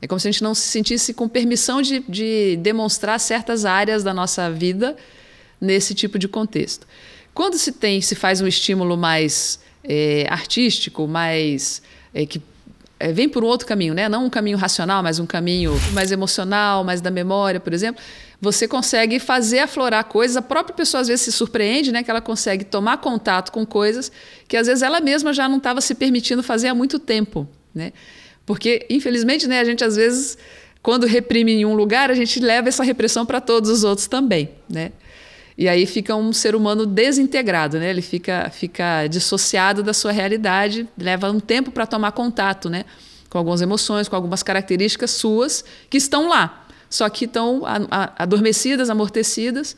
É 0.03 0.07
como 0.07 0.19
se 0.19 0.29
a 0.29 0.31
gente 0.31 0.43
não 0.43 0.55
se 0.55 0.63
sentisse 0.63 1.13
com 1.13 1.29
permissão 1.29 1.83
de, 1.83 2.01
de 2.09 2.57
demonstrar 2.63 3.21
certas 3.21 3.65
áreas 3.65 4.03
da 4.03 4.15
nossa 4.15 4.51
vida 4.51 4.97
nesse 5.61 5.95
tipo 5.95 6.19
de 6.19 6.27
contexto. 6.27 6.87
Quando 7.35 7.59
se 7.59 7.73
tem, 7.73 8.01
se 8.01 8.15
faz 8.15 8.41
um 8.41 8.47
estímulo 8.47 8.97
mais 8.97 9.61
é, 9.85 10.27
artístico, 10.29 11.07
mais 11.07 11.83
é, 12.15 12.25
que 12.25 12.41
é, 12.99 13.13
vem 13.13 13.29
por 13.29 13.43
um 13.43 13.47
outro 13.47 13.67
caminho, 13.67 13.95
né? 13.95 14.09
Não 14.09 14.27
um 14.27 14.31
caminho 14.31 14.59
racional, 14.59 15.03
mas 15.03 15.19
um 15.19 15.27
caminho 15.27 15.73
mais 15.93 16.13
emocional, 16.13 16.85
mais 16.85 17.01
da 17.01 17.11
memória, 17.11 17.59
por 17.59 17.73
exemplo. 17.73 18.03
Você 18.41 18.69
consegue 18.69 19.19
fazer 19.19 19.61
aflorar 19.61 20.05
coisas. 20.05 20.37
A 20.37 20.43
própria 20.43 20.75
pessoa 20.75 21.01
às 21.01 21.09
vezes 21.09 21.23
se 21.23 21.33
surpreende, 21.33 21.93
né? 21.93 22.03
Que 22.03 22.11
ela 22.11 22.21
consegue 22.21 22.65
tomar 22.65 22.99
contato 22.99 23.53
com 23.53 23.65
coisas 23.65 24.13
que 24.47 24.57
às 24.57 24.67
vezes 24.67 24.83
ela 24.83 25.01
mesma 25.01 25.33
já 25.33 25.49
não 25.49 25.59
estava 25.59 25.81
se 25.81 25.95
permitindo 25.95 26.43
fazer 26.43 26.69
há 26.69 26.75
muito 26.75 26.99
tempo, 26.99 27.49
né? 27.75 27.93
Porque 28.51 28.85
infelizmente, 28.91 29.47
né? 29.47 29.61
A 29.61 29.65
gente 29.65 29.85
às 29.85 29.95
vezes 29.95 30.37
quando 30.83 31.07
reprime 31.07 31.53
em 31.53 31.65
um 31.65 31.73
lugar, 31.73 32.11
a 32.11 32.15
gente 32.15 32.41
leva 32.41 32.69
essa 32.69 32.83
repressão 32.83 33.25
para 33.25 33.41
todos 33.41 33.71
os 33.71 33.85
outros 33.85 34.09
também, 34.09 34.51
né? 34.69 34.91
E 35.57 35.69
aí 35.69 35.87
fica 35.87 36.17
um 36.17 36.33
ser 36.33 36.57
humano 36.57 36.85
desintegrado, 36.85 37.79
né? 37.79 37.91
Ele 37.91 38.03
fica, 38.03 38.51
fica 38.51 39.07
dissociado 39.07 39.85
da 39.85 39.95
sua 39.95 40.11
realidade, 40.11 40.89
leva 40.99 41.31
um 41.31 41.39
tempo 41.39 41.71
para 41.71 41.87
tomar 41.87 42.11
contato, 42.11 42.69
né? 42.69 42.85
Com 43.29 43.39
algumas 43.39 43.63
emoções, 43.63 44.09
com 44.09 44.17
algumas 44.17 44.43
características 44.43 45.13
suas 45.13 45.65
que 45.89 45.99
estão 45.99 46.29
lá, 46.29 46.67
só 46.89 47.09
que 47.09 47.27
estão 47.27 47.63
adormecidas, 48.19 48.91
amortecidas. 48.91 49.77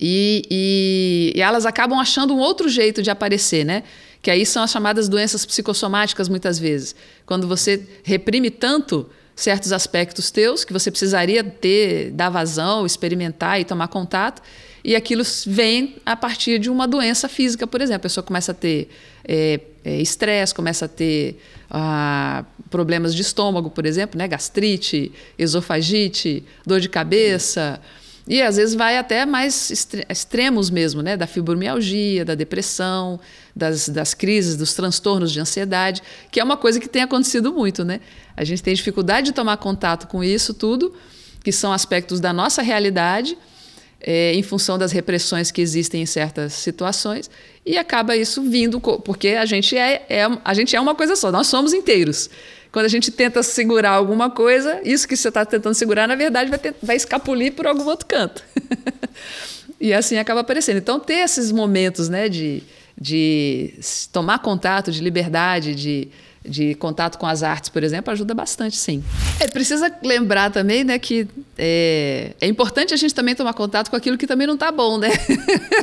E, 0.00 0.42
e, 0.50 1.32
e, 1.36 1.40
elas 1.40 1.64
acabam 1.64 1.98
achando 1.98 2.34
um 2.34 2.38
outro 2.38 2.68
jeito 2.68 3.02
de 3.02 3.10
aparecer, 3.10 3.64
né? 3.64 3.82
Que 4.20 4.30
aí 4.30 4.44
são 4.44 4.62
as 4.62 4.70
chamadas 4.70 5.08
doenças 5.08 5.44
psicossomáticas, 5.44 6.28
muitas 6.28 6.58
vezes. 6.58 6.94
Quando 7.26 7.46
você 7.46 7.86
reprime 8.02 8.50
tanto 8.50 9.08
certos 9.34 9.72
aspectos 9.72 10.30
teus 10.30 10.64
que 10.64 10.72
você 10.72 10.90
precisaria 10.90 11.42
ter, 11.42 12.10
dar 12.10 12.30
vazão, 12.30 12.84
experimentar 12.86 13.60
e 13.60 13.64
tomar 13.64 13.88
contato. 13.88 14.42
E 14.84 14.96
aquilo 14.96 15.22
vem 15.46 15.96
a 16.04 16.16
partir 16.16 16.58
de 16.58 16.68
uma 16.68 16.88
doença 16.88 17.28
física, 17.28 17.66
por 17.66 17.80
exemplo. 17.80 17.98
A 17.98 18.00
pessoa 18.00 18.24
começa 18.24 18.52
a 18.52 18.54
ter 18.54 18.88
é, 19.24 19.60
é, 19.84 20.00
estresse, 20.00 20.54
começa 20.54 20.86
a 20.86 20.88
ter 20.88 21.40
ah, 21.70 22.44
problemas 22.68 23.14
de 23.14 23.22
estômago, 23.22 23.70
por 23.70 23.86
exemplo, 23.86 24.18
né? 24.18 24.26
gastrite, 24.26 25.12
esofagite, 25.38 26.44
dor 26.66 26.80
de 26.80 26.88
cabeça. 26.88 27.80
E 28.26 28.40
às 28.40 28.56
vezes 28.56 28.74
vai 28.74 28.96
até 28.96 29.26
mais 29.26 29.70
extremos 30.08 30.70
mesmo, 30.70 31.02
né? 31.02 31.16
Da 31.16 31.26
fibromialgia, 31.26 32.24
da 32.24 32.34
depressão, 32.34 33.18
das, 33.54 33.88
das 33.88 34.14
crises, 34.14 34.56
dos 34.56 34.74
transtornos 34.74 35.32
de 35.32 35.40
ansiedade, 35.40 36.02
que 36.30 36.38
é 36.38 36.44
uma 36.44 36.56
coisa 36.56 36.78
que 36.78 36.88
tem 36.88 37.02
acontecido 37.02 37.52
muito, 37.52 37.84
né? 37.84 38.00
A 38.36 38.44
gente 38.44 38.62
tem 38.62 38.74
dificuldade 38.74 39.26
de 39.26 39.32
tomar 39.32 39.56
contato 39.56 40.06
com 40.06 40.22
isso 40.22 40.54
tudo, 40.54 40.94
que 41.42 41.50
são 41.50 41.72
aspectos 41.72 42.20
da 42.20 42.32
nossa 42.32 42.62
realidade, 42.62 43.36
é, 44.00 44.32
em 44.34 44.42
função 44.42 44.78
das 44.78 44.92
repressões 44.92 45.50
que 45.50 45.60
existem 45.60 46.02
em 46.02 46.06
certas 46.06 46.52
situações, 46.54 47.28
e 47.66 47.76
acaba 47.76 48.16
isso 48.16 48.42
vindo, 48.42 48.80
porque 48.80 49.28
a 49.28 49.44
gente 49.44 49.76
é, 49.76 50.04
é, 50.08 50.26
a 50.44 50.54
gente 50.54 50.74
é 50.74 50.80
uma 50.80 50.94
coisa 50.94 51.16
só, 51.16 51.30
nós 51.30 51.48
somos 51.48 51.72
inteiros. 51.72 52.30
Quando 52.72 52.86
a 52.86 52.88
gente 52.88 53.10
tenta 53.10 53.42
segurar 53.42 53.90
alguma 53.90 54.30
coisa, 54.30 54.80
isso 54.82 55.06
que 55.06 55.14
você 55.14 55.28
está 55.28 55.44
tentando 55.44 55.74
segurar, 55.74 56.08
na 56.08 56.16
verdade, 56.16 56.48
vai, 56.48 56.58
ter, 56.58 56.74
vai 56.82 56.96
escapulir 56.96 57.52
por 57.52 57.66
algum 57.66 57.84
outro 57.84 58.06
canto. 58.06 58.42
e 59.78 59.92
assim 59.92 60.16
acaba 60.16 60.40
aparecendo. 60.40 60.78
Então, 60.78 60.98
ter 60.98 61.16
esses 61.16 61.52
momentos 61.52 62.08
né, 62.08 62.30
de, 62.30 62.62
de 62.98 63.74
tomar 64.10 64.38
contato, 64.38 64.90
de 64.90 65.02
liberdade, 65.02 65.74
de 65.74 66.08
de 66.44 66.74
contato 66.74 67.18
com 67.18 67.26
as 67.26 67.42
artes, 67.42 67.70
por 67.70 67.82
exemplo, 67.84 68.12
ajuda 68.12 68.34
bastante, 68.34 68.76
sim. 68.76 69.02
É, 69.38 69.46
precisa 69.48 69.92
lembrar 70.02 70.50
também 70.50 70.82
né, 70.82 70.98
que 70.98 71.26
é, 71.56 72.32
é, 72.40 72.46
importante 72.46 72.92
a 72.92 72.96
gente 72.96 73.14
também 73.14 73.34
tomar 73.34 73.54
contato 73.54 73.90
com 73.90 73.96
aquilo 73.96 74.18
que 74.18 74.26
também 74.26 74.46
não 74.46 74.54
está 74.54 74.72
bom, 74.72 74.98
né? 74.98 75.10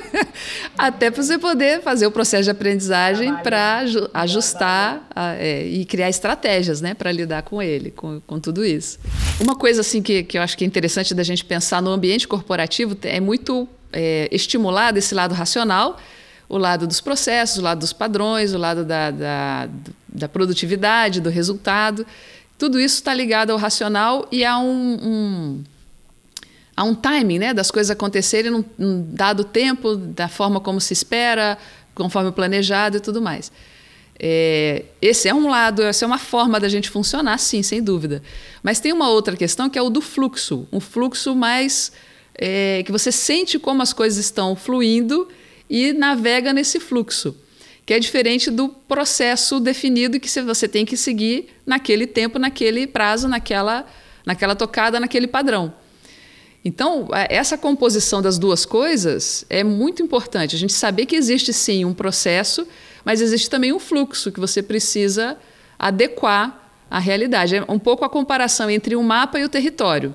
Até 0.77 1.09
para 1.09 1.23
você 1.23 1.37
poder 1.37 1.81
fazer 1.81 2.07
o 2.07 2.11
processo 2.11 2.43
de 2.43 2.49
aprendizagem 2.51 3.33
para 3.37 3.83
ajustar 4.13 5.07
a, 5.15 5.35
é, 5.35 5.65
e 5.65 5.85
criar 5.85 6.09
estratégias 6.09 6.81
né, 6.81 6.93
para 6.93 7.11
lidar 7.11 7.43
com 7.43 7.61
ele, 7.61 7.91
com, 7.91 8.21
com 8.27 8.39
tudo 8.39 8.65
isso. 8.65 8.99
Uma 9.39 9.55
coisa 9.55 9.81
assim 9.81 10.01
que, 10.01 10.23
que 10.23 10.37
eu 10.37 10.41
acho 10.41 10.57
que 10.57 10.63
é 10.63 10.67
interessante 10.67 11.13
da 11.13 11.23
gente 11.23 11.45
pensar 11.45 11.81
no 11.81 11.91
ambiente 11.91 12.27
corporativo 12.27 12.97
é 13.03 13.19
muito 13.19 13.67
é, 13.93 14.27
estimular 14.31 14.91
desse 14.91 15.15
lado 15.15 15.33
racional, 15.33 15.97
o 16.49 16.57
lado 16.57 16.87
dos 16.87 16.99
processos, 16.99 17.59
o 17.59 17.61
lado 17.61 17.79
dos 17.79 17.93
padrões, 17.93 18.53
o 18.55 18.57
lado 18.57 18.83
da, 18.83 19.11
da, 19.11 19.69
da 20.07 20.27
produtividade, 20.27 21.21
do 21.21 21.29
resultado. 21.29 22.05
Tudo 22.57 22.79
isso 22.79 22.95
está 22.95 23.13
ligado 23.13 23.51
ao 23.51 23.57
racional 23.57 24.27
e 24.31 24.43
a 24.43 24.57
um, 24.57 24.97
um, 25.01 25.63
a 26.75 26.83
um 26.83 26.95
timing 26.95 27.37
né, 27.37 27.53
das 27.53 27.69
coisas 27.69 27.91
acontecerem 27.91 28.51
num, 28.51 28.65
num 28.77 29.07
dado 29.13 29.43
tempo, 29.43 29.95
da 29.95 30.27
forma 30.27 30.59
como 30.59 30.81
se 30.81 30.91
espera, 30.91 31.55
conforme 31.93 32.31
planejado 32.31 32.97
e 32.97 32.99
tudo 32.99 33.21
mais. 33.21 33.51
É, 34.19 34.83
esse 35.01 35.29
é 35.29 35.33
um 35.33 35.47
lado, 35.47 35.83
essa 35.83 36.03
é 36.03 36.07
uma 36.07 36.17
forma 36.17 36.59
da 36.59 36.67
gente 36.67 36.89
funcionar, 36.89 37.37
sim, 37.37 37.61
sem 37.61 37.81
dúvida. 37.81 38.23
Mas 38.63 38.79
tem 38.79 38.91
uma 38.91 39.07
outra 39.07 39.37
questão 39.37 39.69
que 39.69 39.77
é 39.77 39.81
o 39.81 39.89
do 39.89 40.01
fluxo, 40.01 40.67
um 40.73 40.79
fluxo 40.79 41.35
mais 41.35 41.91
é, 42.35 42.81
que 42.83 42.91
você 42.91 43.11
sente 43.11 43.59
como 43.59 43.81
as 43.81 43.93
coisas 43.93 44.17
estão 44.17 44.55
fluindo 44.55 45.27
e 45.69 45.93
navega 45.93 46.51
nesse 46.51 46.79
fluxo, 46.79 47.35
que 47.85 47.93
é 47.93 47.99
diferente 47.99 48.49
do 48.49 48.69
processo 48.69 49.59
definido 49.59 50.19
que 50.19 50.29
você 50.41 50.67
tem 50.67 50.85
que 50.85 50.97
seguir 50.97 51.49
naquele 51.65 52.07
tempo, 52.07 52.39
naquele 52.39 52.87
prazo, 52.87 53.27
naquela, 53.27 53.85
naquela 54.25 54.55
tocada, 54.55 54.99
naquele 54.99 55.27
padrão. 55.27 55.73
Então, 56.63 57.07
essa 57.29 57.57
composição 57.57 58.21
das 58.21 58.37
duas 58.37 58.65
coisas 58.65 59.45
é 59.49 59.63
muito 59.63 60.03
importante. 60.03 60.55
A 60.55 60.59
gente 60.59 60.73
saber 60.73 61.05
que 61.05 61.15
existe 61.15 61.53
sim 61.53 61.85
um 61.85 61.93
processo, 61.93 62.67
mas 63.05 63.21
existe 63.21 63.49
também 63.49 63.71
um 63.71 63.79
fluxo 63.79 64.31
que 64.31 64.39
você 64.39 64.61
precisa 64.61 65.37
adequar 65.77 66.71
à 66.91 66.99
realidade. 66.99 67.55
É 67.55 67.63
um 67.69 67.79
pouco 67.79 68.03
a 68.03 68.09
comparação 68.09 68.69
entre 68.69 68.95
o 68.95 69.01
mapa 69.01 69.39
e 69.39 69.45
o 69.45 69.49
território. 69.49 70.13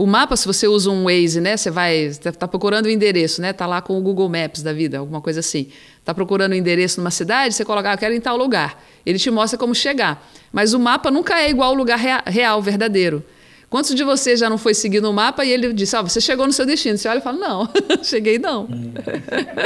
O 0.00 0.06
mapa, 0.06 0.34
se 0.34 0.46
você 0.46 0.66
usa 0.66 0.90
um 0.90 1.04
Waze, 1.04 1.42
né? 1.42 1.58
Você 1.58 1.70
vai, 1.70 1.94
está 1.94 2.48
procurando 2.48 2.86
o 2.86 2.88
um 2.88 2.90
endereço, 2.90 3.42
né? 3.42 3.50
Está 3.50 3.66
lá 3.66 3.82
com 3.82 3.98
o 3.98 4.00
Google 4.00 4.30
Maps 4.30 4.62
da 4.62 4.72
vida, 4.72 4.96
alguma 4.96 5.20
coisa 5.20 5.40
assim. 5.40 5.66
Está 5.98 6.14
procurando 6.14 6.52
o 6.52 6.54
um 6.54 6.56
endereço 6.56 6.98
numa 6.98 7.10
cidade, 7.10 7.54
você 7.54 7.66
coloca, 7.66 7.90
ah, 7.90 7.92
eu 7.92 7.98
quero 7.98 8.14
ir 8.14 8.16
em 8.16 8.20
tal 8.22 8.34
lugar. 8.34 8.82
Ele 9.04 9.18
te 9.18 9.30
mostra 9.30 9.58
como 9.58 9.74
chegar. 9.74 10.26
Mas 10.50 10.72
o 10.72 10.78
mapa 10.78 11.10
nunca 11.10 11.38
é 11.38 11.50
igual 11.50 11.68
ao 11.68 11.74
lugar 11.74 11.98
real, 12.24 12.62
verdadeiro. 12.62 13.22
Quantos 13.68 13.94
de 13.94 14.02
vocês 14.02 14.40
já 14.40 14.48
não 14.48 14.56
foi 14.56 14.72
seguindo 14.72 15.04
o 15.04 15.12
mapa 15.12 15.44
e 15.44 15.50
ele 15.50 15.70
disse, 15.74 15.94
ah, 15.94 16.00
você 16.00 16.18
chegou 16.18 16.46
no 16.46 16.52
seu 16.54 16.64
destino? 16.64 16.96
Você 16.96 17.06
olha 17.06 17.18
e 17.18 17.22
fala, 17.22 17.36
não, 17.36 17.68
cheguei 18.02 18.38
não. 18.38 18.70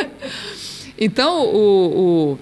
então, 0.98 1.44
o, 1.44 2.32
o 2.32 2.38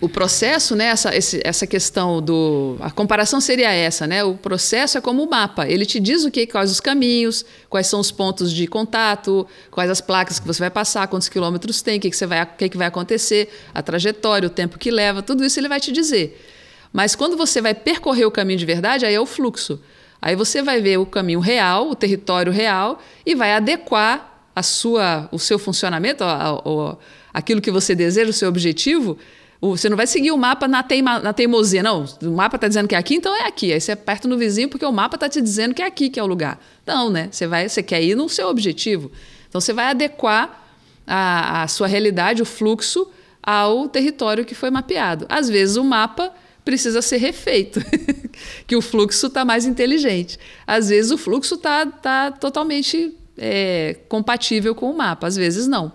o 0.00 0.08
processo, 0.08 0.74
né, 0.74 0.86
essa, 0.86 1.14
esse, 1.14 1.40
essa 1.44 1.66
questão 1.66 2.22
do. 2.22 2.76
A 2.80 2.90
comparação 2.90 3.38
seria 3.38 3.70
essa, 3.70 4.06
né? 4.06 4.24
O 4.24 4.34
processo 4.34 4.96
é 4.96 5.00
como 5.00 5.22
o 5.22 5.28
mapa. 5.28 5.68
Ele 5.68 5.84
te 5.84 6.00
diz 6.00 6.24
o 6.24 6.30
que, 6.30 6.46
quais 6.46 6.70
os 6.70 6.80
caminhos, 6.80 7.44
quais 7.68 7.86
são 7.86 8.00
os 8.00 8.10
pontos 8.10 8.50
de 8.50 8.66
contato, 8.66 9.46
quais 9.70 9.90
as 9.90 10.00
placas 10.00 10.40
que 10.40 10.46
você 10.46 10.58
vai 10.58 10.70
passar, 10.70 11.06
quantos 11.06 11.28
quilômetros 11.28 11.82
tem, 11.82 11.98
o 11.98 12.00
que, 12.00 12.10
que, 12.10 12.26
vai, 12.26 12.46
que, 12.46 12.68
que 12.70 12.78
vai 12.78 12.86
acontecer, 12.86 13.50
a 13.74 13.82
trajetória, 13.82 14.46
o 14.46 14.50
tempo 14.50 14.78
que 14.78 14.90
leva, 14.90 15.22
tudo 15.22 15.44
isso 15.44 15.60
ele 15.60 15.68
vai 15.68 15.78
te 15.78 15.92
dizer. 15.92 16.46
Mas 16.90 17.14
quando 17.14 17.36
você 17.36 17.60
vai 17.60 17.74
percorrer 17.74 18.24
o 18.24 18.30
caminho 18.30 18.58
de 18.58 18.64
verdade, 18.66 19.04
aí 19.04 19.14
é 19.14 19.20
o 19.20 19.26
fluxo. 19.26 19.80
Aí 20.20 20.34
você 20.34 20.62
vai 20.62 20.80
ver 20.80 20.98
o 20.98 21.04
caminho 21.04 21.40
real, 21.40 21.90
o 21.90 21.94
território 21.94 22.50
real, 22.50 23.02
e 23.24 23.34
vai 23.34 23.52
adequar 23.52 24.44
a 24.56 24.62
sua, 24.62 25.28
o 25.30 25.38
seu 25.38 25.58
funcionamento, 25.58 26.24
a, 26.24 26.32
a, 26.32 26.52
a, 26.52 26.96
aquilo 27.34 27.60
que 27.60 27.70
você 27.70 27.94
deseja, 27.94 28.30
o 28.30 28.32
seu 28.32 28.48
objetivo 28.48 29.18
você 29.60 29.90
não 29.90 29.96
vai 29.96 30.06
seguir 30.06 30.32
o 30.32 30.38
mapa 30.38 30.66
na, 30.66 30.82
teima, 30.82 31.18
na 31.18 31.32
teimosia, 31.32 31.82
não. 31.82 32.06
O 32.22 32.30
mapa 32.30 32.56
está 32.56 32.66
dizendo 32.66 32.88
que 32.88 32.94
é 32.94 32.98
aqui, 32.98 33.14
então 33.14 33.34
é 33.34 33.46
aqui. 33.46 33.72
Aí 33.72 33.80
você 33.80 33.92
aperta 33.92 34.26
no 34.26 34.38
vizinho 34.38 34.68
porque 34.70 34.86
o 34.86 34.92
mapa 34.92 35.16
está 35.16 35.28
te 35.28 35.40
dizendo 35.40 35.74
que 35.74 35.82
é 35.82 35.86
aqui 35.86 36.08
que 36.08 36.18
é 36.18 36.22
o 36.22 36.26
lugar. 36.26 36.58
Não, 36.86 37.10
né? 37.10 37.28
Você, 37.30 37.46
vai, 37.46 37.68
você 37.68 37.82
quer 37.82 38.02
ir 38.02 38.14
no 38.14 38.28
seu 38.28 38.48
objetivo. 38.48 39.12
Então 39.48 39.60
você 39.60 39.72
vai 39.72 39.86
adequar 39.86 40.64
a, 41.06 41.62
a 41.62 41.68
sua 41.68 41.86
realidade, 41.86 42.40
o 42.40 42.46
fluxo, 42.46 43.10
ao 43.42 43.88
território 43.88 44.44
que 44.44 44.54
foi 44.54 44.70
mapeado. 44.70 45.26
Às 45.28 45.48
vezes 45.48 45.76
o 45.76 45.84
mapa 45.84 46.32
precisa 46.64 47.02
ser 47.02 47.16
refeito, 47.18 47.80
que 48.66 48.76
o 48.76 48.82
fluxo 48.82 49.26
está 49.26 49.44
mais 49.44 49.66
inteligente. 49.66 50.38
Às 50.66 50.88
vezes 50.88 51.10
o 51.10 51.18
fluxo 51.18 51.56
está 51.56 51.84
tá 51.86 52.30
totalmente 52.30 53.14
é, 53.36 53.96
compatível 54.08 54.74
com 54.74 54.90
o 54.90 54.96
mapa, 54.96 55.26
às 55.26 55.36
vezes 55.36 55.66
não. 55.66 55.92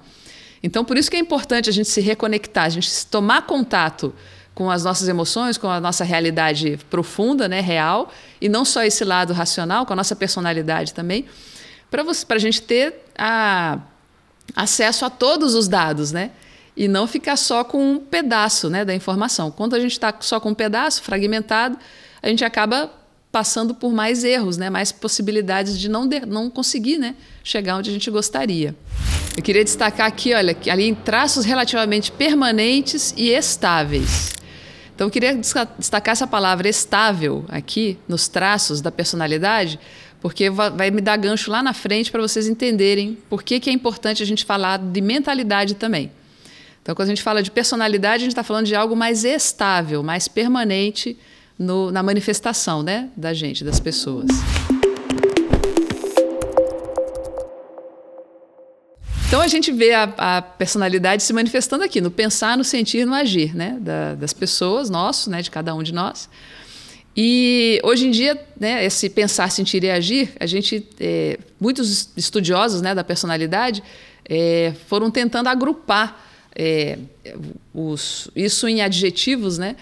Então, 0.65 0.83
por 0.83 0.97
isso 0.97 1.11
que 1.11 1.15
é 1.15 1.19
importante 1.19 1.69
a 1.69 1.73
gente 1.73 1.87
se 1.87 2.01
reconectar, 2.01 2.65
a 2.65 2.69
gente 2.69 3.05
tomar 3.05 3.43
contato 3.43 4.11
com 4.55 4.71
as 4.71 4.83
nossas 4.83 5.07
emoções, 5.07 5.59
com 5.59 5.69
a 5.69 5.79
nossa 5.79 6.03
realidade 6.03 6.79
profunda, 6.89 7.47
né, 7.47 7.61
real, 7.61 8.11
e 8.41 8.49
não 8.49 8.65
só 8.65 8.83
esse 8.83 9.05
lado 9.05 9.31
racional, 9.31 9.85
com 9.85 9.93
a 9.93 9.95
nossa 9.95 10.15
personalidade 10.15 10.91
também, 10.91 11.27
para 11.91 12.03
a 12.03 12.39
gente 12.39 12.63
ter 12.63 12.95
a, 13.15 13.77
acesso 14.55 15.05
a 15.05 15.09
todos 15.11 15.53
os 15.53 15.67
dados, 15.67 16.11
né? 16.11 16.31
E 16.75 16.87
não 16.87 17.05
ficar 17.05 17.37
só 17.37 17.63
com 17.63 17.91
um 17.91 17.99
pedaço 17.99 18.67
né, 18.67 18.83
da 18.83 18.95
informação. 18.95 19.51
Quando 19.51 19.75
a 19.75 19.79
gente 19.79 19.91
está 19.91 20.13
só 20.19 20.39
com 20.39 20.49
um 20.49 20.55
pedaço 20.55 21.03
fragmentado, 21.03 21.77
a 22.23 22.27
gente 22.27 22.43
acaba 22.43 22.91
passando 23.35 23.75
por 23.75 23.91
mais 23.91 24.23
erros, 24.23 24.55
né? 24.55 24.69
mais 24.69 24.93
possibilidades 24.93 25.77
de 25.77 25.89
não, 25.89 26.07
de, 26.07 26.25
não 26.25 26.49
conseguir 26.49 26.97
né? 26.97 27.15
chegar 27.43 27.75
onde 27.75 27.89
a 27.89 27.93
gente 27.93 28.09
gostaria. 28.09 28.73
Eu 29.35 29.43
queria 29.43 29.61
destacar 29.61 30.07
aqui, 30.07 30.33
olha, 30.33 30.55
ali 30.71 30.87
em 30.87 30.95
traços 30.95 31.43
relativamente 31.43 32.13
permanentes 32.13 33.13
e 33.17 33.27
estáveis. 33.31 34.33
Então, 34.95 35.07
eu 35.07 35.11
queria 35.11 35.35
destacar 35.77 36.13
essa 36.13 36.25
palavra 36.25 36.69
estável 36.69 37.43
aqui 37.49 37.97
nos 38.07 38.29
traços 38.29 38.79
da 38.79 38.89
personalidade, 38.89 39.81
porque 40.21 40.49
vai 40.49 40.89
me 40.89 41.01
dar 41.01 41.17
gancho 41.17 41.51
lá 41.51 41.61
na 41.61 41.73
frente 41.73 42.09
para 42.09 42.21
vocês 42.21 42.47
entenderem 42.47 43.17
por 43.29 43.43
que, 43.43 43.59
que 43.59 43.69
é 43.69 43.73
importante 43.73 44.23
a 44.23 44.25
gente 44.25 44.45
falar 44.45 44.79
de 44.79 45.01
mentalidade 45.01 45.75
também. 45.75 46.09
Então, 46.81 46.95
quando 46.95 47.09
a 47.09 47.11
gente 47.11 47.21
fala 47.21 47.43
de 47.43 47.51
personalidade, 47.51 48.15
a 48.15 48.19
gente 48.19 48.29
está 48.29 48.43
falando 48.43 48.65
de 48.65 48.75
algo 48.75 48.95
mais 48.95 49.25
estável, 49.25 50.01
mais 50.01 50.29
permanente, 50.29 51.17
no, 51.57 51.91
na 51.91 52.03
manifestação 52.03 52.83
né, 52.83 53.09
da 53.15 53.33
gente, 53.33 53.63
das 53.63 53.79
pessoas. 53.79 54.27
Então 59.27 59.41
a 59.41 59.47
gente 59.47 59.71
vê 59.71 59.93
a, 59.93 60.03
a, 60.17 60.41
personalidade 60.41 61.23
se 61.23 61.33
manifestando 61.33 61.83
aqui, 61.83 61.99
no 61.99 62.11
pensar, 62.11 62.57
no 62.57 62.63
sentir, 62.63 63.05
no 63.05 63.13
agir, 63.13 63.55
né, 63.55 63.77
da, 63.81 64.15
das 64.15 64.33
pessoas, 64.33 64.89
nosso, 64.89 65.29
né, 65.29 65.41
de 65.41 65.49
cada 65.49 65.73
um 65.73 65.81
de 65.83 65.93
nós. 65.93 66.29
E 67.17 67.79
hoje 67.83 68.07
em 68.07 68.11
dia, 68.11 68.39
né, 68.59 68.85
esse 68.85 69.09
pensar, 69.09 69.49
sentir 69.49 69.83
e 69.83 69.89
agir, 69.89 70.33
a 70.39 70.45
gente, 70.45 70.87
é, 70.99 71.39
muitos 71.59 72.09
estudiosos 72.15 72.81
né, 72.81 72.93
da 72.93 73.03
personalidade 73.03 73.81
é, 74.27 74.73
foram 74.87 75.09
tentando 75.09 75.47
agrupar 75.47 76.23
é, 76.55 76.97
os, 77.73 78.29
isso 78.35 78.67
em 78.67 78.81
adjetivos, 78.81 79.57
né, 79.57 79.75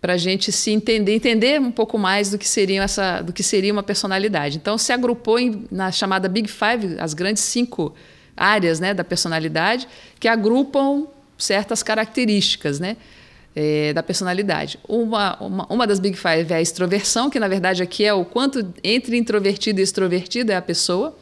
para 0.00 0.14
a 0.14 0.16
gente 0.16 0.52
se 0.52 0.70
entender, 0.70 1.14
entender 1.14 1.60
um 1.60 1.70
pouco 1.70 1.98
mais 1.98 2.30
do 2.30 2.38
que 2.38 2.48
seria 2.48 2.82
essa, 2.82 3.22
do 3.22 3.32
que 3.32 3.42
seria 3.42 3.72
uma 3.72 3.82
personalidade. 3.82 4.56
Então 4.56 4.76
se 4.78 4.92
agrupou 4.92 5.38
em, 5.38 5.66
na 5.70 5.90
chamada 5.90 6.28
Big 6.28 6.48
Five, 6.48 6.96
as 6.98 7.14
grandes 7.14 7.42
cinco 7.42 7.94
áreas, 8.36 8.78
né, 8.78 8.92
da 8.92 9.02
personalidade, 9.02 9.88
que 10.20 10.28
agrupam 10.28 11.06
certas 11.38 11.82
características, 11.82 12.78
né, 12.78 12.96
é, 13.54 13.92
da 13.94 14.02
personalidade. 14.02 14.78
Uma, 14.86 15.36
uma, 15.42 15.66
uma 15.70 15.86
das 15.86 15.98
Big 15.98 16.16
Five 16.16 16.52
é 16.52 16.56
a 16.56 16.60
extroversão, 16.60 17.30
que 17.30 17.40
na 17.40 17.48
verdade 17.48 17.82
aqui 17.82 18.04
é 18.04 18.12
o 18.12 18.24
quanto 18.24 18.72
entre 18.84 19.16
introvertido 19.16 19.80
e 19.80 19.82
extrovertido 19.82 20.52
é 20.52 20.56
a 20.56 20.62
pessoa. 20.62 21.16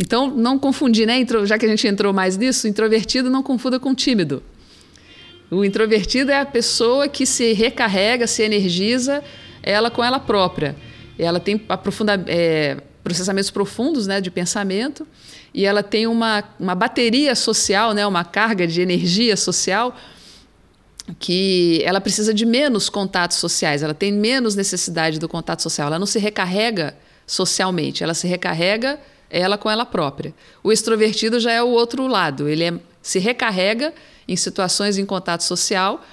Então, 0.00 0.28
não 0.30 0.58
confundir, 0.58 1.06
né? 1.06 1.16
Já 1.44 1.58
que 1.58 1.66
a 1.66 1.68
gente 1.68 1.86
entrou 1.86 2.12
mais 2.12 2.36
nisso, 2.36 2.68
introvertido 2.68 3.28
não 3.28 3.42
confunda 3.42 3.80
com 3.80 3.94
tímido. 3.94 4.42
O 5.50 5.64
introvertido 5.64 6.30
é 6.30 6.40
a 6.40 6.46
pessoa 6.46 7.08
que 7.08 7.24
se 7.24 7.52
recarrega, 7.52 8.26
se 8.26 8.42
energiza 8.42 9.22
ela 9.62 9.90
com 9.90 10.04
ela 10.04 10.20
própria. 10.20 10.76
Ela 11.18 11.40
tem 11.40 11.60
aprofunda, 11.68 12.22
é, 12.26 12.76
processamentos 13.02 13.50
profundos 13.50 14.06
né, 14.06 14.20
de 14.20 14.30
pensamento 14.30 15.06
e 15.54 15.64
ela 15.64 15.82
tem 15.82 16.06
uma, 16.06 16.44
uma 16.60 16.74
bateria 16.74 17.34
social, 17.34 17.94
né, 17.94 18.06
uma 18.06 18.24
carga 18.24 18.66
de 18.66 18.80
energia 18.80 19.36
social 19.36 19.96
que 21.18 21.82
ela 21.84 22.00
precisa 22.02 22.34
de 22.34 22.44
menos 22.44 22.90
contatos 22.90 23.38
sociais, 23.38 23.82
ela 23.82 23.94
tem 23.94 24.12
menos 24.12 24.54
necessidade 24.54 25.18
do 25.18 25.26
contato 25.26 25.62
social, 25.62 25.86
ela 25.86 25.98
não 25.98 26.06
se 26.06 26.18
recarrega 26.18 26.94
socialmente, 27.26 28.04
ela 28.04 28.12
se 28.12 28.26
recarrega 28.26 29.00
ela 29.30 29.56
com 29.56 29.70
ela 29.70 29.86
própria. 29.86 30.34
O 30.62 30.70
extrovertido 30.70 31.40
já 31.40 31.52
é 31.52 31.62
o 31.62 31.68
outro 31.68 32.06
lado, 32.06 32.46
ele 32.46 32.64
é, 32.64 32.74
se 33.08 33.18
recarrega 33.18 33.94
em 34.28 34.36
situações 34.36 34.98
em 34.98 35.06
contato 35.06 35.40
social. 35.42 36.04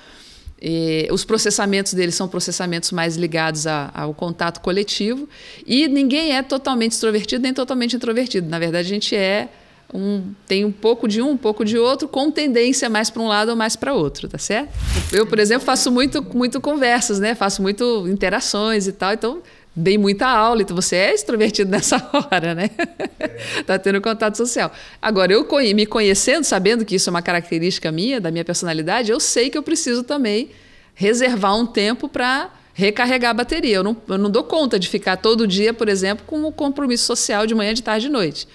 E 0.62 1.10
os 1.12 1.26
processamentos 1.26 1.94
deles 1.94 2.16
são 2.16 2.26
processamentos 2.26 2.94
mais 2.94 3.18
ligados 3.18 3.68
a, 3.68 3.92
ao 3.94 4.14
contato 4.14 4.62
coletivo. 4.62 5.28
E 5.68 5.90
ninguém 5.90 6.38
é 6.38 6.42
totalmente 6.42 6.94
extrovertido 6.94 7.44
nem 7.44 7.54
totalmente 7.54 7.98
introvertido. 7.98 8.48
Na 8.48 8.58
verdade, 8.58 8.88
a 8.88 8.90
gente 8.90 9.14
é 9.14 9.50
um, 9.94 10.32
tem 10.48 10.64
um 10.64 10.72
pouco 10.72 11.06
de 11.06 11.22
um, 11.22 11.32
um 11.32 11.38
pouco 11.38 11.66
de 11.66 11.78
outro, 11.78 12.08
com 12.08 12.32
tendência 12.32 12.90
mais 12.90 13.10
para 13.10 13.22
um 13.22 13.28
lado 13.28 13.50
ou 13.50 13.58
mais 13.58 13.76
para 13.76 13.94
outro, 13.94 14.30
tá 14.30 14.38
certo? 14.38 14.70
Eu, 15.12 15.28
por 15.28 15.38
exemplo, 15.38 15.66
faço 15.66 15.92
muito, 15.92 16.26
muito 16.34 16.62
conversas, 16.62 17.20
né? 17.20 17.36
Faço 17.36 17.62
muito 17.62 18.08
interações 18.08 18.88
e 18.88 18.94
tal. 18.94 19.12
Então, 19.12 19.42
dei 19.76 19.98
muita 19.98 20.28
aula, 20.28 20.62
então 20.62 20.76
você 20.76 20.96
é 20.96 21.14
extrovertido 21.14 21.70
nessa 21.72 21.98
hora, 22.14 22.56
né? 22.56 22.70
tá 23.68 23.78
tendo 23.78 24.00
contato 24.00 24.36
social. 24.36 24.72
Agora, 25.02 25.34
eu 25.34 25.46
me 25.76 25.86
conhecendo, 25.86 26.44
sabendo 26.44 26.86
que 26.86 26.96
isso 26.96 27.10
é 27.10 27.12
uma 27.12 27.22
característica 27.22 27.92
minha, 27.92 28.22
da 28.22 28.32
minha 28.32 28.46
personalidade, 28.46 29.12
eu 29.12 29.20
sei 29.20 29.50
que 29.50 29.58
eu 29.58 29.64
preciso 29.64 30.04
também 30.04 30.50
reservar 30.94 31.56
um 31.58 31.66
tempo 31.66 32.08
para 32.08 32.52
recarregar 32.74 33.32
a 33.32 33.34
bateria. 33.34 33.76
Eu 33.78 33.84
não, 33.84 33.98
eu 34.08 34.18
não 34.18 34.30
dou 34.30 34.44
conta 34.44 34.80
de 34.80 34.88
ficar 34.88 35.18
todo 35.18 35.46
dia, 35.46 35.74
por 35.74 35.90
exemplo, 35.90 36.26
com 36.26 36.46
um 36.46 36.52
compromisso 36.52 37.06
social 37.06 37.46
de 37.46 37.54
manhã, 37.54 37.74
de 37.74 37.84
tarde 37.84 38.06
e 38.06 38.10
de 38.10 38.14
noite. 38.14 38.48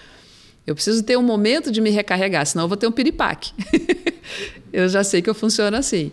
Eu 0.66 0.74
preciso 0.74 1.02
ter 1.02 1.16
um 1.16 1.22
momento 1.22 1.70
de 1.72 1.80
me 1.80 1.90
recarregar, 1.90 2.46
senão 2.46 2.64
eu 2.64 2.68
vou 2.68 2.76
ter 2.76 2.86
um 2.86 2.92
piripaque. 2.92 3.52
eu 4.72 4.88
já 4.88 5.02
sei 5.02 5.20
que 5.20 5.28
eu 5.28 5.34
funciono 5.34 5.76
assim. 5.76 6.12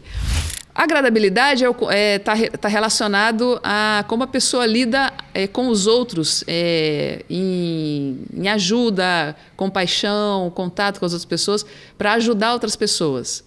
A 0.77 0.83
agradabilidade 0.83 1.63
está 1.65 1.91
é, 1.91 2.13
é, 2.13 2.19
tá, 2.19 2.35
tá 2.35 2.67
relacionado 2.67 3.59
a 3.63 4.05
como 4.07 4.21
a 4.21 4.27
pessoa 4.27 4.63
lida 4.63 5.11
é, 5.33 5.47
com 5.47 5.69
os 5.69 5.87
outros 5.87 6.43
é, 6.45 7.25
em, 7.27 8.19
em, 8.31 8.47
ajuda, 8.47 9.35
compaixão, 9.55 10.51
contato 10.51 10.99
com 10.99 11.05
as 11.07 11.13
outras 11.13 11.25
pessoas, 11.25 11.65
para 11.97 12.13
ajudar 12.13 12.53
outras 12.53 12.75
pessoas. 12.75 13.43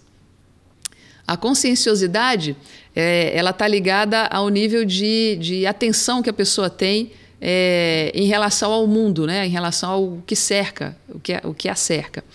A 1.25 1.37
conscienciosidade 1.37 2.53
é, 2.93 3.31
ela 3.33 3.51
está 3.51 3.65
ligada 3.65 4.25
ao 4.25 4.49
nível 4.49 4.83
de, 4.83 5.37
de 5.37 5.65
atenção 5.65 6.21
que 6.21 6.29
a 6.29 6.33
pessoa 6.33 6.69
tem 6.69 7.13
é, 7.39 8.11
em 8.13 8.25
relação 8.25 8.73
ao 8.73 8.85
mundo, 8.85 9.25
né? 9.25 9.47
em 9.47 9.49
relação 9.49 9.89
ao 9.89 10.17
que 10.27 10.35
cerca, 10.35 10.97
o 11.07 11.17
que, 11.17 11.39
o 11.45 11.53
que 11.53 11.69
a 11.69 11.75
cerca. 11.75 12.25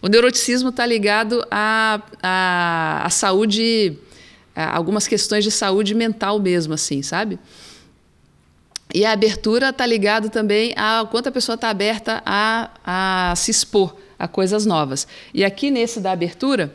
O 0.00 0.08
neuroticismo 0.08 0.70
está 0.70 0.86
ligado 0.86 1.44
à, 1.50 2.00
à, 2.22 3.02
à 3.04 3.10
saúde 3.10 3.98
algumas 4.64 5.06
questões 5.06 5.44
de 5.44 5.50
saúde 5.50 5.94
mental 5.94 6.38
mesmo, 6.38 6.74
assim, 6.74 7.02
sabe? 7.02 7.38
E 8.92 9.04
a 9.04 9.12
abertura 9.12 9.68
está 9.68 9.84
ligado 9.84 10.30
também 10.30 10.72
a 10.76 11.06
quanto 11.10 11.28
a 11.28 11.32
pessoa 11.32 11.54
está 11.54 11.68
aberta 11.68 12.22
a, 12.24 12.70
a 13.32 13.36
se 13.36 13.50
expor 13.50 13.94
a 14.18 14.26
coisas 14.26 14.64
novas. 14.64 15.06
E 15.32 15.44
aqui 15.44 15.70
nesse 15.70 16.00
da 16.00 16.10
abertura, 16.10 16.72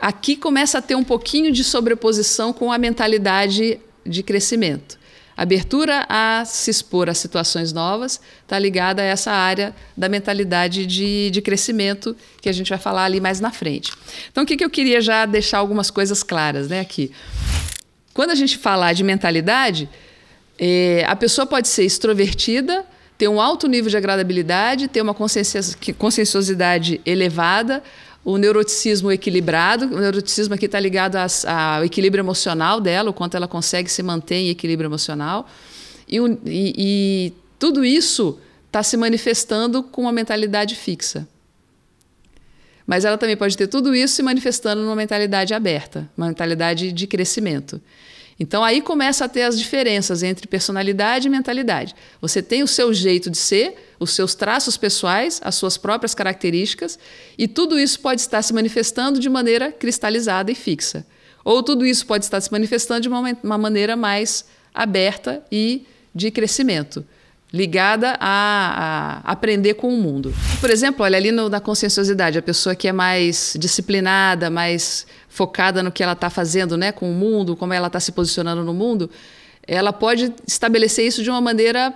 aqui 0.00 0.36
começa 0.36 0.78
a 0.78 0.82
ter 0.82 0.94
um 0.94 1.04
pouquinho 1.04 1.50
de 1.50 1.64
sobreposição 1.64 2.52
com 2.52 2.70
a 2.70 2.78
mentalidade 2.78 3.80
de 4.04 4.22
crescimento. 4.22 4.98
Abertura 5.38 6.04
a 6.08 6.44
se 6.44 6.68
expor 6.68 7.08
a 7.08 7.14
situações 7.14 7.72
novas 7.72 8.20
está 8.42 8.58
ligada 8.58 9.02
a 9.02 9.04
essa 9.04 9.30
área 9.30 9.72
da 9.96 10.08
mentalidade 10.08 10.84
de, 10.84 11.30
de 11.30 11.40
crescimento 11.40 12.16
que 12.42 12.48
a 12.48 12.52
gente 12.52 12.68
vai 12.68 12.78
falar 12.78 13.04
ali 13.04 13.20
mais 13.20 13.38
na 13.38 13.52
frente. 13.52 13.92
Então, 14.32 14.42
o 14.42 14.46
que, 14.46 14.56
que 14.56 14.64
eu 14.64 14.68
queria 14.68 15.00
já 15.00 15.24
deixar 15.26 15.58
algumas 15.58 15.92
coisas 15.92 16.24
claras 16.24 16.66
né, 16.66 16.80
aqui. 16.80 17.12
Quando 18.12 18.30
a 18.30 18.34
gente 18.34 18.58
falar 18.58 18.94
de 18.94 19.04
mentalidade, 19.04 19.88
é, 20.58 21.04
a 21.06 21.14
pessoa 21.14 21.46
pode 21.46 21.68
ser 21.68 21.84
extrovertida, 21.84 22.84
ter 23.16 23.28
um 23.28 23.40
alto 23.40 23.68
nível 23.68 23.88
de 23.88 23.96
agradabilidade, 23.96 24.88
ter 24.88 25.00
uma 25.00 25.14
conscienciosidade 25.14 27.00
elevada, 27.06 27.80
o 28.28 28.36
neuroticismo 28.36 29.10
equilibrado. 29.10 29.86
O 29.86 30.00
neuroticismo 30.00 30.54
aqui 30.54 30.66
está 30.66 30.78
ligado 30.78 31.16
ao 31.16 31.82
equilíbrio 31.82 32.20
emocional 32.20 32.78
dela, 32.78 33.08
o 33.08 33.12
quanto 33.14 33.38
ela 33.38 33.48
consegue 33.48 33.90
se 33.90 34.02
manter 34.02 34.34
em 34.34 34.48
equilíbrio 34.50 34.86
emocional. 34.86 35.48
E, 36.06 36.18
e, 36.44 36.74
e 36.76 37.32
tudo 37.58 37.82
isso 37.82 38.38
está 38.66 38.82
se 38.82 38.98
manifestando 38.98 39.82
com 39.82 40.02
uma 40.02 40.12
mentalidade 40.12 40.74
fixa. 40.74 41.26
Mas 42.86 43.06
ela 43.06 43.16
também 43.16 43.36
pode 43.36 43.56
ter 43.56 43.66
tudo 43.66 43.94
isso 43.94 44.16
se 44.16 44.22
manifestando 44.22 44.82
numa 44.82 44.96
mentalidade 44.96 45.54
aberta, 45.54 46.06
uma 46.14 46.26
mentalidade 46.26 46.92
de 46.92 47.06
crescimento. 47.06 47.80
Então 48.40 48.62
aí 48.62 48.80
começa 48.80 49.24
a 49.24 49.28
ter 49.28 49.42
as 49.42 49.58
diferenças 49.58 50.22
entre 50.22 50.46
personalidade 50.46 51.26
e 51.26 51.30
mentalidade. 51.30 51.94
Você 52.20 52.40
tem 52.40 52.62
o 52.62 52.68
seu 52.68 52.94
jeito 52.94 53.28
de 53.28 53.36
ser, 53.36 53.74
os 53.98 54.12
seus 54.12 54.34
traços 54.34 54.76
pessoais, 54.76 55.40
as 55.42 55.56
suas 55.56 55.76
próprias 55.76 56.14
características, 56.14 56.98
e 57.36 57.48
tudo 57.48 57.78
isso 57.78 57.98
pode 57.98 58.20
estar 58.20 58.42
se 58.42 58.52
manifestando 58.52 59.18
de 59.18 59.28
maneira 59.28 59.72
cristalizada 59.72 60.52
e 60.52 60.54
fixa. 60.54 61.04
Ou 61.44 61.62
tudo 61.62 61.84
isso 61.84 62.06
pode 62.06 62.24
estar 62.24 62.40
se 62.40 62.52
manifestando 62.52 63.00
de 63.00 63.08
uma, 63.08 63.36
uma 63.42 63.58
maneira 63.58 63.96
mais 63.96 64.44
aberta 64.72 65.42
e 65.50 65.84
de 66.14 66.30
crescimento 66.30 67.04
ligada 67.52 68.16
a, 68.20 69.22
a, 69.24 69.32
aprender 69.32 69.74
com 69.74 69.88
o 69.88 69.96
mundo. 69.96 70.34
Por 70.60 70.70
exemplo, 70.70 71.04
olha 71.04 71.16
ali 71.16 71.32
no, 71.32 71.48
na 71.48 71.60
conscienciosidade, 71.60 72.38
a 72.38 72.42
pessoa 72.42 72.74
que 72.74 72.86
é 72.86 72.92
mais 72.92 73.56
disciplinada, 73.58 74.50
mais 74.50 75.06
focada 75.28 75.82
no 75.82 75.90
que 75.90 76.02
ela 76.02 76.12
está 76.12 76.28
fazendo 76.28 76.76
né, 76.76 76.92
com 76.92 77.10
o 77.10 77.14
mundo, 77.14 77.56
como 77.56 77.72
ela 77.72 77.86
está 77.86 78.00
se 78.00 78.12
posicionando 78.12 78.62
no 78.62 78.74
mundo, 78.74 79.10
ela 79.66 79.92
pode 79.92 80.32
estabelecer 80.46 81.06
isso 81.06 81.22
de 81.22 81.30
uma 81.30 81.40
maneira 81.40 81.94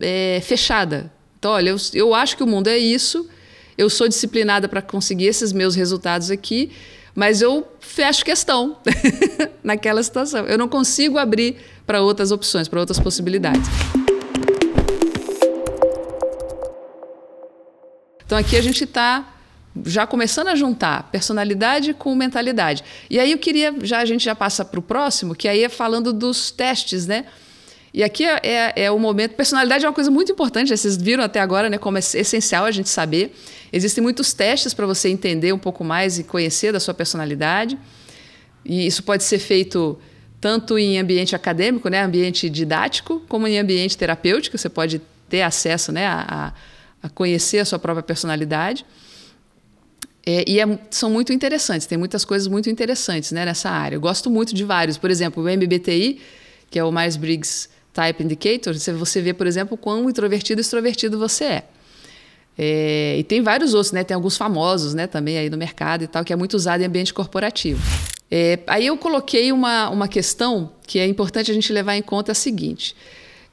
é, 0.00 0.40
fechada. 0.42 1.10
Então, 1.38 1.52
olha, 1.52 1.70
eu, 1.70 1.76
eu 1.92 2.14
acho 2.14 2.36
que 2.36 2.42
o 2.42 2.46
mundo 2.46 2.68
é 2.68 2.78
isso, 2.78 3.28
eu 3.76 3.90
sou 3.90 4.08
disciplinada 4.08 4.68
para 4.68 4.80
conseguir 4.80 5.26
esses 5.26 5.52
meus 5.52 5.74
resultados 5.74 6.30
aqui, 6.30 6.70
mas 7.14 7.42
eu 7.42 7.66
fecho 7.80 8.24
questão 8.24 8.76
naquela 9.62 10.02
situação. 10.02 10.46
Eu 10.46 10.58
não 10.58 10.68
consigo 10.68 11.18
abrir 11.18 11.56
para 11.86 12.00
outras 12.00 12.30
opções, 12.30 12.68
para 12.68 12.80
outras 12.80 12.98
possibilidades. 12.98 13.68
Então 18.34 18.40
aqui 18.44 18.56
a 18.56 18.62
gente 18.62 18.82
está 18.82 19.32
já 19.86 20.08
começando 20.08 20.48
a 20.48 20.56
juntar 20.56 21.08
personalidade 21.12 21.94
com 21.94 22.12
mentalidade. 22.16 22.82
E 23.08 23.20
aí 23.20 23.30
eu 23.30 23.38
queria, 23.38 23.72
já 23.82 24.00
a 24.00 24.04
gente 24.04 24.24
já 24.24 24.34
passa 24.34 24.64
para 24.64 24.80
o 24.80 24.82
próximo, 24.82 25.36
que 25.36 25.46
aí 25.46 25.62
é 25.62 25.68
falando 25.68 26.12
dos 26.12 26.50
testes, 26.50 27.06
né? 27.06 27.26
E 27.92 28.02
aqui 28.02 28.24
é, 28.24 28.40
é, 28.42 28.72
é, 28.86 28.90
o 28.90 28.98
momento. 28.98 29.36
Personalidade 29.36 29.84
é 29.84 29.88
uma 29.88 29.94
coisa 29.94 30.10
muito 30.10 30.32
importante, 30.32 30.76
vocês 30.76 30.96
viram 30.96 31.22
até 31.22 31.38
agora, 31.38 31.70
né? 31.70 31.78
Como 31.78 31.96
é 31.96 32.00
essencial 32.00 32.64
a 32.64 32.72
gente 32.72 32.88
saber. 32.88 33.32
Existem 33.72 34.02
muitos 34.02 34.32
testes 34.32 34.74
para 34.74 34.84
você 34.84 35.08
entender 35.08 35.52
um 35.52 35.58
pouco 35.58 35.84
mais 35.84 36.18
e 36.18 36.24
conhecer 36.24 36.72
da 36.72 36.80
sua 36.80 36.92
personalidade. 36.92 37.78
E 38.64 38.84
isso 38.84 39.04
pode 39.04 39.22
ser 39.22 39.38
feito 39.38 39.96
tanto 40.40 40.76
em 40.76 40.98
ambiente 40.98 41.36
acadêmico, 41.36 41.88
né? 41.88 42.02
Ambiente 42.02 42.50
didático, 42.50 43.22
como 43.28 43.46
em 43.46 43.60
ambiente 43.60 43.96
terapêutico. 43.96 44.58
Você 44.58 44.68
pode 44.68 45.00
ter 45.28 45.42
acesso, 45.42 45.92
né? 45.92 46.08
A, 46.08 46.26
a 46.28 46.73
a 47.04 47.08
conhecer 47.10 47.58
a 47.58 47.66
sua 47.66 47.78
própria 47.78 48.02
personalidade. 48.02 48.86
É, 50.24 50.42
e 50.48 50.58
é, 50.58 50.78
são 50.90 51.10
muito 51.10 51.34
interessantes, 51.34 51.86
tem 51.86 51.98
muitas 51.98 52.24
coisas 52.24 52.48
muito 52.48 52.70
interessantes 52.70 53.30
né, 53.30 53.44
nessa 53.44 53.68
área. 53.68 53.96
Eu 53.96 54.00
gosto 54.00 54.30
muito 54.30 54.54
de 54.54 54.64
vários. 54.64 54.96
Por 54.96 55.10
exemplo, 55.10 55.44
o 55.44 55.46
MBTI, 55.46 56.18
que 56.70 56.78
é 56.78 56.82
o 56.82 56.90
Myers-Briggs 56.90 57.68
Type 57.92 58.24
Indicator, 58.24 58.74
você 58.74 59.20
vê, 59.20 59.34
por 59.34 59.46
exemplo, 59.46 59.76
quão 59.76 60.08
introvertido 60.08 60.60
e 60.60 60.62
extrovertido 60.62 61.18
você 61.18 61.44
é. 61.44 61.64
é. 62.56 63.18
E 63.18 63.22
tem 63.24 63.42
vários 63.42 63.74
outros, 63.74 63.92
né? 63.92 64.02
Tem 64.02 64.14
alguns 64.14 64.38
famosos 64.38 64.94
né, 64.94 65.06
também 65.06 65.36
aí 65.36 65.50
no 65.50 65.58
mercado 65.58 66.04
e 66.04 66.06
tal, 66.06 66.24
que 66.24 66.32
é 66.32 66.36
muito 66.36 66.54
usado 66.54 66.80
em 66.80 66.86
ambiente 66.86 67.12
corporativo. 67.12 67.82
É, 68.30 68.60
aí 68.66 68.86
eu 68.86 68.96
coloquei 68.96 69.52
uma, 69.52 69.90
uma 69.90 70.08
questão 70.08 70.72
que 70.86 70.98
é 70.98 71.06
importante 71.06 71.50
a 71.50 71.54
gente 71.54 71.70
levar 71.70 71.96
em 71.96 72.02
conta 72.02 72.32
a 72.32 72.34
seguinte. 72.34 72.96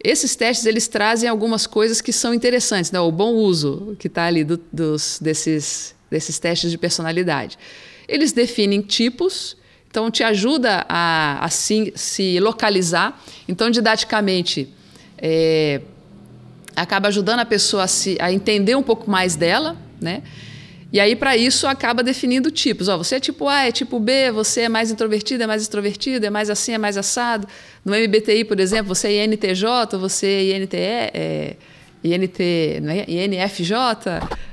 Esses 0.03 0.35
testes 0.35 0.65
eles 0.65 0.87
trazem 0.87 1.29
algumas 1.29 1.67
coisas 1.67 2.01
que 2.01 2.11
são 2.11 2.33
interessantes, 2.33 2.91
né? 2.91 2.99
o 2.99 3.11
bom 3.11 3.33
uso 3.33 3.95
que 3.99 4.07
está 4.07 4.25
ali 4.25 4.43
do, 4.43 4.59
dos, 4.71 5.19
desses, 5.21 5.95
desses 6.09 6.39
testes 6.39 6.71
de 6.71 6.77
personalidade. 6.77 7.57
Eles 8.07 8.31
definem 8.31 8.81
tipos, 8.81 9.55
então 9.89 10.09
te 10.09 10.23
ajuda 10.23 10.85
a, 10.89 11.45
a 11.45 11.49
se, 11.49 11.93
se 11.95 12.39
localizar. 12.39 13.21
Então, 13.47 13.69
didaticamente, 13.69 14.67
é, 15.17 15.81
acaba 16.75 17.07
ajudando 17.09 17.41
a 17.41 17.45
pessoa 17.45 17.83
a, 17.83 17.87
se, 17.87 18.17
a 18.19 18.31
entender 18.31 18.75
um 18.75 18.83
pouco 18.83 19.09
mais 19.09 19.35
dela, 19.35 19.77
né? 19.99 20.23
E 20.91 20.99
aí, 20.99 21.15
para 21.15 21.37
isso, 21.37 21.67
acaba 21.67 22.03
definindo 22.03 22.51
tipos. 22.51 22.89
Ó, 22.89 22.97
você 22.97 23.15
é 23.15 23.19
tipo 23.19 23.47
A, 23.47 23.67
é 23.67 23.71
tipo 23.71 23.97
B, 23.97 24.31
você 24.31 24.61
é 24.61 24.69
mais 24.69 24.91
introvertido, 24.91 25.43
é 25.43 25.47
mais 25.47 25.61
extrovertido, 25.61 26.25
é 26.25 26.29
mais 26.29 26.49
assim, 26.49 26.73
é 26.73 26.77
mais 26.77 26.97
assado. 26.97 27.47
No 27.85 27.93
MBTI, 27.95 28.43
por 28.43 28.59
exemplo, 28.59 28.93
você 28.93 29.07
é 29.07 29.23
INTJ, 29.23 29.97
você 29.97 30.27
é 30.27 30.57
INTE, 30.57 30.77
é 30.77 31.55
INT, 32.03 32.39
é? 32.39 33.05
INFJ, 33.07 33.73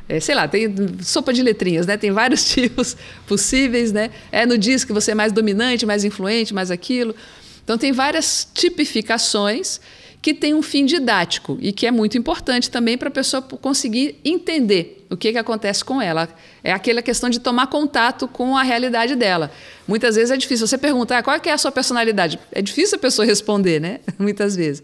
é, 0.08 0.20
sei 0.20 0.34
lá, 0.34 0.46
tem 0.46 0.72
sopa 1.02 1.32
de 1.32 1.42
letrinhas, 1.42 1.86
né? 1.86 1.96
Tem 1.96 2.12
vários 2.12 2.44
tipos 2.52 2.96
possíveis, 3.26 3.90
né? 3.90 4.10
É 4.30 4.46
no 4.46 4.56
diz 4.56 4.84
que 4.84 4.92
você 4.92 5.10
é 5.10 5.14
mais 5.14 5.32
dominante, 5.32 5.84
mais 5.84 6.04
influente, 6.04 6.54
mais 6.54 6.70
aquilo. 6.70 7.16
Então, 7.64 7.76
tem 7.76 7.92
várias 7.92 8.48
tipificações 8.54 9.80
que 10.20 10.34
tem 10.34 10.52
um 10.52 10.62
fim 10.62 10.84
didático 10.84 11.56
e 11.60 11.72
que 11.72 11.86
é 11.86 11.90
muito 11.90 12.18
importante 12.18 12.70
também 12.70 12.98
para 12.98 13.08
a 13.08 13.10
pessoa 13.10 13.40
conseguir 13.40 14.18
entender 14.24 15.06
o 15.10 15.16
que, 15.16 15.32
que 15.32 15.38
acontece 15.38 15.84
com 15.84 16.02
ela. 16.02 16.28
É 16.62 16.72
aquela 16.72 17.00
questão 17.00 17.30
de 17.30 17.38
tomar 17.38 17.68
contato 17.68 18.26
com 18.26 18.56
a 18.56 18.62
realidade 18.62 19.14
dela. 19.14 19.50
Muitas 19.86 20.16
vezes 20.16 20.30
é 20.30 20.36
difícil. 20.36 20.66
Você 20.66 20.76
perguntar 20.76 21.18
ah, 21.18 21.22
qual 21.22 21.38
é 21.42 21.50
a 21.50 21.58
sua 21.58 21.70
personalidade, 21.70 22.38
é 22.52 22.60
difícil 22.60 22.96
a 22.96 23.00
pessoa 23.00 23.24
responder, 23.24 23.80
né? 23.80 24.00
Muitas 24.18 24.56
vezes. 24.56 24.82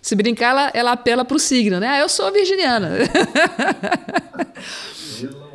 Se 0.00 0.14
brincar, 0.14 0.50
ela, 0.50 0.70
ela 0.72 0.92
apela 0.92 1.24
para 1.24 1.36
o 1.36 1.40
signo, 1.40 1.80
né? 1.80 1.88
Ah, 1.88 1.98
eu 1.98 2.08
sou 2.08 2.32
virginiana. 2.32 2.90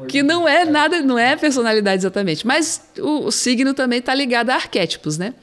que 0.10 0.22
não 0.22 0.48
é 0.48 0.66
nada, 0.66 1.02
não 1.02 1.18
é 1.18 1.38
personalidade 1.38 2.02
exatamente. 2.02 2.46
Mas 2.46 2.82
o, 3.00 3.28
o 3.28 3.32
signo 3.32 3.74
também 3.74 4.00
está 4.00 4.14
ligado 4.14 4.50
a 4.50 4.56
arquétipos, 4.56 5.18
né? 5.18 5.34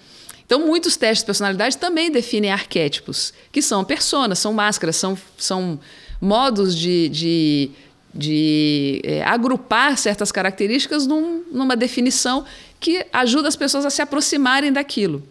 Então, 0.49 0.67
muitos 0.67 0.97
testes 0.97 1.19
de 1.19 1.27
personalidade 1.27 1.77
também 1.77 2.11
definem 2.11 2.51
arquétipos, 2.51 3.35
que 3.53 3.61
são 3.61 3.85
personas, 3.85 4.39
são 4.39 4.51
máscaras, 4.55 4.97
são, 4.97 5.17
são 5.37 5.79
modos 6.19 6.75
de, 6.75 7.11
de, 7.11 7.71
de 8.15 9.03
é, 9.05 9.23
agrupar 9.25 9.99
certas 9.99 10.33
características 10.33 11.07
num, 11.07 11.45
numa 11.53 11.77
definição 11.77 12.47
que 12.81 13.05
ajuda 13.13 13.47
as 13.47 13.57
pessoas 13.57 13.85
a 13.85 13.91
se 13.91 14.01
aproximarem 14.01 14.73
daquilo. 14.73 15.23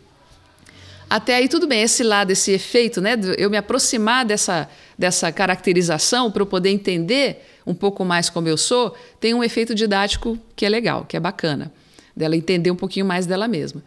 Até 1.09 1.37
aí 1.37 1.47
tudo 1.47 1.65
bem, 1.65 1.81
esse 1.81 2.03
lado, 2.03 2.29
esse 2.29 2.51
efeito, 2.51 3.01
né, 3.01 3.17
eu 3.39 3.49
me 3.49 3.57
aproximar 3.57 4.23
dessa, 4.23 4.69
dessa 4.95 5.31
caracterização 5.31 6.29
para 6.29 6.43
eu 6.43 6.45
poder 6.45 6.69
entender 6.69 7.43
um 7.65 7.73
pouco 7.73 8.05
mais 8.05 8.29
como 8.29 8.47
eu 8.47 8.55
sou, 8.55 8.95
tem 9.19 9.33
um 9.33 9.43
efeito 9.43 9.73
didático 9.73 10.37
que 10.55 10.63
é 10.63 10.69
legal, 10.69 11.05
que 11.05 11.17
é 11.17 11.19
bacana, 11.19 11.73
dela 12.15 12.35
entender 12.35 12.69
um 12.69 12.75
pouquinho 12.75 13.05
mais 13.07 13.25
dela 13.25 13.47
mesma. 13.47 13.81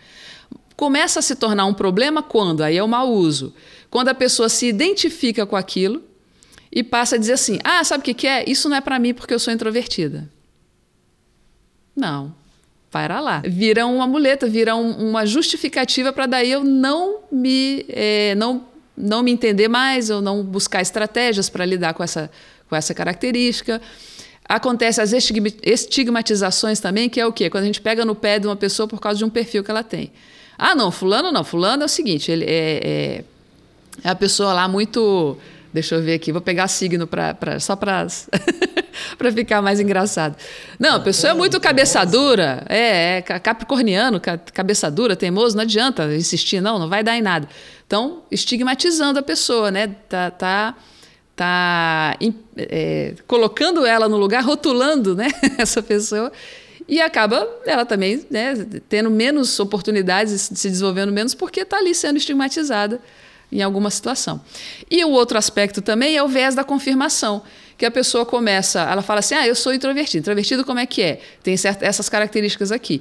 Começa 0.81 1.19
a 1.19 1.23
se 1.23 1.37
tornar 1.37 1.67
um 1.67 1.75
problema 1.75 2.23
quando? 2.23 2.63
Aí 2.63 2.79
é 2.79 2.83
o 2.83 2.89
mau 2.89 3.13
uso. 3.13 3.53
Quando 3.91 4.09
a 4.09 4.15
pessoa 4.15 4.49
se 4.49 4.65
identifica 4.65 5.45
com 5.45 5.55
aquilo 5.55 6.03
e 6.73 6.83
passa 6.83 7.17
a 7.17 7.19
dizer 7.19 7.35
assim: 7.35 7.59
ah, 7.63 7.85
sabe 7.85 8.01
o 8.01 8.05
que, 8.07 8.15
que 8.15 8.27
é? 8.27 8.49
Isso 8.49 8.67
não 8.67 8.79
é 8.79 8.81
para 8.81 8.99
mim 8.99 9.13
porque 9.13 9.35
eu 9.35 9.39
sou 9.39 9.53
introvertida. 9.53 10.27
Não. 11.95 12.35
Para 12.91 13.21
lá. 13.21 13.43
Vira 13.45 13.85
uma 13.85 14.07
muleta, 14.07 14.47
vira 14.49 14.75
um, 14.75 15.11
uma 15.11 15.27
justificativa 15.27 16.15
para 16.15 16.25
daí 16.25 16.51
eu 16.51 16.65
não 16.65 17.25
me, 17.31 17.85
é, 17.91 18.35
não, 18.37 18.65
não 18.97 19.23
me 19.23 19.33
entender 19.33 19.69
mais, 19.69 20.09
ou 20.09 20.23
não 20.23 20.43
buscar 20.43 20.81
estratégias 20.81 21.51
para 21.51 21.67
lidar 21.67 21.93
com 21.93 22.03
essa, 22.03 22.31
com 22.71 22.75
essa 22.75 22.95
característica. 22.95 23.83
Acontece 24.49 25.03
as 25.03 25.13
estigmatizações 25.13 26.81
também, 26.81 27.11
que 27.11 27.21
é 27.21 27.27
o 27.27 27.35
quê? 27.35 27.51
Quando 27.51 27.65
a 27.65 27.67
gente 27.67 27.83
pega 27.83 28.03
no 28.03 28.15
pé 28.15 28.39
de 28.39 28.47
uma 28.47 28.57
pessoa 28.57 28.89
por 28.89 28.99
causa 28.99 29.19
de 29.19 29.27
um 29.27 29.31
perfil 29.31 29.63
que 29.63 29.71
ela 29.71 29.85
tem. 29.85 30.11
Ah, 30.63 30.75
não, 30.75 30.91
fulano 30.91 31.33
não. 31.33 31.43
Fulano 31.43 31.83
é 31.83 31.87
o 31.87 31.89
seguinte, 31.89 32.31
ele 32.31 32.45
é, 32.45 32.51
é, 32.53 33.25
é 34.05 34.09
a 34.11 34.15
pessoa 34.15 34.53
lá 34.53 34.69
muito... 34.69 35.39
Deixa 35.73 35.95
eu 35.95 36.03
ver 36.03 36.15
aqui, 36.15 36.33
vou 36.33 36.41
pegar 36.41 36.67
signo 36.67 37.07
pra, 37.07 37.33
pra, 37.33 37.61
só 37.61 37.77
para 37.77 38.05
para 39.17 39.33
ficar 39.33 39.63
mais 39.63 39.79
engraçado. 39.79 40.35
Não, 40.81 40.97
a 40.97 41.01
pessoa 41.01 41.31
é 41.31 41.35
muito 41.35 41.61
cabeça 41.61 42.05
dura, 42.05 42.65
é, 42.69 43.19
é 43.19 43.23
capricorniano, 43.23 44.21
cabeça 44.53 44.91
dura, 44.91 45.15
teimoso, 45.15 45.55
não 45.57 45.63
adianta 45.63 46.13
insistir, 46.13 46.61
não, 46.61 46.77
não 46.77 46.89
vai 46.89 47.05
dar 47.05 47.17
em 47.17 47.23
nada. 47.23 47.49
Então, 47.87 48.25
estigmatizando 48.33 49.21
a 49.21 49.23
pessoa, 49.23 49.71
né? 49.71 49.95
Tá, 50.09 50.33
tá, 50.33 50.75
tá 51.37 52.17
é, 52.57 53.15
colocando 53.29 53.87
ela 53.87 54.09
no 54.09 54.17
lugar, 54.17 54.43
rotulando 54.43 55.15
né? 55.15 55.29
essa 55.57 55.81
pessoa 55.81 56.33
e 56.91 57.01
acaba 57.01 57.49
ela 57.65 57.87
também 57.87 58.27
né, 58.29 58.53
tendo 58.89 59.09
menos 59.09 59.61
oportunidades, 59.61 60.51
se 60.53 60.69
desenvolvendo 60.69 61.13
menos, 61.13 61.37
porque 61.37 61.61
está 61.61 61.77
ali 61.77 61.95
sendo 61.95 62.17
estigmatizada 62.17 63.01
em 63.51 63.63
alguma 63.63 63.91
situação. 63.91 64.41
E 64.91 65.05
o 65.05 65.11
outro 65.11 65.39
aspecto 65.39 65.81
também 65.81 66.17
é 66.17 66.23
o 66.23 66.27
viés 66.27 66.57
da 66.57 66.65
confirmação, 66.65 67.45
que 67.79 67.87
a 67.87 67.93
pessoa 67.93 68.27
começa, 68.27 68.81
ela 68.81 69.03
fala 69.03 69.21
assim, 69.21 69.37
ah, 69.37 69.47
eu 69.47 69.55
sou 69.55 69.73
introvertido. 69.73 70.23
Introvertido 70.23 70.65
como 70.65 70.81
é 70.81 70.87
que 70.87 71.01
é? 71.01 71.21
Tem 71.45 71.57
certas, 71.57 71.89
essas 71.89 72.09
características 72.09 72.73
aqui. 72.73 73.01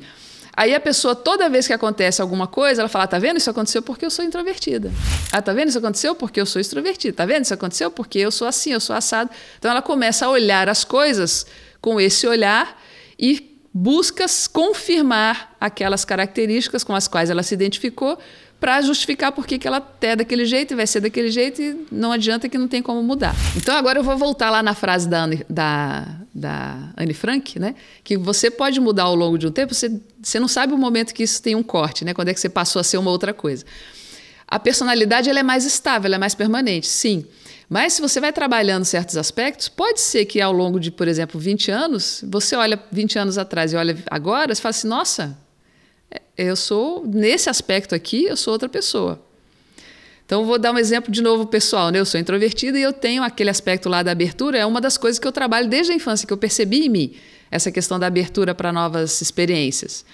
Aí 0.55 0.75
a 0.75 0.79
pessoa, 0.79 1.15
toda 1.15 1.49
vez 1.49 1.65
que 1.65 1.73
acontece 1.73 2.21
alguma 2.21 2.45
coisa, 2.45 2.81
ela 2.81 2.89
fala: 2.89 3.07
tá 3.07 3.17
vendo? 3.17 3.37
Isso 3.37 3.49
aconteceu 3.49 3.81
porque 3.81 4.05
eu 4.05 4.11
sou 4.11 4.25
introvertida. 4.25 4.91
Ah, 5.31 5.41
tá 5.41 5.53
vendo? 5.53 5.69
Isso 5.69 5.77
aconteceu 5.77 6.13
porque 6.13 6.39
eu 6.39 6.45
sou 6.45 6.59
extrovertida. 6.59 7.15
Tá 7.15 7.25
vendo? 7.25 7.45
Isso 7.45 7.53
aconteceu 7.53 7.89
porque 7.89 8.19
eu 8.19 8.29
sou 8.29 8.47
assim, 8.47 8.73
eu 8.73 8.79
sou 8.79 8.95
assado. 8.95 9.29
Então 9.57 9.71
ela 9.71 9.81
começa 9.81 10.25
a 10.25 10.29
olhar 10.29 10.67
as 10.67 10.83
coisas 10.83 11.45
com 11.79 11.99
esse 11.99 12.27
olhar 12.27 12.77
e 13.17 13.48
busca 13.73 14.25
confirmar 14.51 15.55
aquelas 15.59 16.03
características 16.03 16.83
com 16.83 16.93
as 16.93 17.07
quais 17.07 17.29
ela 17.29 17.43
se 17.43 17.53
identificou 17.53 18.17
para 18.59 18.81
justificar 18.81 19.31
por 19.31 19.47
que 19.47 19.65
ela 19.65 19.81
é 20.01 20.15
daquele 20.17 20.45
jeito 20.45 20.73
e 20.73 20.75
vai 20.75 20.85
ser 20.85 20.99
daquele 20.99 21.31
jeito 21.31 21.61
e 21.61 21.85
não 21.89 22.11
adianta 22.11 22.49
que 22.49 22.57
não 22.57 22.67
tem 22.67 22.81
como 22.81 23.01
mudar. 23.01 23.33
Então 23.55 23.75
agora 23.75 23.99
eu 23.99 24.03
vou 24.03 24.17
voltar 24.17 24.49
lá 24.49 24.61
na 24.61 24.75
frase 24.75 25.07
da 25.07 25.23
Anne, 25.23 25.45
da, 25.49 26.05
da 26.33 26.91
Anne 26.97 27.13
Frank, 27.13 27.57
né? 27.57 27.75
que 28.03 28.17
você 28.17 28.51
pode 28.51 28.79
mudar 28.81 29.03
ao 29.03 29.15
longo 29.15 29.37
de 29.37 29.47
um 29.47 29.51
tempo, 29.51 29.73
você, 29.73 29.89
você 30.21 30.39
não 30.39 30.47
sabe 30.47 30.73
o 30.73 30.77
momento 30.77 31.13
que 31.13 31.23
isso 31.23 31.41
tem 31.41 31.55
um 31.55 31.63
corte, 31.63 32.03
né? 32.03 32.13
quando 32.13 32.27
é 32.27 32.33
que 32.33 32.39
você 32.39 32.49
passou 32.49 32.81
a 32.81 32.83
ser 32.83 32.97
uma 32.97 33.11
outra 33.11 33.33
coisa. 33.33 33.63
A 34.45 34.59
personalidade 34.59 35.29
ela 35.29 35.39
é 35.39 35.43
mais 35.43 35.63
estável, 35.63 36.07
ela 36.07 36.15
é 36.15 36.19
mais 36.19 36.35
permanente, 36.35 36.87
sim. 36.87 37.23
Mas 37.69 37.93
se 37.93 38.01
você 38.01 38.19
vai 38.19 38.33
trabalhando 38.33 38.83
certos 38.83 39.15
aspectos, 39.15 39.69
pode 39.69 40.01
ser 40.01 40.25
que 40.25 40.41
ao 40.41 40.51
longo 40.51 40.79
de, 40.79 40.89
por 40.89 41.07
exemplo, 41.07 41.39
20 41.39 41.69
anos, 41.69 42.25
você 42.27 42.55
olha 42.55 42.81
20 42.91 43.19
anos 43.19 43.37
atrás 43.37 43.71
e 43.71 43.75
olha 43.75 43.95
agora, 44.09 44.55
você 44.55 44.59
fala 44.59 44.71
assim: 44.71 44.87
nossa, 44.87 45.37
é, 46.09 46.19
eu 46.35 46.55
sou, 46.55 47.05
nesse 47.05 47.47
aspecto 47.47 47.93
aqui, 47.93 48.25
eu 48.25 48.35
sou 48.35 48.53
outra 48.53 48.67
pessoa. 48.67 49.23
Então, 50.25 50.45
vou 50.45 50.57
dar 50.57 50.71
um 50.71 50.77
exemplo 50.77 51.11
de 51.11 51.21
novo 51.21 51.45
pessoal. 51.45 51.89
Né? 51.91 51.99
Eu 51.99 52.05
sou 52.05 52.19
introvertida 52.19 52.77
e 52.77 52.81
eu 52.81 52.93
tenho 52.93 53.23
aquele 53.23 53.49
aspecto 53.49 53.87
lá 53.87 54.01
da 54.01 54.11
abertura, 54.11 54.57
é 54.57 54.65
uma 54.65 54.81
das 54.81 54.97
coisas 54.97 55.19
que 55.19 55.27
eu 55.27 55.31
trabalho 55.31 55.67
desde 55.67 55.91
a 55.91 55.95
infância, 55.95 56.25
que 56.27 56.33
eu 56.33 56.37
percebi 56.37 56.85
em 56.85 56.89
mim, 56.89 57.13
essa 57.51 57.71
questão 57.71 57.99
da 57.99 58.07
abertura 58.07 58.55
para 58.55 58.71
novas 58.71 59.21
experiências. 59.21 60.05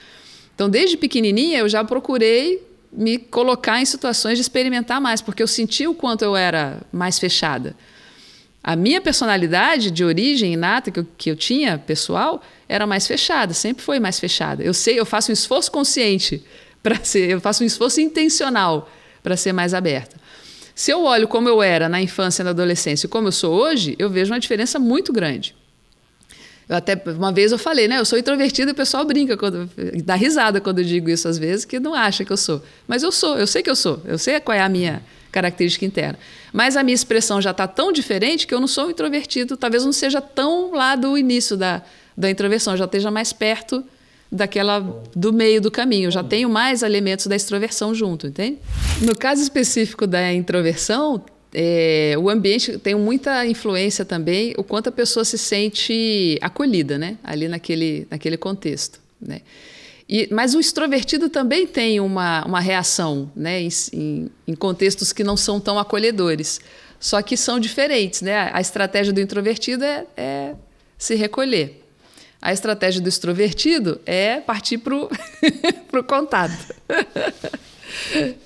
Então, 0.54 0.70
desde 0.70 0.96
pequenininha, 0.98 1.60
eu 1.60 1.70
já 1.70 1.84
procurei 1.84 2.66
me 2.96 3.18
colocar 3.18 3.82
em 3.82 3.86
situações 3.86 4.38
de 4.38 4.42
experimentar 4.42 5.02
mais, 5.02 5.22
porque 5.22 5.44
eu 5.44 5.48
senti 5.48 5.88
o 5.88 5.94
quanto 5.94 6.24
eu 6.24 6.36
era 6.36 6.82
mais 6.92 7.20
fechada. 7.20 7.76
A 8.64 8.76
minha 8.76 9.00
personalidade 9.00 9.92
de 9.92 10.04
origem 10.04 10.54
inata 10.54 10.90
que 10.90 11.00
eu, 11.00 11.08
que 11.18 11.30
eu 11.30 11.36
tinha, 11.36 11.78
pessoal, 11.78 12.42
era 12.68 12.88
mais 12.88 13.06
fechada, 13.06 13.54
sempre 13.54 13.84
foi 13.84 14.00
mais 14.00 14.20
fechada. 14.20 14.64
Eu 14.64 14.74
sei, 14.74 15.00
eu 15.00 15.06
faço 15.06 15.32
um 15.32 15.34
esforço 15.34 15.72
consciente 15.72 16.44
para 16.82 17.04
ser, 17.04 17.30
eu 17.30 17.40
faço 17.40 17.64
um 17.64 17.68
esforço 17.68 18.02
intencional 18.02 18.90
para 19.22 19.38
ser 19.38 19.54
mais 19.54 19.74
aberta. 19.74 20.16
Se 20.74 20.92
eu 20.92 21.04
olho 21.04 21.28
como 21.28 21.48
eu 21.48 21.62
era 21.62 21.88
na 21.88 22.02
infância 22.02 22.42
e 22.42 22.44
na 22.44 22.50
adolescência 22.50 23.06
e 23.06 23.10
como 23.10 23.28
eu 23.28 23.32
sou 23.32 23.54
hoje, 23.54 23.96
eu 23.98 24.10
vejo 24.10 24.32
uma 24.34 24.40
diferença 24.40 24.78
muito 24.80 25.14
grande. 25.14 25.56
Eu 26.68 26.76
até 26.76 27.00
uma 27.12 27.32
vez 27.32 27.52
eu 27.52 27.60
falei, 27.60 27.88
né? 27.88 28.00
Eu 28.00 28.06
sou 28.06 28.18
introvertida 28.18 28.72
e 28.72 28.74
o 28.74 28.76
pessoal 28.76 29.06
brinca, 29.06 29.38
quando, 29.38 29.70
dá 30.04 30.16
risada 30.16 30.60
quando 30.60 30.80
eu 30.80 30.86
digo 30.86 31.10
isso 31.10 31.28
às 31.28 31.38
vezes, 31.38 31.64
que 31.66 31.80
não 31.80 31.94
acha 31.94 32.26
que 32.26 32.32
eu 32.32 32.38
sou. 32.38 32.62
Mas 32.88 33.04
eu 33.04 33.12
sou, 33.12 33.38
eu 33.38 33.46
sei 33.46 33.62
que 33.62 33.70
eu 33.70 33.76
sou, 33.76 34.02
eu 34.06 34.18
sei 34.18 34.40
qual 34.40 34.58
é 34.58 34.62
a 34.62 34.70
minha 34.70 35.02
característica 35.32 35.86
interna. 35.86 36.18
Mas 36.52 36.78
a 36.78 36.84
minha 36.84 36.96
expressão 36.96 37.42
já 37.42 37.52
está 37.52 37.68
tão 37.68 37.92
diferente 37.92 38.48
que 38.48 38.54
eu 38.54 38.60
não 38.60 38.68
sou 38.68 38.90
introvertido, 38.90 39.58
talvez 39.58 39.84
não 39.84 39.92
seja 39.92 40.22
tão 40.22 40.72
lá 40.74 40.96
do 40.96 41.18
início 41.18 41.58
da, 41.58 41.82
da 42.18 42.30
introversão, 42.32 42.76
já 42.78 42.86
esteja 42.86 43.12
mais 43.12 43.34
perto 43.34 43.84
daquela 44.32 44.80
do 45.16 45.32
meio 45.32 45.62
do 45.62 45.70
caminho. 45.70 46.08
Eu 46.08 46.12
já 46.12 46.24
tenho 46.24 46.50
mais 46.50 46.82
elementos 46.84 47.28
da 47.28 47.36
extroversão 47.36 47.94
junto, 47.94 48.28
entende? 48.28 48.58
No 49.02 49.16
caso 49.16 49.42
específico 49.42 50.08
da 50.08 50.34
introversão, 50.34 51.24
é, 51.58 52.16
o 52.20 52.30
ambiente 52.30 52.78
tem 52.78 52.94
muita 52.96 53.46
influência 53.46 54.04
também, 54.04 54.54
o 54.58 54.64
quanto 54.64 54.90
a 54.90 54.92
pessoa 54.92 55.24
se 55.24 55.38
sente 55.38 56.38
acolhida, 56.42 56.98
né? 56.98 57.18
Ali 57.24 57.48
naquele, 57.48 58.06
naquele 58.12 58.36
contexto, 58.36 59.00
né? 59.22 59.40
E, 60.08 60.28
mas 60.30 60.54
o 60.54 60.60
extrovertido 60.60 61.30
também 61.30 61.66
tem 61.66 62.02
uma, 62.02 62.46
uma 62.46 62.60
reação, 62.60 63.32
né? 63.34 63.62
Em, 63.62 63.70
em, 63.94 64.30
em 64.50 64.54
contextos 64.54 65.14
que 65.14 65.24
não 65.24 65.38
são 65.38 65.58
tão 65.62 65.80
acolhedores, 65.80 66.60
só 67.00 67.22
que 67.22 67.38
são 67.38 67.58
diferentes, 67.58 68.22
né? 68.22 68.50
A 68.52 68.60
estratégia 68.60 69.14
do 69.14 69.22
introvertido 69.22 69.86
é, 69.86 70.06
é 70.18 70.56
se 70.98 71.16
recolher. 71.16 71.82
A 72.42 72.52
estratégia 72.52 73.00
do 73.00 73.08
extrovertido 73.08 74.02
é 74.06 74.42
partir 74.42 74.80
para 74.80 74.94
o 74.94 76.04
contato. 76.06 76.76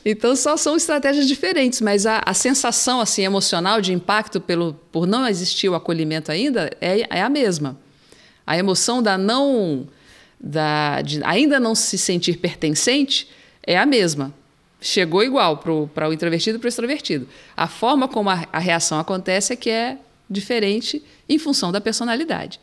Então 0.05 0.35
só 0.35 0.57
são 0.57 0.75
estratégias 0.75 1.27
diferentes, 1.27 1.81
mas 1.81 2.05
a, 2.05 2.21
a, 2.25 2.33
sensação 2.33 2.99
assim 2.99 3.23
emocional 3.23 3.81
de 3.81 3.93
impacto 3.93 4.39
pelo, 4.39 4.73
por 4.91 5.07
não 5.07 5.27
existir 5.27 5.69
o 5.69 5.75
acolhimento 5.75 6.31
ainda 6.31 6.69
é, 6.81 7.05
é 7.09 7.21
a 7.21 7.29
mesma. 7.29 7.77
A 8.45 8.57
emoção 8.57 9.01
da 9.01 9.17
não 9.17 9.87
da, 10.39 11.01
de 11.01 11.21
ainda 11.23 11.59
não 11.59 11.75
se 11.75 11.97
sentir 11.97 12.37
pertencente 12.37 13.29
é 13.63 13.77
a 13.77 13.85
mesma. 13.85 14.33
Chegou 14.81 15.23
igual 15.23 15.57
para 15.57 16.07
o 16.07 16.13
introvertido 16.13 16.57
e 16.57 16.59
para 16.59 16.67
o 16.67 16.69
extrovertido. 16.69 17.27
A 17.55 17.67
forma 17.67 18.07
como 18.07 18.29
a, 18.29 18.47
a 18.51 18.59
reação 18.59 18.99
acontece 18.99 19.53
é 19.53 19.55
que 19.55 19.69
é 19.69 19.97
diferente 20.29 21.03
em 21.27 21.37
função 21.37 21.71
da 21.71 21.81
personalidade. 21.81 22.59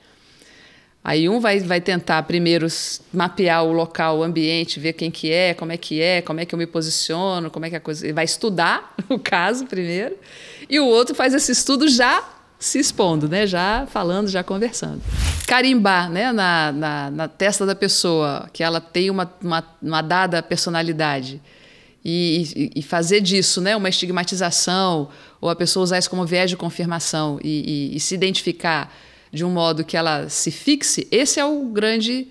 Aí 1.07 1.29
um 1.29 1.39
vai, 1.39 1.61
vai 1.61 1.81
tentar 1.81 2.21
primeiro 2.25 2.67
mapear 3.13 3.63
o 3.63 3.71
local, 3.71 4.19
o 4.19 4.23
ambiente, 4.25 4.81
ver 4.81 4.93
quem 4.93 5.09
que 5.09 5.31
é, 5.31 5.55
como 5.55 5.71
é 5.71 5.77
que 5.77 6.03
é, 6.03 6.21
como 6.21 6.41
é 6.41 6.45
que 6.45 6.53
eu 6.53 6.59
me 6.59 6.67
posiciono, 6.67 7.49
como 7.49 7.65
é 7.65 7.71
que 7.71 7.77
a 7.77 7.81
coisa. 7.81 8.05
Ele 8.05 8.13
vai 8.13 8.25
estudar 8.25 8.93
o 9.09 9.17
caso 9.17 9.67
primeiro, 9.67 10.17
e 10.69 10.81
o 10.81 10.85
outro 10.85 11.15
faz 11.15 11.33
esse 11.33 11.53
estudo 11.53 11.87
já 11.87 12.29
se 12.59 12.81
expondo, 12.81 13.29
né? 13.29 13.47
já 13.47 13.87
falando, 13.87 14.27
já 14.27 14.43
conversando. 14.43 15.01
Carimbar 15.47 16.11
né? 16.11 16.33
na, 16.33 16.73
na, 16.73 17.11
na 17.13 17.29
testa 17.29 17.65
da 17.65 17.77
pessoa 17.77 18.51
que 18.53 18.65
ela 18.65 18.81
tem 18.81 19.09
uma, 19.09 19.33
uma, 19.41 19.65
uma 19.81 20.03
dada 20.03 20.43
personalidade. 20.43 21.41
E, 22.05 22.73
e, 22.75 22.83
fazer 22.83 23.21
disso 23.21 23.61
né, 23.61 23.77
uma 23.77 23.89
estigmatização, 23.89 25.09
ou 25.41 25.51
a 25.51 25.55
pessoa 25.55 25.85
usar 25.85 25.99
isso 25.99 26.11
como 26.11 26.27
viés 26.27 26.51
de 26.51 26.57
confirmação 26.57 27.39
e, 27.43 27.93
e, 27.93 27.97
e 27.97 28.01
se 28.01 28.15
identificar 28.15 28.93
de 29.37 29.45
um 29.45 29.51
modo 29.51 29.85
que 29.85 29.97
ela 29.97 30.31
se 30.31 30.51
fixe, 30.51 31.07
esse 31.11 31.39
é 31.39 31.45
o 31.45 31.67
grande 31.67 32.29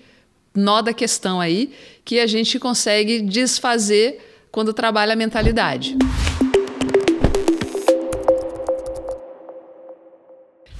nó 0.52 0.82
da 0.82 0.92
questão 0.92 1.40
aí 1.40 1.72
que 2.04 2.18
a 2.18 2.26
gente 2.26 2.58
consegue 2.58 3.20
desfazer 3.20 4.18
quando 4.50 4.72
trabalha 4.72 5.12
a 5.12 5.16
mentalidade. 5.16 5.96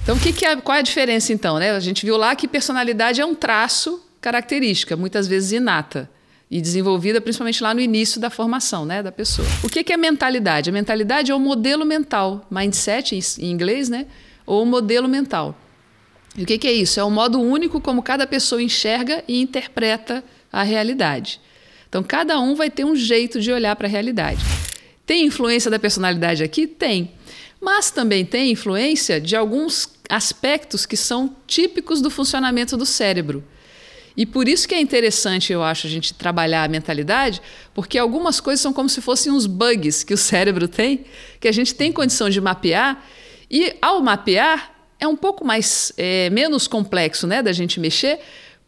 Então, 0.03 0.19
que 0.19 0.33
que 0.33 0.45
é, 0.45 0.55
qual 0.57 0.75
é 0.75 0.79
a 0.79 0.83
diferença 0.83 1.31
então? 1.31 1.57
Né? 1.59 1.71
A 1.71 1.79
gente 1.79 2.05
viu 2.05 2.17
lá 2.17 2.35
que 2.35 2.47
personalidade 2.47 3.21
é 3.21 3.25
um 3.25 3.33
traço 3.33 4.03
característica, 4.19 4.97
muitas 4.97 5.27
vezes 5.27 5.53
inata 5.53 6.09
e 6.51 6.59
desenvolvida 6.59 7.21
principalmente 7.21 7.63
lá 7.63 7.73
no 7.73 7.79
início 7.79 8.19
da 8.19 8.29
formação 8.29 8.85
né, 8.85 9.01
da 9.01 9.11
pessoa. 9.11 9.47
O 9.63 9.69
que, 9.69 9.81
que 9.83 9.93
é 9.93 9.97
mentalidade? 9.97 10.69
A 10.69 10.73
mentalidade 10.73 11.31
é 11.31 11.35
o 11.35 11.39
modelo 11.39 11.85
mental, 11.85 12.45
mindset 12.51 13.17
em 13.39 13.49
inglês, 13.49 13.87
né? 13.87 14.07
ou 14.45 14.65
modelo 14.65 15.07
mental. 15.07 15.55
E 16.37 16.43
o 16.43 16.45
que, 16.45 16.59
que 16.59 16.67
é 16.67 16.71
isso? 16.71 16.99
É 16.99 17.03
o 17.03 17.09
modo 17.09 17.41
único 17.41 17.81
como 17.81 18.03
cada 18.03 18.27
pessoa 18.27 18.61
enxerga 18.61 19.23
e 19.27 19.41
interpreta 19.41 20.23
a 20.53 20.61
realidade. 20.61 21.41
Então, 21.89 22.03
cada 22.03 22.39
um 22.39 22.53
vai 22.53 22.69
ter 22.69 22.85
um 22.85 22.95
jeito 22.95 23.41
de 23.41 23.51
olhar 23.51 23.75
para 23.75 23.87
a 23.87 23.89
realidade. 23.89 24.45
Tem 25.05 25.25
influência 25.25 25.71
da 25.71 25.79
personalidade 25.79 26.43
aqui? 26.43 26.67
Tem. 26.67 27.11
Mas 27.59 27.89
também 27.89 28.23
tem 28.23 28.51
influência 28.51 29.19
de 29.19 29.35
alguns 29.35 29.89
aspectos 30.09 30.85
que 30.85 30.95
são 30.95 31.35
típicos 31.47 32.01
do 32.01 32.09
funcionamento 32.09 32.77
do 32.77 32.85
cérebro. 32.85 33.43
E 34.15 34.25
por 34.25 34.47
isso 34.47 34.67
que 34.67 34.75
é 34.75 34.81
interessante, 34.81 35.53
eu 35.53 35.63
acho, 35.63 35.87
a 35.87 35.89
gente 35.89 36.13
trabalhar 36.13 36.63
a 36.63 36.67
mentalidade, 36.67 37.41
porque 37.73 37.97
algumas 37.97 38.39
coisas 38.39 38.61
são 38.61 38.73
como 38.73 38.89
se 38.89 39.01
fossem 39.01 39.31
uns 39.31 39.45
bugs 39.45 40.03
que 40.03 40.13
o 40.13 40.17
cérebro 40.17 40.67
tem, 40.67 41.05
que 41.39 41.47
a 41.47 41.51
gente 41.51 41.73
tem 41.73 41.91
condição 41.91 42.29
de 42.29 42.41
mapear, 42.41 43.03
e 43.49 43.75
ao 43.81 44.01
mapear, 44.01 44.76
é 44.99 45.07
um 45.07 45.15
pouco 45.15 45.45
mais 45.45 45.91
é, 45.97 46.29
menos 46.29 46.67
complexo 46.67 47.27
né, 47.27 47.41
da 47.41 47.51
gente 47.51 47.79
mexer, 47.79 48.19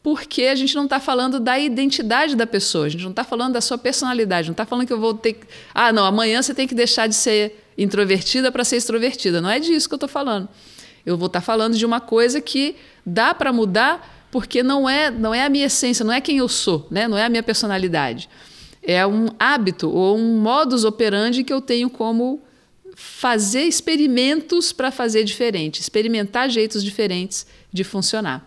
porque 0.01 0.43
a 0.43 0.55
gente 0.55 0.75
não 0.75 0.85
está 0.85 0.99
falando 0.99 1.39
da 1.39 1.59
identidade 1.59 2.35
da 2.35 2.47
pessoa, 2.47 2.85
a 2.85 2.89
gente 2.89 3.03
não 3.03 3.09
está 3.11 3.23
falando 3.23 3.53
da 3.53 3.61
sua 3.61 3.77
personalidade, 3.77 4.47
não 4.47 4.53
está 4.53 4.65
falando 4.65 4.87
que 4.87 4.93
eu 4.93 4.99
vou 4.99 5.13
ter. 5.13 5.39
Ah, 5.73 5.91
não, 5.91 6.05
amanhã 6.05 6.41
você 6.41 6.53
tem 6.53 6.67
que 6.67 6.75
deixar 6.75 7.07
de 7.07 7.15
ser 7.15 7.63
introvertida 7.77 8.51
para 8.51 8.63
ser 8.63 8.77
extrovertida. 8.77 9.41
Não 9.41 9.49
é 9.49 9.59
disso 9.59 9.87
que 9.87 9.93
eu 9.93 9.97
estou 9.97 10.09
falando. 10.09 10.47
Eu 11.05 11.17
vou 11.17 11.27
estar 11.27 11.41
falando 11.41 11.77
de 11.77 11.85
uma 11.85 11.99
coisa 11.99 12.39
que 12.39 12.75
dá 13.05 13.33
para 13.33 13.51
mudar 13.51 14.27
porque 14.31 14.61
não 14.61 14.87
é, 14.87 15.09
não 15.09 15.33
é 15.33 15.43
a 15.43 15.49
minha 15.49 15.65
essência, 15.65 16.05
não 16.05 16.13
é 16.13 16.21
quem 16.21 16.37
eu 16.37 16.47
sou, 16.47 16.87
né? 16.91 17.07
não 17.07 17.17
é 17.17 17.25
a 17.25 17.29
minha 17.29 17.43
personalidade. 17.43 18.29
É 18.81 19.05
um 19.05 19.27
hábito 19.39 19.89
ou 19.89 20.17
um 20.17 20.39
modus 20.39 20.85
operandi 20.85 21.43
que 21.43 21.51
eu 21.51 21.59
tenho 21.59 21.89
como 21.89 22.41
fazer 23.01 23.61
experimentos 23.61 24.73
para 24.73 24.91
fazer 24.91 25.23
diferente, 25.23 25.79
experimentar 25.79 26.49
jeitos 26.49 26.83
diferentes 26.83 27.47
de 27.71 27.85
funcionar. 27.85 28.45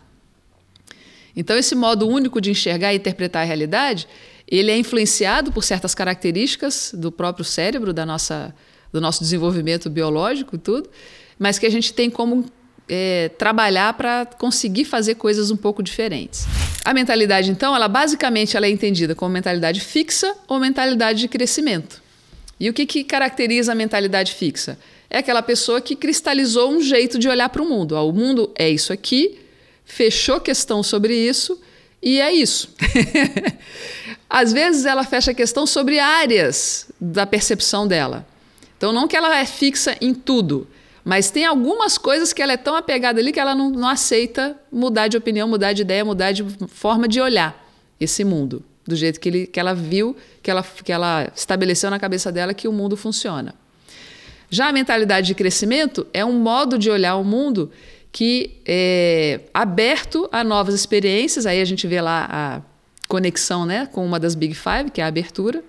Então, 1.34 1.56
esse 1.56 1.74
modo 1.74 2.06
único 2.06 2.38
de 2.38 2.50
enxergar 2.50 2.92
e 2.92 2.96
interpretar 2.96 3.44
a 3.44 3.46
realidade, 3.46 4.06
ele 4.46 4.70
é 4.70 4.76
influenciado 4.76 5.50
por 5.50 5.64
certas 5.64 5.94
características 5.94 6.92
do 6.94 7.10
próprio 7.10 7.46
cérebro, 7.46 7.94
da 7.94 8.04
nossa, 8.04 8.54
do 8.92 9.00
nosso 9.00 9.20
desenvolvimento 9.20 9.88
biológico 9.88 10.56
e 10.56 10.58
tudo, 10.58 10.90
mas 11.38 11.58
que 11.58 11.64
a 11.64 11.70
gente 11.70 11.94
tem 11.94 12.10
como 12.10 12.44
é, 12.86 13.30
trabalhar 13.30 13.94
para 13.94 14.26
conseguir 14.26 14.84
fazer 14.84 15.14
coisas 15.14 15.50
um 15.50 15.56
pouco 15.56 15.82
diferentes. 15.82 16.44
A 16.84 16.92
mentalidade, 16.92 17.50
então, 17.50 17.74
ela 17.74 17.88
basicamente 17.88 18.54
ela 18.54 18.66
é 18.66 18.70
entendida 18.70 19.14
como 19.14 19.32
mentalidade 19.32 19.80
fixa 19.80 20.36
ou 20.46 20.60
mentalidade 20.60 21.20
de 21.20 21.28
crescimento. 21.28 22.01
E 22.62 22.70
o 22.70 22.72
que, 22.72 22.86
que 22.86 23.02
caracteriza 23.02 23.72
a 23.72 23.74
mentalidade 23.74 24.34
fixa? 24.34 24.78
É 25.10 25.18
aquela 25.18 25.42
pessoa 25.42 25.80
que 25.80 25.96
cristalizou 25.96 26.70
um 26.70 26.80
jeito 26.80 27.18
de 27.18 27.28
olhar 27.28 27.48
para 27.48 27.60
o 27.60 27.68
mundo. 27.68 27.96
O 27.96 28.12
mundo 28.12 28.52
é 28.54 28.70
isso 28.70 28.92
aqui, 28.92 29.40
fechou 29.84 30.40
questão 30.40 30.80
sobre 30.80 31.12
isso 31.12 31.60
e 32.00 32.20
é 32.20 32.32
isso. 32.32 32.72
Às 34.30 34.52
vezes 34.52 34.86
ela 34.86 35.02
fecha 35.02 35.34
questão 35.34 35.66
sobre 35.66 35.98
áreas 35.98 36.86
da 37.00 37.26
percepção 37.26 37.84
dela. 37.88 38.24
Então, 38.76 38.92
não 38.92 39.08
que 39.08 39.16
ela 39.16 39.36
é 39.36 39.44
fixa 39.44 39.96
em 40.00 40.14
tudo, 40.14 40.68
mas 41.04 41.32
tem 41.32 41.44
algumas 41.44 41.98
coisas 41.98 42.32
que 42.32 42.40
ela 42.40 42.52
é 42.52 42.56
tão 42.56 42.76
apegada 42.76 43.18
ali 43.18 43.32
que 43.32 43.40
ela 43.40 43.56
não, 43.56 43.70
não 43.70 43.88
aceita 43.88 44.56
mudar 44.70 45.08
de 45.08 45.16
opinião, 45.16 45.48
mudar 45.48 45.72
de 45.72 45.82
ideia, 45.82 46.04
mudar 46.04 46.30
de 46.30 46.44
forma 46.68 47.08
de 47.08 47.20
olhar 47.20 47.60
esse 47.98 48.22
mundo, 48.22 48.64
do 48.86 48.96
jeito 48.96 49.20
que, 49.20 49.28
ele, 49.28 49.46
que 49.46 49.60
ela 49.60 49.74
viu, 49.74 50.16
que 50.42 50.50
ela, 50.50 50.62
que 50.62 50.92
ela 50.92 51.30
estabeleceu 51.34 51.90
na 51.90 51.98
cabeça 51.98 52.32
dela 52.32 52.52
que 52.52 52.66
o 52.66 52.72
mundo 52.72 52.96
funciona. 52.96 53.54
Já 54.50 54.68
a 54.68 54.72
mentalidade 54.72 55.28
de 55.28 55.34
crescimento 55.34 56.06
é 56.12 56.24
um 56.24 56.38
modo 56.38 56.78
de 56.78 56.90
olhar 56.90 57.16
o 57.16 57.24
mundo 57.24 57.70
que 58.10 58.60
é 58.66 59.40
aberto 59.54 60.28
a 60.30 60.44
novas 60.44 60.74
experiências. 60.74 61.46
Aí 61.46 61.60
a 61.60 61.64
gente 61.64 61.86
vê 61.86 62.00
lá 62.00 62.28
a 62.30 62.62
conexão 63.08 63.64
né, 63.64 63.88
com 63.90 64.04
uma 64.04 64.20
das 64.20 64.34
Big 64.34 64.54
Five, 64.54 64.90
que 64.92 65.00
é 65.00 65.04
a 65.04 65.06
abertura 65.06 65.64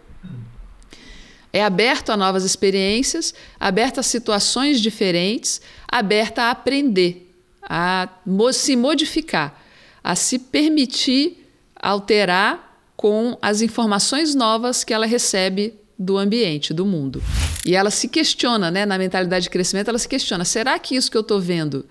é 1.54 1.64
aberto 1.64 2.10
a 2.12 2.18
novas 2.18 2.44
experiências, 2.44 3.32
aberto 3.60 4.00
a 4.00 4.04
situações 4.04 4.82
diferentes, 4.82 5.62
aberto 5.88 6.40
a 6.40 6.50
aprender, 6.50 7.32
a 7.62 8.10
se 8.52 8.76
modificar, 8.76 9.64
a 10.04 10.16
se 10.16 10.40
permitir 10.40 11.48
alterar 11.76 12.73
com 13.04 13.38
as 13.42 13.62
informações 13.62 14.34
novas 14.34 14.86
que 14.86 14.94
ela 14.94 15.06
recebe 15.06 15.74
do 16.00 16.18
ambiente, 16.18 16.74
do 16.74 16.86
mundo. 16.86 17.22
E 17.66 17.76
ela 17.76 17.92
se 17.92 18.08
questiona, 18.08 18.72
né, 18.72 18.86
na 18.86 18.98
mentalidade 18.98 19.44
de 19.44 19.50
crescimento, 19.50 19.90
ela 19.90 20.00
se 20.00 20.08
questiona: 20.08 20.46
será 20.46 20.80
que 20.80 20.96
isso 20.96 21.12
que 21.12 21.18
eu 21.18 21.22
estou 21.22 21.38
vendo, 21.38 21.86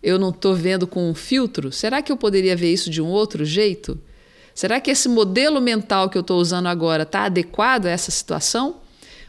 eu 0.00 0.16
não 0.16 0.28
estou 0.28 0.54
vendo 0.54 0.86
com 0.86 1.10
um 1.10 1.12
filtro? 1.12 1.72
Será 1.72 2.00
que 2.00 2.12
eu 2.12 2.16
poderia 2.16 2.54
ver 2.54 2.72
isso 2.72 2.88
de 2.88 3.02
um 3.02 3.08
outro 3.08 3.44
jeito? 3.44 3.98
Será 4.54 4.78
que 4.78 4.92
esse 4.92 5.08
modelo 5.08 5.60
mental 5.60 6.08
que 6.08 6.16
eu 6.16 6.20
estou 6.20 6.40
usando 6.40 6.68
agora 6.68 7.02
está 7.02 7.24
adequado 7.24 7.86
a 7.86 7.90
essa 7.90 8.12
situação? 8.12 8.76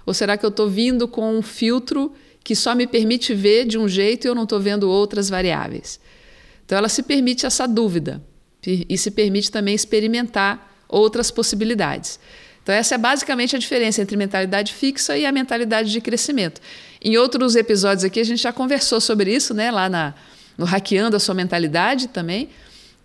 Ou 0.06 0.14
será 0.14 0.38
que 0.38 0.46
eu 0.46 0.52
estou 0.52 0.70
vindo 0.70 1.08
com 1.08 1.36
um 1.36 1.42
filtro 1.42 2.14
que 2.44 2.56
só 2.56 2.76
me 2.76 2.86
permite 2.86 3.34
ver 3.34 3.66
de 3.66 3.80
um 3.80 3.90
jeito 3.90 4.26
e 4.26 4.28
eu 4.28 4.36
não 4.36 4.44
estou 4.44 4.60
vendo 4.60 4.88
outras 4.88 5.28
variáveis? 5.28 6.00
Então, 6.64 6.78
ela 6.78 6.88
se 6.88 7.02
permite 7.02 7.48
essa 7.48 7.68
dúvida 7.68 8.22
e 8.64 8.96
se 8.96 9.10
permite 9.10 9.50
também 9.50 9.74
experimentar 9.74 10.75
outras 10.96 11.30
possibilidades. 11.30 12.20
Então, 12.64 12.74
essa 12.74 12.96
é 12.96 12.98
basicamente 12.98 13.56
a 13.56 13.60
diferença 13.60 14.02
entre 14.02 14.18
mentalidade 14.18 14.74
fixa 14.74 15.18
e 15.18 15.26
a 15.26 15.32
mentalidade 15.32 15.92
de 15.92 16.02
crescimento. 16.02 16.62
Em 17.04 17.18
outros 17.18 17.56
episódios 17.56 18.04
aqui, 18.04 18.20
a 18.20 18.24
gente 18.24 18.42
já 18.42 18.52
conversou 18.52 19.00
sobre 19.00 19.34
isso, 19.34 19.54
né? 19.54 19.70
lá 19.70 19.88
na, 19.88 20.16
no 20.58 20.66
Hackeando 20.66 21.16
a 21.16 21.20
Sua 21.20 21.36
Mentalidade 21.36 22.08
também 22.08 22.50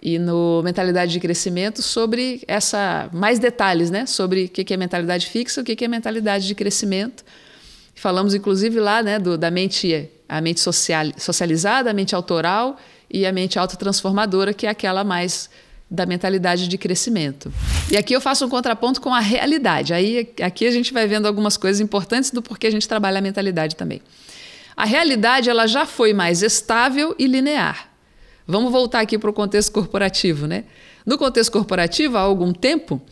e 0.02 0.18
no 0.18 0.62
Mentalidade 0.62 1.12
de 1.12 1.20
Crescimento 1.20 1.82
sobre 1.82 2.42
essa 2.48 3.10
mais 3.12 3.38
detalhes, 3.38 3.90
né? 3.90 4.06
Sobre 4.06 4.44
o 4.44 4.48
que 4.48 4.72
é 4.72 4.76
mentalidade 4.76 5.26
fixa, 5.26 5.60
o 5.60 5.64
que 5.64 5.84
é 5.84 5.88
mentalidade 5.88 6.46
de 6.46 6.54
crescimento. 6.54 7.22
Falamos 7.94 8.32
inclusive 8.32 8.80
lá, 8.80 9.02
né, 9.02 9.18
do, 9.18 9.36
da 9.36 9.50
mente 9.50 10.08
a 10.26 10.40
mente 10.40 10.60
social, 10.60 11.06
socializada, 11.18 11.90
a 11.90 11.92
mente 11.92 12.14
autoral 12.14 12.78
e 13.10 13.26
a 13.26 13.32
mente 13.32 13.58
autotransformadora, 13.58 14.54
que 14.54 14.66
é 14.66 14.70
aquela 14.70 15.04
mais 15.04 15.50
da 15.90 16.06
mentalidade 16.06 16.68
de 16.68 16.78
crescimento. 16.78 17.52
E 17.90 17.96
aqui 17.96 18.14
eu 18.14 18.20
faço 18.20 18.46
um 18.46 18.48
contraponto 18.48 19.00
com 19.00 19.12
a 19.12 19.18
realidade. 19.18 19.92
Aí 19.92 20.32
aqui 20.40 20.66
a 20.66 20.70
gente 20.70 20.92
vai 20.92 21.06
vendo 21.06 21.26
algumas 21.26 21.56
coisas 21.56 21.80
importantes 21.80 22.30
do 22.30 22.40
porquê 22.40 22.68
a 22.68 22.70
gente 22.70 22.86
trabalha 22.86 23.18
a 23.18 23.20
mentalidade 23.20 23.74
também. 23.74 24.00
A 24.76 24.84
realidade 24.84 25.50
ela 25.50 25.66
já 25.66 25.84
foi 25.84 26.14
mais 26.14 26.42
estável 26.42 27.14
e 27.18 27.26
linear. 27.26 27.88
Vamos 28.46 28.70
voltar 28.70 29.00
aqui 29.00 29.18
para 29.18 29.28
o 29.28 29.32
contexto 29.32 29.72
corporativo, 29.72 30.46
né? 30.46 30.64
No 31.04 31.18
contexto 31.18 31.50
corporativo, 31.52 32.16
há 32.16 32.20
algum 32.20 32.52
tempo, 32.52 33.02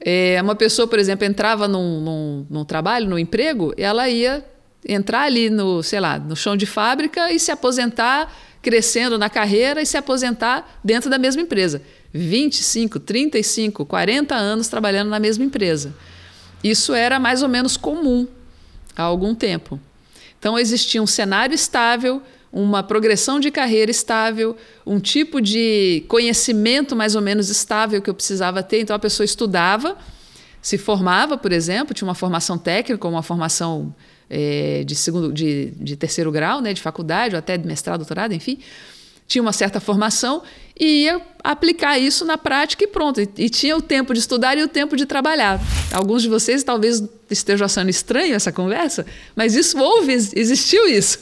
é, 0.00 0.40
uma 0.42 0.54
pessoa, 0.54 0.88
por 0.88 0.98
exemplo, 0.98 1.26
entrava 1.26 1.68
num, 1.68 2.00
num, 2.00 2.46
num 2.48 2.64
trabalho, 2.64 3.08
num 3.08 3.18
emprego, 3.18 3.72
ela 3.76 4.08
ia 4.08 4.44
entrar 4.86 5.22
ali 5.22 5.50
no, 5.50 5.82
sei 5.82 6.00
lá, 6.00 6.18
no 6.18 6.36
chão 6.36 6.56
de 6.56 6.66
fábrica 6.66 7.30
e 7.32 7.38
se 7.38 7.50
aposentar 7.50 8.32
crescendo 8.62 9.18
na 9.18 9.30
carreira 9.30 9.80
e 9.80 9.86
se 9.86 9.96
aposentar 9.96 10.80
dentro 10.82 11.08
da 11.08 11.18
mesma 11.18 11.42
empresa. 11.42 11.82
25, 12.12 12.98
35, 13.00 13.84
40 13.84 14.34
anos 14.34 14.68
trabalhando 14.68 15.08
na 15.08 15.18
mesma 15.18 15.44
empresa. 15.44 15.94
Isso 16.62 16.94
era 16.94 17.20
mais 17.20 17.42
ou 17.42 17.48
menos 17.48 17.76
comum 17.76 18.26
há 18.96 19.02
algum 19.02 19.34
tempo. 19.34 19.78
Então 20.38 20.58
existia 20.58 21.02
um 21.02 21.06
cenário 21.06 21.54
estável, 21.54 22.22
uma 22.52 22.82
progressão 22.82 23.38
de 23.38 23.50
carreira 23.50 23.90
estável, 23.90 24.56
um 24.86 24.98
tipo 24.98 25.40
de 25.40 26.04
conhecimento 26.08 26.96
mais 26.96 27.14
ou 27.14 27.20
menos 27.20 27.50
estável 27.50 28.00
que 28.00 28.08
eu 28.08 28.14
precisava 28.14 28.62
ter. 28.62 28.80
Então 28.80 28.96
a 28.96 28.98
pessoa 28.98 29.24
estudava, 29.24 29.96
se 30.62 30.78
formava, 30.78 31.36
por 31.36 31.52
exemplo, 31.52 31.94
tinha 31.94 32.08
uma 32.08 32.14
formação 32.14 32.56
técnica, 32.56 33.06
uma 33.06 33.22
formação 33.22 33.94
é, 34.30 34.82
de 34.84 34.94
segundo, 34.94 35.32
de, 35.32 35.72
de 35.76 35.96
terceiro 35.96 36.32
grau, 36.32 36.60
né, 36.60 36.72
de 36.72 36.80
faculdade, 36.80 37.34
ou 37.34 37.38
até 37.38 37.56
de 37.56 37.66
mestrado, 37.66 37.98
doutorado, 37.98 38.32
enfim 38.32 38.58
tinha 39.28 39.42
uma 39.42 39.52
certa 39.52 39.78
formação 39.78 40.42
e 40.78 41.04
ia 41.04 41.20
aplicar 41.44 41.98
isso 41.98 42.24
na 42.24 42.38
prática 42.38 42.82
e 42.82 42.86
pronto. 42.86 43.20
E, 43.20 43.28
e, 43.36 43.50
tinha 43.50 43.76
o 43.76 43.82
tempo 43.82 44.14
de 44.14 44.20
estudar 44.20 44.56
e 44.56 44.62
o 44.62 44.68
tempo 44.68 44.96
de 44.96 45.04
trabalhar. 45.04 45.60
Alguns 45.92 46.22
de 46.22 46.28
vocês 46.28 46.64
talvez 46.64 47.02
estejam 47.30 47.66
achando 47.66 47.90
estranho 47.90 48.34
essa 48.34 48.50
conversa, 48.50 49.04
mas 49.36 49.54
isso 49.54 49.78
houve, 49.78 50.12
existiu 50.12 50.88
isso. 50.88 51.20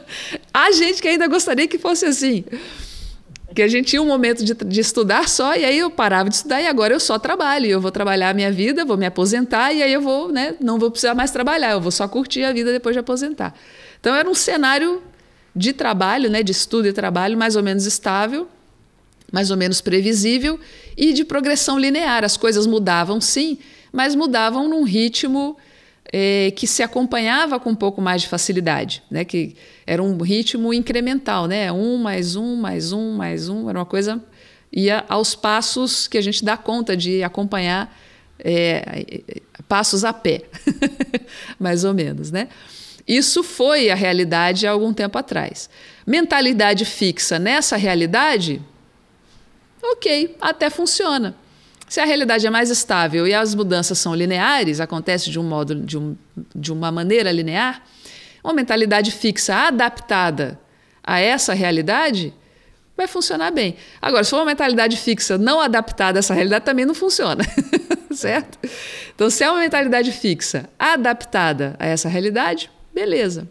Há 0.52 0.70
gente 0.72 1.00
que 1.00 1.08
ainda 1.08 1.26
gostaria 1.26 1.66
que 1.66 1.78
fosse 1.78 2.04
assim. 2.04 2.44
Que 3.54 3.62
a 3.62 3.68
gente 3.68 3.86
tinha 3.86 4.02
um 4.02 4.06
momento 4.06 4.44
de, 4.44 4.52
de, 4.52 4.80
estudar 4.80 5.26
só, 5.26 5.56
e 5.56 5.64
aí 5.64 5.78
eu 5.78 5.90
parava 5.90 6.28
de 6.28 6.34
estudar 6.34 6.60
e 6.60 6.66
agora 6.66 6.92
eu 6.92 7.00
só 7.00 7.18
trabalho. 7.18 7.66
Eu 7.66 7.80
vou 7.80 7.90
trabalhar 7.90 8.28
a 8.28 8.34
minha 8.34 8.52
vida, 8.52 8.84
vou 8.84 8.98
me 8.98 9.06
aposentar, 9.06 9.72
e 9.72 9.82
aí 9.82 9.92
eu 9.92 10.02
vou, 10.02 10.30
né, 10.30 10.54
não 10.60 10.78
vou 10.78 10.90
precisar 10.90 11.14
mais 11.14 11.30
trabalhar, 11.30 11.70
eu 11.70 11.80
vou 11.80 11.90
só 11.90 12.06
curtir 12.06 12.44
a 12.44 12.52
vida 12.52 12.70
depois 12.70 12.94
de 12.94 13.00
aposentar. 13.00 13.54
Então 13.98 14.14
era 14.14 14.28
um 14.28 14.34
cenário 14.34 15.02
de 15.56 15.72
trabalho, 15.72 16.28
né, 16.28 16.42
de 16.42 16.52
estudo 16.52 16.86
e 16.86 16.92
trabalho 16.92 17.36
mais 17.36 17.56
ou 17.56 17.62
menos 17.62 17.86
estável, 17.86 18.46
mais 19.32 19.50
ou 19.50 19.56
menos 19.56 19.80
previsível 19.80 20.60
e 20.94 21.14
de 21.14 21.24
progressão 21.24 21.78
linear. 21.78 22.22
As 22.22 22.36
coisas 22.36 22.66
mudavam 22.66 23.20
sim, 23.20 23.58
mas 23.90 24.14
mudavam 24.14 24.68
num 24.68 24.84
ritmo 24.84 25.56
é, 26.12 26.52
que 26.54 26.66
se 26.66 26.82
acompanhava 26.82 27.58
com 27.58 27.70
um 27.70 27.74
pouco 27.74 28.02
mais 28.02 28.22
de 28.22 28.28
facilidade, 28.28 29.02
né? 29.10 29.24
que 29.24 29.56
era 29.86 30.02
um 30.02 30.20
ritmo 30.20 30.74
incremental, 30.74 31.46
né? 31.46 31.72
um 31.72 31.96
mais 31.96 32.36
um, 32.36 32.56
mais 32.56 32.92
um, 32.92 33.16
mais 33.16 33.48
um, 33.48 33.68
era 33.70 33.78
uma 33.78 33.86
coisa 33.86 34.22
ia 34.70 35.04
aos 35.08 35.34
passos 35.34 36.06
que 36.06 36.18
a 36.18 36.20
gente 36.20 36.44
dá 36.44 36.56
conta 36.56 36.94
de 36.94 37.22
acompanhar 37.22 37.96
é, 38.38 39.22
passos 39.66 40.04
a 40.04 40.12
pé, 40.12 40.42
mais 41.58 41.82
ou 41.82 41.94
menos, 41.94 42.30
né? 42.30 42.48
Isso 43.06 43.42
foi 43.42 43.90
a 43.90 43.94
realidade 43.94 44.66
há 44.66 44.70
algum 44.70 44.92
tempo 44.92 45.16
atrás. 45.16 45.70
Mentalidade 46.06 46.84
fixa 46.84 47.38
nessa 47.38 47.76
realidade, 47.76 48.60
ok, 49.82 50.36
até 50.40 50.68
funciona. 50.68 51.36
Se 51.88 52.00
a 52.00 52.04
realidade 52.04 52.46
é 52.46 52.50
mais 52.50 52.68
estável 52.68 53.26
e 53.26 53.32
as 53.32 53.54
mudanças 53.54 53.98
são 53.98 54.14
lineares, 54.14 54.80
acontece 54.80 55.30
de 55.30 55.38
um 55.38 55.44
modo, 55.44 55.74
de, 55.74 55.96
um, 55.96 56.16
de 56.54 56.72
uma 56.72 56.90
maneira 56.90 57.30
linear, 57.30 57.82
uma 58.42 58.52
mentalidade 58.52 59.12
fixa 59.12 59.54
adaptada 59.54 60.58
a 61.02 61.20
essa 61.20 61.54
realidade 61.54 62.34
vai 62.96 63.06
funcionar 63.06 63.52
bem. 63.52 63.76
Agora, 64.02 64.24
se 64.24 64.30
for 64.30 64.38
uma 64.38 64.46
mentalidade 64.46 64.96
fixa 64.96 65.38
não 65.38 65.60
adaptada 65.60 66.18
a 66.18 66.20
essa 66.20 66.34
realidade, 66.34 66.64
também 66.64 66.84
não 66.84 66.94
funciona, 66.94 67.44
certo? 68.10 68.58
Então, 69.14 69.30
se 69.30 69.44
é 69.44 69.50
uma 69.50 69.60
mentalidade 69.60 70.10
fixa 70.10 70.68
adaptada 70.78 71.76
a 71.78 71.86
essa 71.86 72.08
realidade, 72.08 72.70
Beleza. 72.96 73.46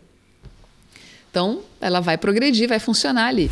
Então, 1.30 1.62
ela 1.80 2.00
vai 2.00 2.18
progredir, 2.18 2.68
vai 2.68 2.80
funcionar 2.80 3.28
ali. 3.28 3.52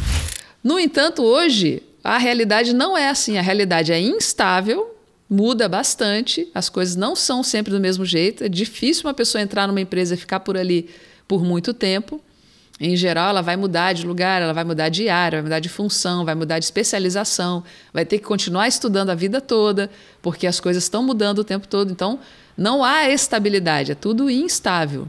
No 0.64 0.80
entanto, 0.80 1.22
hoje, 1.22 1.84
a 2.04 2.18
realidade 2.18 2.74
não 2.74 2.98
é 2.98 3.10
assim. 3.10 3.38
A 3.38 3.44
realidade 3.44 3.92
é 3.92 4.00
instável, 4.00 4.98
muda 5.30 5.70
bastante, 5.70 6.50
as 6.52 6.68
coisas 6.68 6.96
não 6.96 7.16
são 7.16 7.44
sempre 7.44 7.72
do 7.72 7.80
mesmo 7.80 8.04
jeito. 8.04 8.44
É 8.44 8.50
difícil 8.50 9.06
uma 9.06 9.14
pessoa 9.14 9.40
entrar 9.40 9.68
numa 9.68 9.80
empresa 9.80 10.16
e 10.16 10.18
ficar 10.18 10.40
por 10.40 10.58
ali 10.58 10.90
por 11.28 11.44
muito 11.44 11.76
tempo. 11.76 12.20
Em 12.80 12.98
geral, 12.98 13.30
ela 13.30 13.42
vai 13.42 13.56
mudar 13.56 13.94
de 13.94 14.04
lugar, 14.04 14.42
ela 14.42 14.52
vai 14.52 14.64
mudar 14.64 14.90
de 14.90 15.10
área, 15.10 15.38
vai 15.38 15.44
mudar 15.44 15.60
de 15.60 15.70
função, 15.70 16.26
vai 16.26 16.34
mudar 16.34 16.58
de 16.58 16.66
especialização, 16.66 17.64
vai 17.94 18.04
ter 18.04 18.18
que 18.18 18.26
continuar 18.26 18.68
estudando 18.68 19.12
a 19.12 19.16
vida 19.16 19.40
toda, 19.40 19.92
porque 20.24 20.48
as 20.48 20.60
coisas 20.60 20.82
estão 20.82 21.04
mudando 21.04 21.38
o 21.38 21.44
tempo 21.44 21.68
todo. 21.68 21.92
Então, 21.92 22.20
não 22.58 22.84
há 22.84 23.08
estabilidade, 23.08 23.92
é 23.92 23.96
tudo 23.96 24.28
instável. 24.28 25.08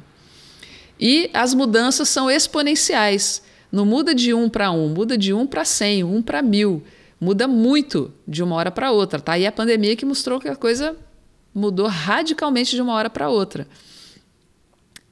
E 1.06 1.28
as 1.34 1.52
mudanças 1.52 2.08
são 2.08 2.30
exponenciais. 2.30 3.42
Não 3.70 3.84
muda 3.84 4.14
de 4.14 4.32
um 4.32 4.48
para 4.48 4.70
um, 4.70 4.88
muda 4.88 5.18
de 5.18 5.34
um 5.34 5.46
para 5.46 5.62
cem, 5.62 6.02
um 6.02 6.22
para 6.22 6.40
mil. 6.40 6.82
Muda 7.20 7.46
muito 7.46 8.10
de 8.26 8.42
uma 8.42 8.56
hora 8.56 8.70
para 8.70 8.90
outra. 8.90 9.20
Tá 9.20 9.32
aí 9.32 9.46
a 9.46 9.52
pandemia 9.52 9.94
que 9.96 10.06
mostrou 10.06 10.40
que 10.40 10.48
a 10.48 10.56
coisa 10.56 10.96
mudou 11.54 11.88
radicalmente 11.88 12.74
de 12.74 12.80
uma 12.80 12.94
hora 12.94 13.10
para 13.10 13.28
outra. 13.28 13.68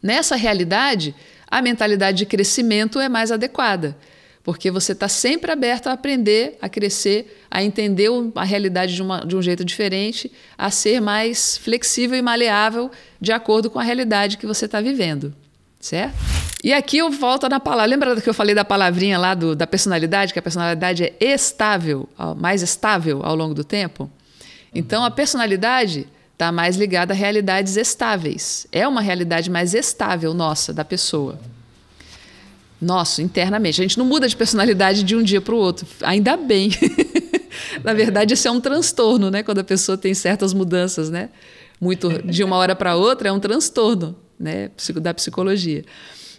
Nessa 0.02 0.34
realidade, 0.34 1.14
a 1.46 1.60
mentalidade 1.60 2.16
de 2.16 2.24
crescimento 2.26 2.98
é 2.98 3.06
mais 3.06 3.30
adequada, 3.30 3.94
porque 4.42 4.70
você 4.70 4.92
está 4.92 5.08
sempre 5.08 5.52
aberto 5.52 5.88
a 5.88 5.92
aprender, 5.92 6.56
a 6.62 6.70
crescer, 6.70 7.44
a 7.50 7.62
entender 7.62 8.08
a 8.34 8.44
realidade 8.44 8.94
de, 8.94 9.02
uma, 9.02 9.26
de 9.26 9.36
um 9.36 9.42
jeito 9.42 9.62
diferente, 9.62 10.32
a 10.56 10.70
ser 10.70 11.02
mais 11.02 11.58
flexível 11.58 12.18
e 12.18 12.22
maleável 12.22 12.90
de 13.20 13.30
acordo 13.30 13.68
com 13.68 13.78
a 13.78 13.82
realidade 13.82 14.38
que 14.38 14.46
você 14.46 14.64
está 14.64 14.80
vivendo, 14.80 15.34
certo? 15.82 16.14
E 16.62 16.72
aqui 16.72 16.98
eu 16.98 17.10
volto 17.10 17.48
na 17.48 17.58
palavra. 17.58 17.86
Lembra 17.86 18.20
que 18.20 18.30
eu 18.30 18.32
falei 18.32 18.54
da 18.54 18.64
palavrinha 18.64 19.18
lá 19.18 19.34
do, 19.34 19.56
da 19.56 19.66
personalidade, 19.66 20.32
que 20.32 20.38
a 20.38 20.42
personalidade 20.42 21.02
é 21.02 21.16
estável, 21.20 22.08
mais 22.38 22.62
estável 22.62 23.20
ao 23.24 23.34
longo 23.34 23.52
do 23.52 23.64
tempo? 23.64 24.08
Então 24.72 25.04
a 25.04 25.10
personalidade 25.10 26.06
está 26.32 26.52
mais 26.52 26.76
ligada 26.76 27.12
a 27.12 27.16
realidades 27.16 27.76
estáveis. 27.76 28.66
É 28.70 28.86
uma 28.86 29.00
realidade 29.00 29.50
mais 29.50 29.74
estável 29.74 30.32
nossa, 30.32 30.72
da 30.72 30.84
pessoa. 30.84 31.38
Nosso, 32.80 33.20
internamente. 33.20 33.80
A 33.80 33.84
gente 33.84 33.98
não 33.98 34.06
muda 34.06 34.28
de 34.28 34.36
personalidade 34.36 35.02
de 35.02 35.16
um 35.16 35.22
dia 35.22 35.40
para 35.40 35.54
o 35.54 35.58
outro. 35.58 35.86
Ainda 36.02 36.36
bem. 36.36 36.70
Na 37.82 37.92
verdade, 37.92 38.34
isso 38.34 38.46
é 38.46 38.50
um 38.50 38.60
transtorno, 38.60 39.30
né? 39.30 39.42
Quando 39.42 39.58
a 39.58 39.64
pessoa 39.64 39.98
tem 39.98 40.14
certas 40.14 40.54
mudanças, 40.54 41.10
né? 41.10 41.28
Muito 41.80 42.22
de 42.22 42.44
uma 42.44 42.56
hora 42.56 42.74
para 42.76 42.94
outra, 42.94 43.28
é 43.28 43.32
um 43.32 43.40
transtorno 43.40 44.16
né? 44.38 44.70
da 45.00 45.14
psicologia. 45.14 45.84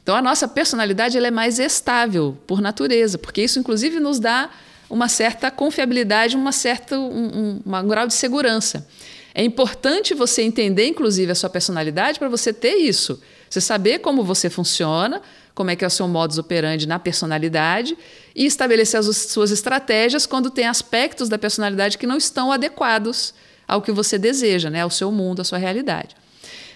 Então, 0.01 0.15
a 0.15 0.21
nossa 0.21 0.47
personalidade 0.47 1.17
ela 1.17 1.27
é 1.27 1.31
mais 1.31 1.59
estável 1.59 2.37
por 2.45 2.61
natureza, 2.61 3.17
porque 3.17 3.41
isso, 3.41 3.57
inclusive, 3.57 3.99
nos 3.99 4.19
dá 4.19 4.49
uma 4.89 5.07
certa 5.07 5.49
confiabilidade, 5.49 6.35
uma 6.35 6.51
certa, 6.51 6.99
um, 6.99 7.61
um, 7.65 7.75
um 7.77 7.87
grau 7.87 8.05
de 8.05 8.13
segurança. 8.13 8.85
É 9.33 9.43
importante 9.43 10.13
você 10.13 10.43
entender, 10.43 10.87
inclusive, 10.87 11.31
a 11.31 11.35
sua 11.35 11.49
personalidade 11.49 12.19
para 12.19 12.29
você 12.29 12.53
ter 12.53 12.75
isso. 12.75 13.19
Você 13.49 13.61
saber 13.61 13.99
como 13.99 14.23
você 14.23 14.49
funciona, 14.49 15.21
como 15.55 15.71
é 15.71 15.75
que 15.75 15.83
é 15.83 15.87
o 15.87 15.89
seu 15.89 16.07
modus 16.07 16.37
operandi 16.37 16.87
na 16.87 16.99
personalidade 16.99 17.97
e 18.35 18.45
estabelecer 18.45 18.99
as 18.99 19.15
suas 19.17 19.51
estratégias 19.51 20.25
quando 20.25 20.49
tem 20.51 20.67
aspectos 20.67 21.29
da 21.29 21.37
personalidade 21.37 21.97
que 21.97 22.05
não 22.05 22.17
estão 22.17 22.51
adequados 22.51 23.33
ao 23.67 23.81
que 23.81 23.91
você 23.91 24.17
deseja, 24.17 24.69
né, 24.69 24.81
ao 24.81 24.89
seu 24.89 25.11
mundo, 25.11 25.41
à 25.41 25.43
sua 25.43 25.57
realidade. 25.57 26.15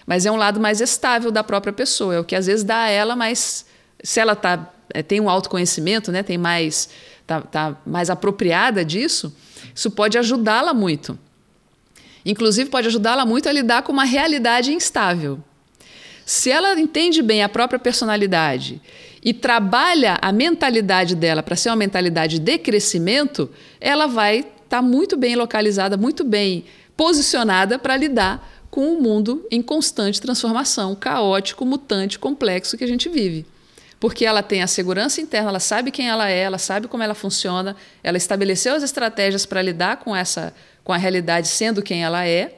Mas 0.08 0.26
é 0.26 0.32
um 0.32 0.38
lado 0.38 0.60
mais 0.60 0.82
estável 0.82 1.30
da 1.30 1.44
própria 1.44 1.74
pessoa, 1.74 2.16
é 2.16 2.20
o 2.20 2.24
que 2.24 2.36
às 2.36 2.48
vezes 2.48 2.64
dá 2.64 2.84
a 2.84 2.90
ela 2.90 3.16
mais 3.16 3.66
se 4.02 4.20
ela 4.20 4.36
tá, 4.36 4.72
é, 4.94 5.04
tem 5.04 5.20
um 5.20 5.30
autoconhecimento, 5.30 6.12
né, 6.12 6.24
tem 6.24 6.38
mais 6.38 6.90
tá, 7.26 7.42
tá 7.42 7.78
mais 7.86 8.10
apropriada 8.10 8.86
disso, 8.86 9.36
isso 9.76 9.92
pode 9.92 10.18
ajudá-la 10.18 10.74
muito. 10.74 11.20
Inclusive, 12.26 12.70
pode 12.70 12.88
ajudá-la 12.88 13.26
muito 13.26 13.48
a 13.48 13.52
lidar 13.52 13.84
com 13.84 13.92
uma 13.92 14.04
realidade 14.04 14.74
instável. 14.74 15.40
Se 16.26 16.52
ela 16.52 16.78
entende 16.80 17.22
bem 17.22 17.42
a 17.42 17.48
própria 17.48 17.80
personalidade 17.80 18.82
e 19.24 19.34
trabalha 19.34 20.18
a 20.22 20.32
mentalidade 20.32 21.16
dela 21.16 21.42
para 21.42 21.56
ser 21.56 21.70
uma 21.70 21.78
mentalidade 21.78 22.38
de 22.40 22.58
crescimento, 22.58 23.50
ela 23.80 24.08
vai 24.08 24.40
estar 24.40 24.52
tá 24.70 24.82
muito 24.82 25.16
bem 25.16 25.36
localizada, 25.36 25.96
muito 25.96 26.26
bem 26.26 26.66
posicionada 26.98 27.80
para 27.80 27.96
lidar 27.96 28.57
com 28.78 28.94
o 28.94 29.02
mundo 29.02 29.44
em 29.50 29.60
constante 29.60 30.22
transformação, 30.22 30.94
caótico, 30.94 31.66
mutante, 31.66 32.20
complexo 32.20 32.78
que 32.78 32.84
a 32.84 32.88
gente 32.88 33.10
vive. 33.10 33.44
Porque 34.00 34.24
ela 34.24 34.44
tem 34.44 34.62
a 34.62 34.68
segurança 34.68 35.20
interna, 35.20 35.50
ela 35.50 35.60
sabe 35.60 35.90
quem 35.90 36.08
ela 36.08 36.30
é, 36.30 36.42
ela 36.42 36.60
sabe 36.60 36.88
como 36.88 37.02
ela 37.02 37.16
funciona, 37.16 37.76
ela 38.04 38.18
estabeleceu 38.18 38.76
as 38.76 38.84
estratégias 38.84 39.48
para 39.48 39.64
lidar 39.64 39.98
com 39.98 40.16
essa 40.16 40.54
com 40.84 40.94
a 40.94 40.98
realidade 40.98 41.48
sendo 41.48 41.82
quem 41.82 42.04
ela 42.04 42.28
é. 42.28 42.54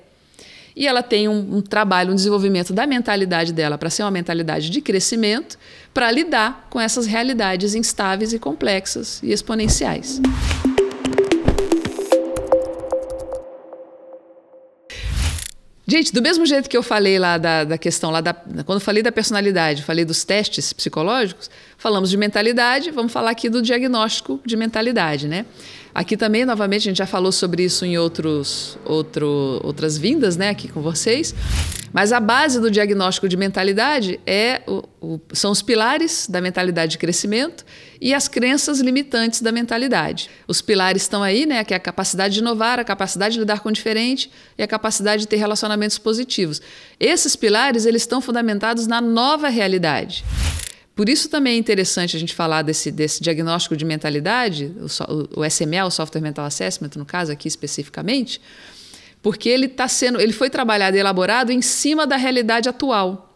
E 0.76 0.86
ela 0.86 1.02
tem 1.02 1.30
um, 1.30 1.56
um 1.56 1.62
trabalho, 1.62 2.12
um 2.12 2.16
desenvolvimento 2.16 2.74
da 2.74 2.86
mentalidade 2.86 3.54
dela 3.54 3.78
para 3.78 3.90
ser 3.90 4.04
uma 4.04 4.12
mentalidade 4.12 4.70
de 4.70 4.82
crescimento, 4.82 5.58
para 5.94 6.12
lidar 6.12 6.68
com 6.70 6.82
essas 6.82 7.06
realidades 7.06 7.76
instáveis 7.76 8.34
e 8.34 8.40
complexas 8.40 9.24
e 9.24 9.32
exponenciais. 9.32 10.20
Gente, 15.90 16.14
do 16.14 16.22
mesmo 16.22 16.46
jeito 16.46 16.70
que 16.70 16.78
eu 16.78 16.84
falei 16.84 17.18
lá 17.18 17.40
da, 17.40 17.64
da 17.64 17.78
questão, 17.78 18.12
lá 18.12 18.22
da, 18.22 18.32
quando 18.32 18.76
eu 18.76 18.80
falei 18.80 19.02
da 19.02 19.12
personalidade, 19.12 19.82
falei 19.82 20.06
dos 20.06 20.24
testes 20.24 20.72
psicológicos, 20.72 21.50
falamos 21.80 22.10
de 22.10 22.18
mentalidade, 22.18 22.92
vamos 22.92 23.12
falar 23.12 23.32
aqui 23.32 23.50
do 23.50 23.62
diagnóstico 23.62 24.40
de 24.46 24.56
mentalidade, 24.56 25.28
né? 25.28 25.46
Aqui 25.96 26.16
também, 26.16 26.46
novamente, 26.46 26.82
a 26.82 26.92
gente 26.92 26.98
já 26.98 27.08
falou 27.08 27.32
sobre 27.32 27.64
isso 27.64 27.84
em 27.84 27.98
outros, 27.98 28.78
outro, 28.86 29.60
outras 29.64 29.98
vindas 29.98 30.38
né, 30.38 30.50
aqui 30.50 30.68
com 30.68 30.82
vocês. 30.82 31.34
Mas 31.92 32.14
a 32.14 32.20
base 32.20 32.60
do 32.60 32.70
diagnóstico 32.70 33.28
de 33.28 33.36
mentalidade 33.36 34.20
é 34.28 34.62
o, 34.68 34.84
o, 35.02 35.20
são 35.34 35.52
os 35.52 35.64
pilares 35.64 36.28
da 36.30 36.40
mentalidade 36.40 36.92
de 36.92 36.98
crescimento 37.00 37.66
e 38.00 38.14
as 38.14 38.28
crenças 38.28 38.80
limitantes 38.80 39.42
da 39.42 39.52
mentalidade. 39.52 40.30
Os 40.48 40.62
pilares 40.62 41.02
estão 41.02 41.24
aí, 41.24 41.48
né, 41.48 41.64
que 41.64 41.74
é 41.74 41.78
a 41.78 41.80
capacidade 41.80 42.36
de 42.36 42.42
inovar, 42.42 42.80
a 42.80 42.84
capacidade 42.84 43.34
de 43.34 43.40
lidar 43.40 43.62
com 43.62 43.70
o 43.70 43.72
diferente 43.72 44.30
e 44.58 44.62
a 44.62 44.68
capacidade 44.68 45.24
de 45.24 45.28
ter 45.28 45.38
relacionamentos 45.38 45.98
positivos. 45.98 46.62
Esses 47.00 47.36
pilares 47.36 47.88
eles 47.88 48.04
estão 48.04 48.22
fundamentados 48.22 48.86
na 48.86 49.02
nova 49.02 49.50
realidade. 49.50 50.24
Por 51.00 51.08
isso 51.08 51.30
também 51.30 51.54
é 51.54 51.58
interessante 51.58 52.18
a 52.18 52.20
gente 52.20 52.36
falar 52.36 52.62
desse, 52.62 52.91
desse 52.91 53.24
diagnóstico 53.24 53.78
de 53.78 53.86
mentalidade, 53.86 54.76
o, 55.08 55.39
o 55.39 55.45
SML, 55.45 55.88
o 55.88 55.89
Software 55.89 56.20
Mental 56.20 56.43
Assessment, 56.43 56.89
no 56.97 57.06
caso 57.06 57.32
aqui 57.32 57.47
especificamente, 57.47 58.41
porque 59.22 59.47
ele 59.47 59.68
está 59.68 59.88
sendo, 59.88 60.20
ele 60.20 60.34
foi 60.34 60.50
trabalhado 60.50 60.97
e 60.97 61.00
elaborado 61.00 61.54
em 61.54 61.62
cima 61.62 62.06
da 62.06 62.18
realidade 62.18 62.68
atual. 62.68 63.34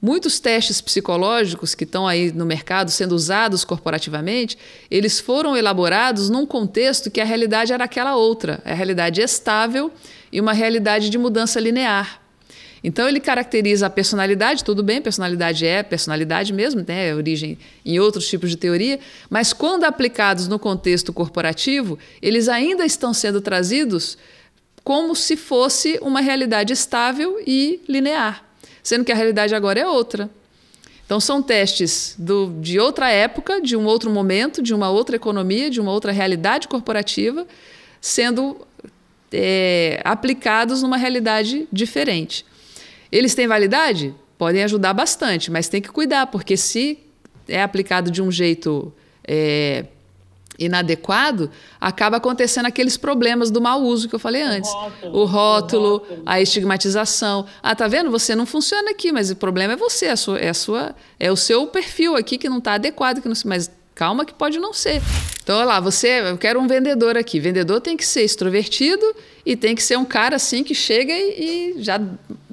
Muitos 0.00 0.38
testes 0.38 0.80
psicológicos 0.80 1.74
que 1.74 1.82
estão 1.82 2.06
aí 2.06 2.30
no 2.30 2.46
mercado 2.46 2.92
sendo 2.92 3.16
usados 3.16 3.64
corporativamente, 3.64 4.56
eles 4.88 5.18
foram 5.18 5.56
elaborados 5.56 6.30
num 6.30 6.46
contexto 6.46 7.10
que 7.10 7.20
a 7.20 7.24
realidade 7.24 7.72
era 7.72 7.82
aquela 7.82 8.14
outra, 8.14 8.62
a 8.64 8.72
realidade 8.72 9.20
estável 9.20 9.90
e 10.30 10.40
uma 10.40 10.52
realidade 10.52 11.10
de 11.10 11.18
mudança 11.18 11.58
linear. 11.58 12.19
Então 12.82 13.08
ele 13.08 13.20
caracteriza 13.20 13.86
a 13.86 13.90
personalidade, 13.90 14.64
tudo 14.64 14.82
bem, 14.82 15.02
personalidade 15.02 15.66
é 15.66 15.82
personalidade 15.82 16.52
mesmo, 16.52 16.84
né, 16.86 17.08
é 17.08 17.14
origem 17.14 17.58
em 17.84 18.00
outros 18.00 18.26
tipos 18.26 18.48
de 18.50 18.56
teoria, 18.56 18.98
mas 19.28 19.52
quando 19.52 19.84
aplicados 19.84 20.48
no 20.48 20.58
contexto 20.58 21.12
corporativo, 21.12 21.98
eles 22.22 22.48
ainda 22.48 22.84
estão 22.84 23.12
sendo 23.12 23.40
trazidos 23.40 24.16
como 24.82 25.14
se 25.14 25.36
fosse 25.36 25.98
uma 26.00 26.20
realidade 26.20 26.72
estável 26.72 27.38
e 27.46 27.80
linear, 27.86 28.44
sendo 28.82 29.04
que 29.04 29.12
a 29.12 29.14
realidade 29.14 29.54
agora 29.54 29.80
é 29.80 29.86
outra. 29.86 30.30
Então 31.04 31.20
são 31.20 31.42
testes 31.42 32.14
do, 32.16 32.54
de 32.60 32.78
outra 32.78 33.10
época, 33.10 33.60
de 33.60 33.76
um 33.76 33.84
outro 33.84 34.08
momento, 34.10 34.62
de 34.62 34.72
uma 34.72 34.90
outra 34.90 35.16
economia, 35.16 35.68
de 35.68 35.80
uma 35.80 35.92
outra 35.92 36.12
realidade 36.12 36.68
corporativa, 36.68 37.46
sendo 38.00 38.56
é, 39.32 40.00
aplicados 40.04 40.82
numa 40.82 40.96
realidade 40.96 41.68
diferente. 41.70 42.46
Eles 43.10 43.34
têm 43.34 43.46
validade? 43.46 44.14
Podem 44.38 44.62
ajudar 44.64 44.94
bastante, 44.94 45.50
mas 45.50 45.68
tem 45.68 45.82
que 45.82 45.88
cuidar, 45.88 46.26
porque 46.26 46.56
se 46.56 46.98
é 47.48 47.62
aplicado 47.62 48.10
de 48.10 48.22
um 48.22 48.30
jeito 48.30 48.92
é, 49.26 49.84
inadequado, 50.58 51.50
acaba 51.80 52.18
acontecendo 52.18 52.66
aqueles 52.66 52.96
problemas 52.96 53.50
do 53.50 53.60
mau 53.60 53.82
uso 53.82 54.08
que 54.08 54.14
eu 54.14 54.18
falei 54.18 54.42
antes. 54.42 54.70
O 54.70 54.74
rótulo, 54.74 55.12
o 55.12 55.24
rótulo, 55.24 55.88
o 55.88 55.96
rótulo. 55.96 56.22
a 56.26 56.40
estigmatização. 56.40 57.46
Ah, 57.62 57.74
tá 57.74 57.88
vendo? 57.88 58.10
Você 58.10 58.34
não 58.34 58.44
funciona 58.44 58.90
aqui, 58.90 59.10
mas 59.10 59.30
o 59.30 59.36
problema 59.36 59.72
é 59.72 59.76
você, 59.76 60.06
é, 60.06 60.16
sua, 60.16 60.38
é, 60.38 60.52
sua, 60.52 60.94
é 61.18 61.32
o 61.32 61.36
seu 61.36 61.66
perfil 61.66 62.14
aqui 62.14 62.36
que 62.36 62.48
não 62.48 62.58
está 62.58 62.74
adequado, 62.74 63.22
que 63.22 63.28
não, 63.28 63.36
mas 63.46 63.70
calma 63.94 64.24
que 64.24 64.34
pode 64.34 64.58
não 64.58 64.72
ser. 64.72 65.00
Então, 65.42 65.56
olha 65.56 65.66
lá, 65.66 65.80
você, 65.80 66.20
eu 66.30 66.38
quero 66.38 66.60
um 66.60 66.66
vendedor 66.66 67.16
aqui. 67.16 67.40
Vendedor 67.40 67.80
tem 67.80 67.96
que 67.96 68.06
ser 68.06 68.22
extrovertido 68.22 69.04
e 69.44 69.56
tem 69.56 69.74
que 69.74 69.82
ser 69.82 69.96
um 69.96 70.04
cara 70.04 70.36
assim 70.36 70.62
que 70.62 70.74
chega 70.74 71.12
e, 71.12 71.74
e 71.76 71.82
já 71.82 72.00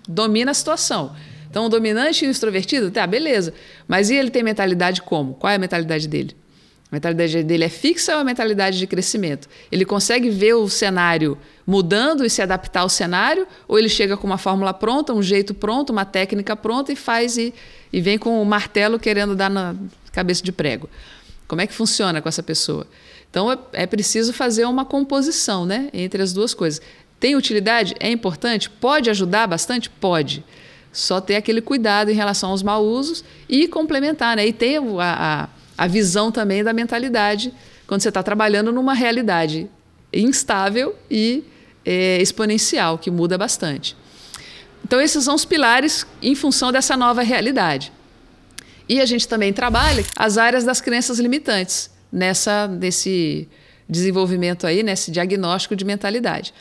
domina 0.08 0.52
a 0.52 0.54
situação. 0.54 1.16
Então 1.50 1.66
o 1.66 1.70
dominante 1.70 2.26
e 2.26 2.28
o 2.28 2.32
extrovertido, 2.32 2.92
tá, 2.92 3.06
beleza. 3.08 3.54
Mas 3.88 4.10
e 4.10 4.16
ele 4.16 4.30
tem 4.30 4.44
mentalidade 4.44 5.02
como? 5.02 5.34
Qual 5.34 5.52
é 5.52 5.56
a 5.56 5.60
mentalidade 5.60 6.08
dele? 6.08 6.36
A 6.92 6.96
mentalidade 6.96 7.44
dele 7.44 7.66
é 7.66 7.70
fixa 7.70 8.14
ou 8.16 8.22
a 8.22 8.24
mentalidade 8.24 8.80
de 8.80 8.88
crescimento? 8.88 9.50
Ele 9.70 9.84
consegue 9.84 10.30
ver 10.30 10.54
o 10.54 10.70
cenário 10.70 11.38
mudando 11.66 12.26
e 12.26 12.30
se 12.30 12.42
adaptar 12.42 12.82
ao 12.82 12.90
cenário? 12.90 13.46
Ou 13.68 13.78
ele 13.78 13.90
chega 13.90 14.16
com 14.16 14.26
uma 14.26 14.38
fórmula 14.38 14.74
pronta, 14.74 15.14
um 15.14 15.22
jeito 15.22 15.54
pronto, 15.54 15.90
uma 15.90 16.06
técnica 16.06 16.56
pronta 16.56 16.94
e 16.94 16.96
faz 16.96 17.38
e, 17.38 17.54
e 17.92 18.00
vem 18.00 18.18
com 18.18 18.42
o 18.42 18.46
martelo 18.46 18.98
querendo 18.98 19.36
dar 19.36 19.50
na 19.50 19.76
cabeça 20.14 20.42
de 20.42 20.52
prego? 20.52 20.90
Como 21.46 21.62
é 21.62 21.68
que 21.68 21.74
funciona 21.74 22.22
com 22.22 22.30
essa 22.30 22.44
pessoa? 22.44 22.88
Então 23.30 23.52
é, 23.52 23.58
é 23.74 23.86
preciso 23.86 24.32
fazer 24.32 24.66
uma 24.66 24.86
composição 24.86 25.66
né, 25.66 25.90
entre 25.94 26.22
as 26.22 26.32
duas 26.32 26.54
coisas. 26.54 26.82
Tem 27.20 27.36
utilidade? 27.36 27.96
É 28.00 28.10
importante? 28.10 28.70
Pode 28.70 29.10
ajudar 29.10 29.48
bastante? 29.48 29.90
Pode. 29.90 30.44
Só 30.92 31.20
ter 31.20 31.36
aquele 31.36 31.62
cuidado 31.62 32.10
em 32.10 32.14
relação 32.14 32.52
aos 32.52 32.64
mau 32.64 32.84
usos 32.86 33.24
e 33.48 33.68
complementar, 33.68 34.36
né? 34.36 34.48
E 34.48 34.54
ter 34.54 34.80
a, 35.00 35.44
a 35.44 35.50
a 35.78 35.86
visão 35.86 36.32
também 36.32 36.64
da 36.64 36.74
mentalidade 36.74 37.54
quando 37.86 38.02
você 38.02 38.10
está 38.10 38.24
trabalhando 38.24 38.72
numa 38.72 38.94
realidade 38.94 39.70
instável 40.12 40.96
e 41.10 41.44
é, 41.86 42.22
exponencial, 42.22 42.98
que 42.98 43.12
muda 43.12 43.38
bastante. 43.38 43.96
Então, 44.84 45.00
esses 45.00 45.24
são 45.24 45.36
os 45.36 45.46
pilares 45.46 46.06
em 46.22 46.34
função 46.34 46.72
dessa 46.72 46.98
nova 46.98 47.22
realidade. 47.22 47.92
E 48.90 49.00
a 49.00 49.06
gente 49.06 49.28
também 49.28 49.54
trabalha 49.54 50.04
as 50.16 50.38
áreas 50.38 50.64
das 50.64 50.82
crenças 50.82 51.20
limitantes 51.20 51.90
nessa, 52.12 52.68
nesse 52.68 53.48
desenvolvimento 53.88 54.66
aí, 54.66 54.82
nesse 54.82 55.12
diagnóstico 55.12 55.76
de 55.76 55.86
mentalidade. 55.86 56.54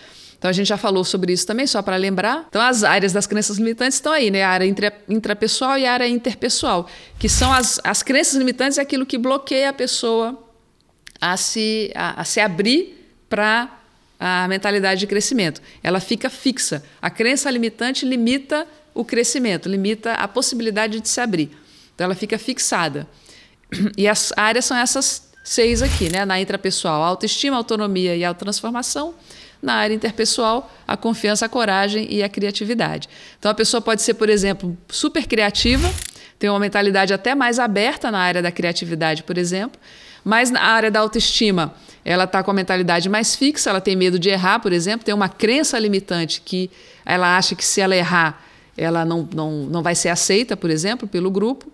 Então 0.46 0.50
a 0.50 0.52
gente 0.52 0.68
já 0.68 0.76
falou 0.76 1.02
sobre 1.02 1.32
isso 1.32 1.44
também, 1.44 1.66
só 1.66 1.82
para 1.82 1.96
lembrar. 1.96 2.46
Então 2.48 2.62
as 2.62 2.84
áreas 2.84 3.12
das 3.12 3.26
crenças 3.26 3.58
limitantes 3.58 3.96
estão 3.96 4.12
aí, 4.12 4.30
né? 4.30 4.44
A 4.44 4.50
área 4.50 4.64
intra, 4.64 4.96
intrapessoal 5.08 5.76
e 5.76 5.84
a 5.84 5.92
área 5.92 6.06
interpessoal, 6.06 6.88
que 7.18 7.28
são 7.28 7.52
as, 7.52 7.80
as 7.82 8.00
crenças 8.00 8.36
limitantes, 8.36 8.78
é 8.78 8.80
aquilo 8.80 9.04
que 9.04 9.18
bloqueia 9.18 9.70
a 9.70 9.72
pessoa 9.72 10.40
a 11.20 11.36
se, 11.36 11.90
a, 11.96 12.20
a 12.20 12.24
se 12.24 12.38
abrir 12.38 13.12
para 13.28 13.76
a 14.20 14.46
mentalidade 14.46 15.00
de 15.00 15.08
crescimento. 15.08 15.60
Ela 15.82 15.98
fica 15.98 16.30
fixa. 16.30 16.80
A 17.02 17.10
crença 17.10 17.50
limitante 17.50 18.06
limita 18.06 18.68
o 18.94 19.04
crescimento, 19.04 19.68
limita 19.68 20.12
a 20.12 20.28
possibilidade 20.28 21.00
de 21.00 21.08
se 21.08 21.20
abrir. 21.20 21.50
Então 21.92 22.04
ela 22.04 22.14
fica 22.14 22.38
fixada. 22.38 23.08
E 23.98 24.06
as 24.06 24.32
áreas 24.36 24.64
são 24.64 24.76
essas 24.76 25.28
seis 25.42 25.82
aqui, 25.82 26.08
né? 26.08 26.24
Na 26.24 26.40
intrapessoal, 26.40 27.02
autoestima, 27.02 27.56
autonomia 27.56 28.14
e 28.14 28.24
autotransformação. 28.24 29.12
Na 29.62 29.74
área 29.74 29.94
interpessoal, 29.94 30.70
a 30.86 30.96
confiança, 30.96 31.46
a 31.46 31.48
coragem 31.48 32.06
e 32.10 32.22
a 32.22 32.28
criatividade. 32.28 33.08
Então, 33.38 33.50
a 33.50 33.54
pessoa 33.54 33.80
pode 33.80 34.02
ser, 34.02 34.14
por 34.14 34.28
exemplo, 34.28 34.76
super 34.88 35.26
criativa, 35.26 35.88
tem 36.38 36.50
uma 36.50 36.58
mentalidade 36.60 37.14
até 37.14 37.34
mais 37.34 37.58
aberta 37.58 38.10
na 38.10 38.18
área 38.18 38.42
da 38.42 38.52
criatividade, 38.52 39.22
por 39.22 39.38
exemplo, 39.38 39.80
mas 40.22 40.50
na 40.50 40.60
área 40.60 40.90
da 40.90 41.00
autoestima, 41.00 41.74
ela 42.04 42.24
está 42.24 42.42
com 42.42 42.50
a 42.50 42.54
mentalidade 42.54 43.08
mais 43.08 43.34
fixa, 43.34 43.70
ela 43.70 43.80
tem 43.80 43.96
medo 43.96 44.18
de 44.18 44.28
errar, 44.28 44.60
por 44.60 44.72
exemplo, 44.72 45.04
tem 45.04 45.14
uma 45.14 45.28
crença 45.28 45.78
limitante 45.78 46.40
que 46.40 46.70
ela 47.04 47.36
acha 47.36 47.54
que 47.54 47.64
se 47.64 47.80
ela 47.80 47.96
errar, 47.96 48.44
ela 48.76 49.04
não, 49.04 49.28
não, 49.32 49.50
não 49.66 49.82
vai 49.82 49.94
ser 49.94 50.08
aceita, 50.08 50.56
por 50.56 50.68
exemplo, 50.68 51.08
pelo 51.08 51.30
grupo, 51.30 51.72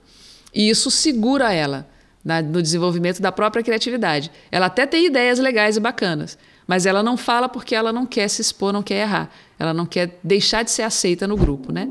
e 0.55 0.69
isso 0.69 0.91
segura 0.91 1.53
ela 1.53 1.89
na, 2.25 2.41
no 2.41 2.63
desenvolvimento 2.63 3.21
da 3.21 3.33
própria 3.33 3.63
criatividade. 3.63 4.31
Ela 4.51 4.67
até 4.67 4.87
tem 4.87 5.07
ideias 5.07 5.39
legais 5.39 5.77
e 5.77 5.81
bacanas, 5.81 6.39
mas 6.67 6.87
ela 6.87 7.03
não 7.03 7.17
fala 7.17 7.49
porque 7.49 7.75
ela 7.75 7.93
não 7.93 8.07
quer 8.07 8.29
se 8.29 8.41
expor, 8.41 8.73
não 8.73 8.83
quer 8.83 9.03
errar. 9.03 9.31
Ela 9.59 9.75
não 9.75 9.87
quer 9.87 10.19
deixar 10.23 10.63
de 10.63 10.71
ser 10.71 10.83
aceita 10.83 11.27
no 11.27 11.37
grupo, 11.37 11.73
né? 11.73 11.89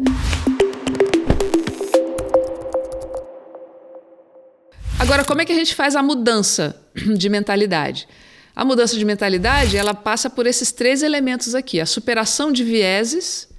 Agora, 5.00 5.26
como 5.26 5.42
é 5.42 5.46
que 5.46 5.52
a 5.52 5.56
gente 5.56 5.76
faz 5.76 5.96
a 5.96 6.04
mudança 6.04 6.80
de 7.18 7.28
mentalidade? 7.28 8.08
A 8.56 8.64
mudança 8.64 8.98
de 8.98 9.04
mentalidade, 9.04 9.78
ela 9.78 9.94
passa 9.94 10.30
por 10.30 10.46
esses 10.46 10.72
três 10.72 11.02
elementos 11.02 11.56
aqui: 11.56 11.80
a 11.80 11.86
superação 11.86 12.52
de 12.52 12.64
vieses, 12.64 13.50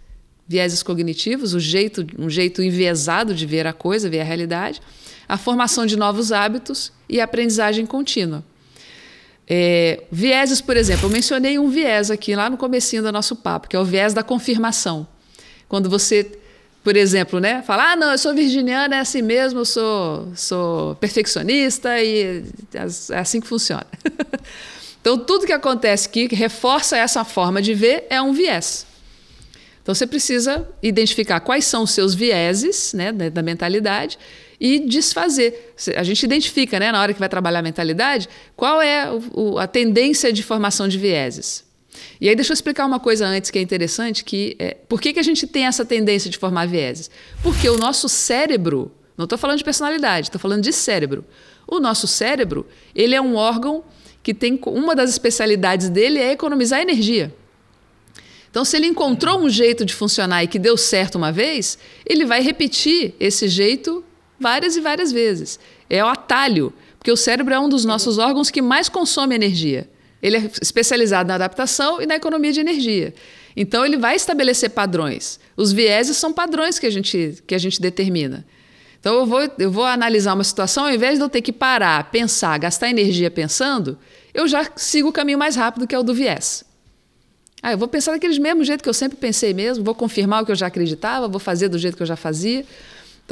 vieses 0.47 0.83
cognitivos, 0.83 1.55
o 1.55 1.61
jeito, 1.61 2.07
um 2.19 2.31
jeito 2.31 2.63
enviesado 2.63 3.35
de 3.35 3.47
ver 3.47 3.67
a 3.67 3.73
coisa, 3.73 4.09
ver 4.09 4.21
a 4.21 4.25
realidade, 4.25 4.81
a 5.29 5.37
formação 5.37 5.87
de 5.87 5.97
novos 5.97 6.31
hábitos 6.31 6.93
e 7.09 7.21
a 7.21 7.25
aprendizagem 7.25 7.87
contínua. 7.87 8.45
É, 9.55 10.05
vieses, 10.11 10.63
por 10.63 10.79
exemplo, 10.79 11.05
eu 11.05 11.11
mencionei 11.11 11.59
um 11.59 11.69
viés 11.69 12.11
aqui 12.11 12.35
lá 12.35 12.49
no 12.49 12.57
comecinho 12.57 13.03
do 13.03 13.13
nosso 13.13 13.37
papo, 13.37 13.69
que 13.69 13.77
é 13.77 13.79
o 13.79 13.85
viés 13.85 14.15
da 14.15 14.23
confirmação. 14.23 15.07
Quando 15.69 15.91
você, 15.91 16.27
por 16.83 16.97
exemplo, 16.97 17.39
né, 17.39 17.61
fala, 17.61 17.93
ah, 17.93 17.97
não, 17.97 18.13
eu 18.13 18.17
sou 18.17 18.33
virginiana, 18.33 18.97
é 18.97 19.01
assim 19.01 19.21
mesmo, 19.21 19.61
eu 19.61 19.65
sou, 19.67 20.33
sou 20.35 20.95
perfeccionista 20.95 22.01
e 22.01 22.45
é 22.73 23.19
assim 23.19 23.43
que 23.43 23.47
funciona. 23.47 23.85
então, 25.03 25.19
tudo 25.19 25.45
que 25.45 25.53
acontece 25.53 26.09
aqui, 26.09 26.29
que 26.29 26.35
reforça 26.35 26.97
essa 26.97 27.23
forma 27.23 27.61
de 27.61 27.75
ver, 27.75 28.07
é 28.09 28.23
um 28.23 28.33
viés. 28.33 28.87
Então, 29.83 29.95
você 29.95 30.07
precisa 30.07 30.67
identificar 30.83 31.41
quais 31.41 31.67
são 31.67 31.83
os 31.83 31.91
seus 31.91 32.15
vieses 32.15 32.95
né, 32.95 33.13
da 33.13 33.43
mentalidade 33.43 34.19
e 34.63 34.79
desfazer. 34.79 35.75
A 35.97 36.05
gente 36.05 36.23
identifica, 36.23 36.79
né, 36.79 36.93
na 36.93 37.03
hora 37.03 37.13
que 37.13 37.19
vai 37.19 37.29
trabalhar 37.29 37.59
a 37.59 37.63
mentalidade, 37.63 38.29
qual 38.55 38.81
é 38.81 39.11
o, 39.33 39.59
a 39.59 39.67
tendência 39.67 40.33
de 40.33 40.41
formação 40.41 40.87
de 40.87 40.97
vieses. 40.97 41.65
E 42.21 42.29
aí 42.29 42.37
deixa 42.37 42.53
eu 42.53 42.55
explicar 42.55 42.87
uma 42.87 43.01
coisa 43.01 43.27
antes 43.27 43.51
que 43.51 43.59
é 43.59 43.63
interessante, 43.63 44.23
que 44.23 44.55
é, 44.61 44.77
por 44.89 45.01
que, 45.01 45.15
que 45.15 45.19
a 45.19 45.23
gente 45.23 45.49
tem 45.49 45.67
essa 45.67 45.85
tendência 45.85 46.31
de 46.31 46.39
formar 46.39 46.69
vieses? 46.69 47.11
Porque 47.43 47.69
o 47.69 47.77
nosso 47.77 48.09
cérebro, 48.09 48.93
não 49.19 49.25
estou 49.25 49.37
falando 49.37 49.59
de 49.59 49.65
personalidade, 49.65 50.29
estou 50.29 50.41
falando 50.41 50.63
de 50.63 50.73
cérebro. 50.73 51.25
O 51.67 51.81
nosso 51.81 52.07
cérebro, 52.07 52.65
ele 52.95 53.17
é 53.17 53.21
um 53.21 53.35
órgão 53.35 53.83
que 54.23 54.33
tem 54.33 54.61
uma 54.67 54.95
das 54.95 55.11
especialidades 55.11 55.89
dele 55.89 56.21
é 56.21 56.31
economizar 56.31 56.81
energia. 56.81 57.35
Então, 58.49 58.65
se 58.65 58.77
ele 58.77 58.87
encontrou 58.87 59.41
um 59.41 59.49
jeito 59.49 59.85
de 59.85 59.93
funcionar 59.93 60.45
e 60.45 60.47
que 60.47 60.59
deu 60.59 60.77
certo 60.77 61.17
uma 61.17 61.33
vez, 61.33 61.77
ele 62.07 62.25
vai 62.25 62.41
repetir 62.41 63.13
esse 63.19 63.49
jeito 63.49 64.02
várias 64.43 64.77
e 64.77 64.81
várias 64.81 65.11
vezes. 65.11 65.59
É 65.89 66.05
o 66.05 66.09
atalho, 66.09 66.73
porque 66.99 67.11
o 67.11 67.17
cérebro 67.17 67.55
é 67.55 67.59
um 67.59 67.69
dos 67.69 67.85
nossos 67.85 68.19
órgãos 68.19 68.51
que 68.51 68.61
mais 68.61 68.89
consome 68.89 69.35
energia. 69.35 69.89
Ele 70.23 70.37
é 70.37 70.51
especializado 70.61 71.29
na 71.29 71.37
adaptação 71.37 72.03
e 72.03 72.07
na 72.07 72.17
economia 72.17 72.53
de 72.53 72.61
energia. 72.61 73.15
Então 73.57 73.85
ele 73.85 73.97
vai 73.97 74.17
estabelecer 74.17 74.71
padrões. 74.71 75.41
Os 75.57 75.73
vieses 75.73 76.17
são 76.17 76.33
padrões 76.33 76.79
que 76.79 76.87
a 76.87 76.91
gente, 76.91 77.43
que 77.47 77.55
a 77.55 77.59
gente 77.59 77.81
determina. 77.81 78.45
Então 79.01 79.15
eu 79.15 79.27
vou, 79.27 79.41
eu 79.59 79.71
vou 79.71 79.85
analisar 79.85 80.35
uma 80.35 80.45
situação, 80.45 80.85
ao 80.85 80.93
invés 80.93 81.19
de 81.19 81.25
eu 81.25 81.29
ter 81.29 81.43
que 81.43 81.53
parar, 81.53 82.11
pensar, 82.11 82.57
gastar 82.59 82.89
energia 82.89 83.31
pensando, 83.31 83.99
eu 84.33 84.47
já 84.47 84.71
sigo 84.77 85.09
o 85.09 85.13
caminho 85.13 85.39
mais 85.39 85.57
rápido 85.57 85.87
que 85.87 85.95
é 85.95 85.99
o 85.99 86.05
do 86.05 86.15
viés. 86.15 86.65
Ah, 87.61 87.73
eu 87.73 87.79
vou 87.79 87.89
pensar 87.89 88.13
daquele 88.13 88.39
mesmo 88.41 88.65
jeito 88.65 88.83
que 88.83 88.89
eu 88.89 88.95
sempre 88.95 89.17
pensei 89.17 89.55
mesmo, 89.55 89.85
vou 89.85 89.95
confirmar 89.95 90.43
o 90.43 90.47
que 90.47 90.53
eu 90.53 90.57
já 90.57 90.67
acreditava, 90.67 91.29
vou 91.29 91.39
fazer 91.39 91.69
do 91.69 91.79
jeito 91.79 91.97
que 91.97 92.03
eu 92.03 92.07
já 92.07 92.17
fazia. 92.17 92.65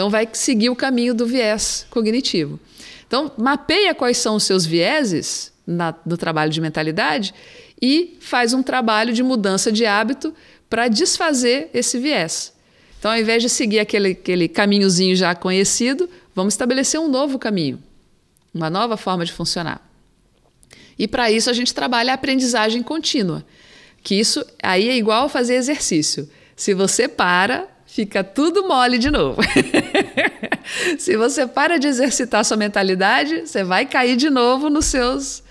Então, 0.01 0.09
vai 0.09 0.26
seguir 0.32 0.70
o 0.70 0.74
caminho 0.74 1.12
do 1.12 1.26
viés 1.26 1.86
cognitivo. 1.90 2.59
Então, 3.07 3.30
mapeia 3.36 3.94
quais 3.94 4.16
são 4.16 4.36
os 4.36 4.44
seus 4.44 4.64
vieses 4.64 5.53
na, 5.66 5.94
no 6.07 6.16
trabalho 6.16 6.51
de 6.51 6.59
mentalidade 6.59 7.34
e 7.82 8.16
faz 8.18 8.55
um 8.55 8.62
trabalho 8.62 9.12
de 9.12 9.22
mudança 9.22 9.70
de 9.70 9.84
hábito 9.84 10.34
para 10.70 10.88
desfazer 10.88 11.68
esse 11.74 11.98
viés. 11.98 12.51
Então, 12.98 13.11
ao 13.11 13.18
invés 13.18 13.42
de 13.42 13.51
seguir 13.51 13.78
aquele, 13.78 14.12
aquele 14.12 14.48
caminhozinho 14.48 15.14
já 15.14 15.34
conhecido, 15.34 16.09
vamos 16.34 16.55
estabelecer 16.55 16.98
um 16.98 17.07
novo 17.07 17.38
caminho, 17.38 17.78
uma 18.55 18.70
nova 18.70 18.96
forma 18.96 19.26
de 19.26 19.32
funcionar. 19.32 19.86
E 20.98 21.07
para 21.07 21.30
isso 21.30 21.51
a 21.51 21.53
gente 21.53 21.74
trabalha 21.74 22.12
a 22.12 22.14
aprendizagem 22.14 22.82
contínua, 22.82 23.44
que 24.03 24.14
isso 24.14 24.42
aí 24.62 24.88
é 24.88 24.96
igual 24.96 25.28
fazer 25.28 25.57
exercício. 25.57 26.26
Se 26.57 26.72
você 26.72 27.07
para, 27.07 27.68
fica 27.93 28.22
tudo 28.22 28.66
mole 28.66 28.99
de 28.99 29.11
novo. 29.11 29.41
Se 30.99 31.16
você 31.16 31.47
para 31.47 31.78
de 31.78 31.88
exercitar 31.88 32.45
sua 32.45 32.57
mentalidade, 32.57 33.47
você 33.47 33.64
vai 33.64 33.84
cair 33.84 34.16
de 34.16 34.30
novo 34.30 34.70
nos 34.70 34.86
seus, 34.86 35.43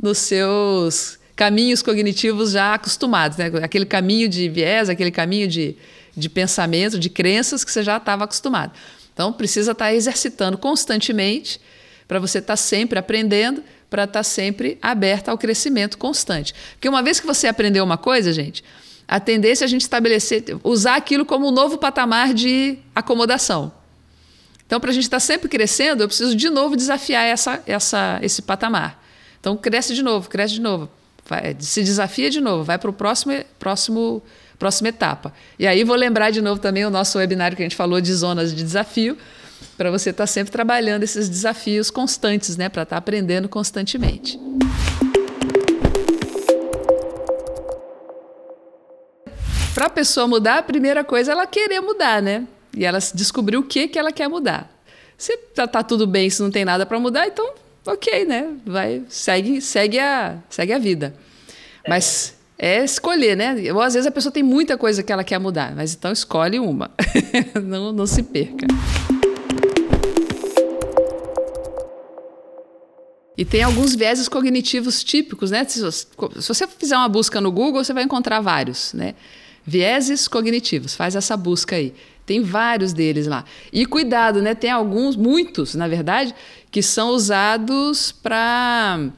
nos 0.00 0.18
seus 0.18 1.18
caminhos 1.36 1.82
cognitivos 1.82 2.52
já 2.52 2.74
acostumados, 2.74 3.38
né? 3.38 3.50
aquele 3.62 3.86
caminho 3.86 4.28
de 4.28 4.48
viés, 4.48 4.88
aquele 4.88 5.10
caminho 5.10 5.46
de, 5.46 5.76
de 6.16 6.28
pensamento, 6.28 6.98
de 6.98 7.08
crenças 7.08 7.64
que 7.64 7.70
você 7.70 7.82
já 7.82 7.96
estava 7.96 8.24
acostumado. 8.24 8.72
Então, 9.12 9.32
precisa 9.32 9.72
estar 9.72 9.86
tá 9.86 9.94
exercitando 9.94 10.58
constantemente 10.58 11.60
para 12.08 12.18
você 12.18 12.38
estar 12.38 12.54
tá 12.54 12.56
sempre 12.56 12.98
aprendendo, 12.98 13.62
para 13.88 14.04
estar 14.04 14.20
tá 14.20 14.22
sempre 14.24 14.76
aberta 14.82 15.30
ao 15.30 15.38
crescimento 15.38 15.96
constante. 15.96 16.52
Porque 16.72 16.88
uma 16.88 17.02
vez 17.02 17.20
que 17.20 17.26
você 17.26 17.46
aprendeu 17.46 17.84
uma 17.84 17.96
coisa, 17.96 18.32
gente, 18.32 18.64
a 19.06 19.20
tendência 19.20 19.64
é 19.64 19.66
a 19.66 19.68
gente 19.68 19.82
estabelecer, 19.82 20.44
usar 20.62 20.96
aquilo 20.96 21.24
como 21.24 21.48
um 21.48 21.50
novo 21.50 21.78
patamar 21.78 22.32
de 22.32 22.78
acomodação. 22.94 23.72
Então, 24.66 24.80
para 24.80 24.90
a 24.90 24.94
gente 24.94 25.04
estar 25.04 25.16
tá 25.16 25.20
sempre 25.20 25.48
crescendo, 25.48 26.02
eu 26.02 26.08
preciso 26.08 26.34
de 26.34 26.48
novo 26.48 26.74
desafiar 26.74 27.24
essa, 27.24 27.62
essa, 27.66 28.18
esse 28.22 28.42
patamar. 28.42 29.02
Então, 29.38 29.56
cresce 29.56 29.94
de 29.94 30.02
novo, 30.02 30.28
cresce 30.28 30.54
de 30.54 30.60
novo. 30.60 30.88
vai, 31.26 31.54
se 31.60 31.82
desafia 31.82 32.30
de 32.30 32.40
novo, 32.40 32.64
vai 32.64 32.78
para 32.78 32.88
o 32.88 32.92
próximo, 32.92 33.32
próximo, 33.58 34.22
próxima 34.58 34.88
etapa. 34.88 35.34
E 35.58 35.66
aí 35.66 35.84
vou 35.84 35.96
lembrar 35.96 36.30
de 36.30 36.40
novo 36.40 36.60
também 36.60 36.84
o 36.84 36.90
nosso 36.90 37.18
webinário 37.18 37.56
que 37.56 37.62
a 37.62 37.66
gente 37.66 37.76
falou 37.76 38.00
de 38.00 38.12
zonas 38.14 38.54
de 38.54 38.62
desafio, 38.62 39.18
para 39.76 39.90
você 39.90 40.10
estar 40.10 40.22
tá 40.22 40.26
sempre 40.26 40.50
trabalhando 40.50 41.02
esses 41.02 41.28
desafios 41.28 41.90
constantes, 41.90 42.56
né, 42.56 42.68
para 42.68 42.84
estar 42.84 42.96
tá 42.96 42.98
aprendendo 42.98 43.48
constantemente. 43.48 44.38
Para 49.74 49.86
a 49.86 49.90
pessoa 49.90 50.28
mudar, 50.28 50.58
a 50.58 50.62
primeira 50.62 51.02
coisa 51.02 51.32
é 51.32 51.34
ela 51.34 51.48
querer 51.48 51.80
mudar, 51.80 52.22
né? 52.22 52.46
E 52.76 52.84
ela 52.84 53.00
descobrir 53.12 53.56
o 53.56 53.62
que, 53.64 53.88
que 53.88 53.98
ela 53.98 54.12
quer 54.12 54.28
mudar. 54.28 54.70
Se 55.18 55.36
tá, 55.36 55.66
tá 55.66 55.82
tudo 55.82 56.06
bem, 56.06 56.30
se 56.30 56.40
não 56.40 56.50
tem 56.50 56.64
nada 56.64 56.86
para 56.86 56.98
mudar, 57.00 57.26
então 57.26 57.52
ok, 57.84 58.24
né? 58.24 58.54
Vai, 58.64 59.02
segue, 59.08 59.60
segue, 59.60 59.98
a, 59.98 60.38
segue 60.48 60.72
a 60.72 60.78
vida. 60.78 61.12
Mas 61.88 62.36
é 62.56 62.84
escolher, 62.84 63.36
né? 63.36 63.56
Ou 63.72 63.80
às 63.80 63.94
vezes 63.94 64.06
a 64.06 64.12
pessoa 64.12 64.32
tem 64.32 64.44
muita 64.44 64.78
coisa 64.78 65.02
que 65.02 65.12
ela 65.12 65.24
quer 65.24 65.40
mudar, 65.40 65.74
mas 65.74 65.92
então 65.92 66.12
escolhe 66.12 66.60
uma. 66.60 66.92
não, 67.60 67.92
não 67.92 68.06
se 68.06 68.22
perca. 68.22 68.68
E 73.36 73.44
tem 73.44 73.64
alguns 73.64 73.96
vieses 73.96 74.28
cognitivos 74.28 75.02
típicos, 75.02 75.50
né? 75.50 75.64
Se 75.64 75.80
você 75.82 76.66
fizer 76.68 76.96
uma 76.96 77.08
busca 77.08 77.40
no 77.40 77.50
Google, 77.50 77.82
você 77.82 77.92
vai 77.92 78.04
encontrar 78.04 78.40
vários, 78.40 78.92
né? 78.92 79.16
Vieses 79.66 80.28
cognitivos, 80.28 80.94
faz 80.94 81.16
essa 81.16 81.36
busca 81.36 81.76
aí. 81.76 81.94
Tem 82.26 82.42
vários 82.42 82.92
deles 82.92 83.26
lá. 83.26 83.44
E 83.72 83.84
cuidado, 83.84 84.40
né? 84.40 84.54
Tem 84.54 84.70
alguns, 84.70 85.14
muitos, 85.16 85.74
na 85.74 85.86
verdade, 85.86 86.34
que 86.70 86.82
são 86.82 87.10
usados 87.10 88.12
para 88.12 89.10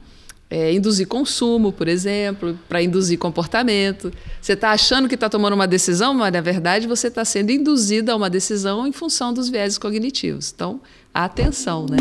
é, 0.49 0.73
induzir 0.73 1.07
consumo, 1.07 1.71
por 1.71 1.87
exemplo, 1.87 2.57
para 2.67 2.81
induzir 2.81 3.17
comportamento. 3.17 4.11
Você 4.41 4.53
está 4.53 4.71
achando 4.71 5.07
que 5.07 5.15
está 5.15 5.29
tomando 5.29 5.53
uma 5.53 5.67
decisão, 5.67 6.13
mas 6.13 6.31
na 6.31 6.41
verdade 6.41 6.87
você 6.87 7.07
está 7.07 7.23
sendo 7.25 7.51
induzido 7.51 8.11
a 8.11 8.15
uma 8.15 8.29
decisão 8.29 8.87
em 8.87 8.91
função 8.91 9.33
dos 9.33 9.49
vieses 9.49 9.77
cognitivos. 9.77 10.51
Então, 10.53 10.81
atenção, 11.13 11.85
né? 11.89 11.97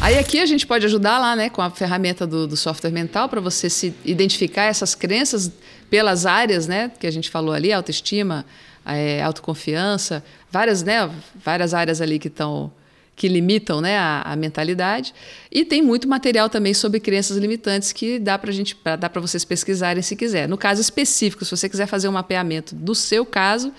Aí 0.00 0.18
aqui 0.18 0.40
a 0.40 0.46
gente 0.46 0.66
pode 0.66 0.86
ajudar 0.86 1.18
lá, 1.18 1.36
né, 1.36 1.50
com 1.50 1.60
a 1.60 1.68
ferramenta 1.68 2.26
do, 2.26 2.46
do 2.46 2.56
software 2.56 2.90
mental 2.90 3.28
para 3.28 3.40
você 3.40 3.68
se 3.68 3.94
identificar 4.02 4.64
essas 4.64 4.94
crenças 4.94 5.52
pelas 5.90 6.24
áreas, 6.24 6.66
né, 6.66 6.90
que 6.98 7.06
a 7.06 7.10
gente 7.10 7.28
falou 7.28 7.52
ali, 7.52 7.70
autoestima, 7.70 8.46
é, 8.86 9.22
autoconfiança, 9.22 10.24
várias, 10.50 10.82
né, 10.82 11.10
várias 11.44 11.74
áreas 11.74 12.00
ali 12.00 12.18
que 12.18 12.28
estão 12.28 12.72
que 13.14 13.28
limitam 13.28 13.82
né, 13.82 13.98
a, 13.98 14.22
a, 14.22 14.34
mentalidade. 14.34 15.12
E 15.52 15.62
tem 15.62 15.82
muito 15.82 16.08
material 16.08 16.48
também 16.48 16.72
sobre 16.72 16.98
crenças 16.98 17.36
limitantes 17.36 17.92
que 17.92 18.18
dá 18.18 18.38
para 18.38 18.50
gente 18.50 18.74
dá 18.98 19.10
para 19.10 19.20
vocês 19.20 19.44
pesquisarem 19.44 20.02
se 20.02 20.16
quiser. 20.16 20.48
No 20.48 20.56
caso 20.56 20.80
específico, 20.80 21.44
se 21.44 21.50
você 21.50 21.68
quiser 21.68 21.86
fazer 21.86 22.08
um 22.08 22.12
mapeamento 22.12 22.74
do 22.74 22.94
seu 22.94 23.26
caso, 23.26 23.74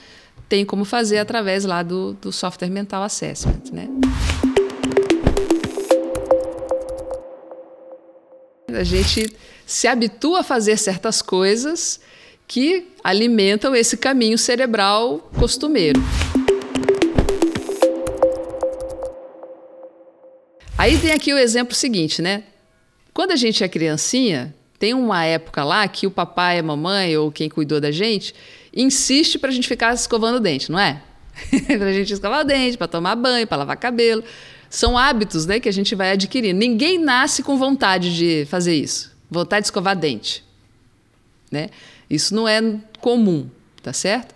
tem 0.47 0.63
como 0.63 0.85
fazer 0.85 1.17
através 1.17 1.65
lá 1.65 1.81
do, 1.81 2.13
do 2.21 2.31
software 2.31 2.69
mental 2.69 3.01
assessment, 3.01 3.71
né? 3.73 3.87
A 8.75 8.83
gente 8.83 9.33
se 9.65 9.87
habitua 9.87 10.39
a 10.39 10.43
fazer 10.43 10.77
certas 10.77 11.21
coisas 11.21 11.99
que 12.47 12.87
alimentam 13.03 13.75
esse 13.75 13.97
caminho 13.97 14.37
cerebral 14.37 15.29
costumeiro. 15.37 16.01
Aí 20.77 20.97
tem 20.97 21.11
aqui 21.11 21.33
o 21.33 21.37
exemplo 21.37 21.75
seguinte, 21.75 22.21
né? 22.21 22.43
Quando 23.13 23.31
a 23.31 23.35
gente 23.35 23.63
é 23.63 23.67
criancinha, 23.69 24.53
tem 24.79 24.93
uma 24.93 25.23
época 25.23 25.63
lá 25.63 25.87
que 25.87 26.07
o 26.07 26.11
papai, 26.11 26.57
a 26.57 26.63
mamãe 26.63 27.15
ou 27.15 27.31
quem 27.31 27.47
cuidou 27.47 27.79
da 27.79 27.91
gente 27.91 28.33
insiste 28.75 29.37
para 29.37 29.49
a 29.49 29.53
gente 29.53 29.67
ficar 29.67 29.93
escovando 29.93 30.37
o 30.37 30.39
dente, 30.39 30.71
não 30.71 30.79
é? 30.79 31.01
para 31.77 31.85
a 31.85 31.93
gente 31.93 32.13
escovar 32.13 32.41
o 32.41 32.43
dente, 32.43 32.77
para 32.77 32.87
tomar 32.87 33.15
banho, 33.15 33.45
para 33.45 33.57
lavar 33.57 33.77
cabelo. 33.77 34.23
São 34.71 34.97
hábitos 34.97 35.45
né, 35.45 35.59
que 35.59 35.67
a 35.67 35.71
gente 35.71 35.93
vai 35.93 36.13
adquirindo. 36.13 36.57
Ninguém 36.57 36.97
nasce 36.97 37.43
com 37.43 37.57
vontade 37.57 38.15
de 38.15 38.45
fazer 38.45 38.73
isso, 38.73 39.11
vontade 39.29 39.63
de 39.63 39.67
escovar 39.67 39.97
dente. 39.97 40.45
Né? 41.51 41.69
Isso 42.09 42.33
não 42.33 42.47
é 42.47 42.61
comum, 43.01 43.49
tá 43.83 43.91
certo? 43.91 44.33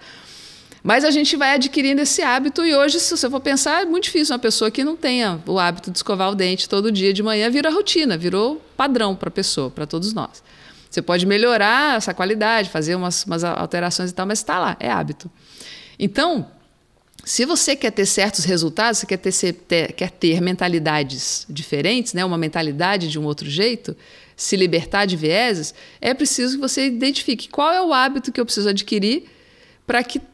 Mas 0.83 1.05
a 1.05 1.09
gente 1.09 1.37
vai 1.37 1.55
adquirindo 1.55 2.01
esse 2.01 2.21
hábito 2.21 2.65
e 2.65 2.75
hoje, 2.75 2.99
se 2.99 3.15
você 3.15 3.29
for 3.29 3.39
pensar, 3.39 3.83
é 3.83 3.85
muito 3.85 4.03
difícil 4.03 4.33
uma 4.33 4.39
pessoa 4.39 4.69
que 4.69 4.83
não 4.83 4.97
tenha 4.97 5.41
o 5.47 5.57
hábito 5.57 5.89
de 5.89 5.97
escovar 5.97 6.29
o 6.29 6.35
dente 6.35 6.67
todo 6.67 6.91
dia 6.91 7.13
de 7.13 7.23
manhã, 7.23 7.49
vira 7.49 7.71
rotina, 7.71 8.17
virou 8.17 8.61
padrão 8.75 9.15
para 9.15 9.29
a 9.29 9.31
pessoa, 9.31 9.71
para 9.71 9.87
todos 9.87 10.13
nós. 10.13 10.43
Você 10.89 11.01
pode 11.01 11.25
melhorar 11.25 11.95
essa 11.95 12.13
qualidade, 12.13 12.69
fazer 12.69 12.93
umas, 12.93 13.23
umas 13.23 13.43
alterações 13.43 14.11
e 14.11 14.13
tal, 14.13 14.27
mas 14.27 14.39
está 14.39 14.59
lá, 14.59 14.75
é 14.79 14.91
hábito. 14.91 15.31
Então, 15.97 16.45
se 17.25 17.43
você 17.43 17.75
quer 17.75 17.89
ter 17.91 18.05
certos 18.05 18.45
resultados, 18.45 18.99
você 18.99 19.07
quer 19.07 19.17
ter, 19.17 19.53
ter, 19.53 19.93
quer 19.93 20.11
ter 20.11 20.39
mentalidades 20.39 21.43
diferentes, 21.49 22.13
né? 22.13 22.23
uma 22.23 22.37
mentalidade 22.37 23.07
de 23.07 23.17
um 23.17 23.25
outro 23.25 23.49
jeito, 23.49 23.97
se 24.37 24.55
libertar 24.55 25.05
de 25.05 25.15
vieses, 25.15 25.73
é 25.99 26.13
preciso 26.13 26.55
que 26.55 26.61
você 26.61 26.85
identifique 26.85 27.49
qual 27.49 27.73
é 27.73 27.81
o 27.81 27.91
hábito 27.91 28.31
que 28.31 28.39
eu 28.39 28.45
preciso 28.45 28.69
adquirir 28.69 29.23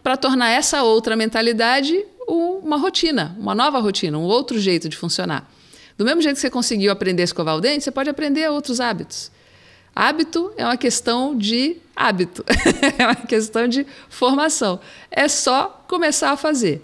para 0.04 0.18
tornar 0.18 0.50
essa 0.50 0.84
outra 0.84 1.16
mentalidade 1.16 2.06
uma 2.28 2.78
rotina, 2.78 3.36
uma 3.40 3.56
nova 3.56 3.80
rotina, 3.80 4.18
um 4.18 4.24
outro 4.24 4.60
jeito 4.60 4.90
de 4.90 4.98
funcionar. 4.98 5.50
Do 5.98 6.04
mesmo 6.04 6.22
jeito 6.22 6.36
que 6.36 6.42
você 6.42 6.50
conseguiu 6.50 6.92
aprender 6.92 7.22
a 7.22 7.26
escovar 7.26 7.56
o 7.56 7.62
dente, 7.62 7.86
você 7.86 7.92
pode 7.92 8.10
aprender 8.10 8.50
outros 8.50 8.82
hábitos. 8.82 9.32
Hábito 9.96 10.54
é 10.56 10.64
uma 10.64 10.78
questão 10.78 11.38
de 11.38 11.78
hábito, 11.96 12.46
é 12.98 13.06
uma 13.06 13.16
questão 13.16 13.68
de 13.68 13.86
formação. 14.10 14.80
É 15.10 15.28
só 15.28 15.84
começar 15.88 16.32
a 16.32 16.38
fazer. 16.38 16.82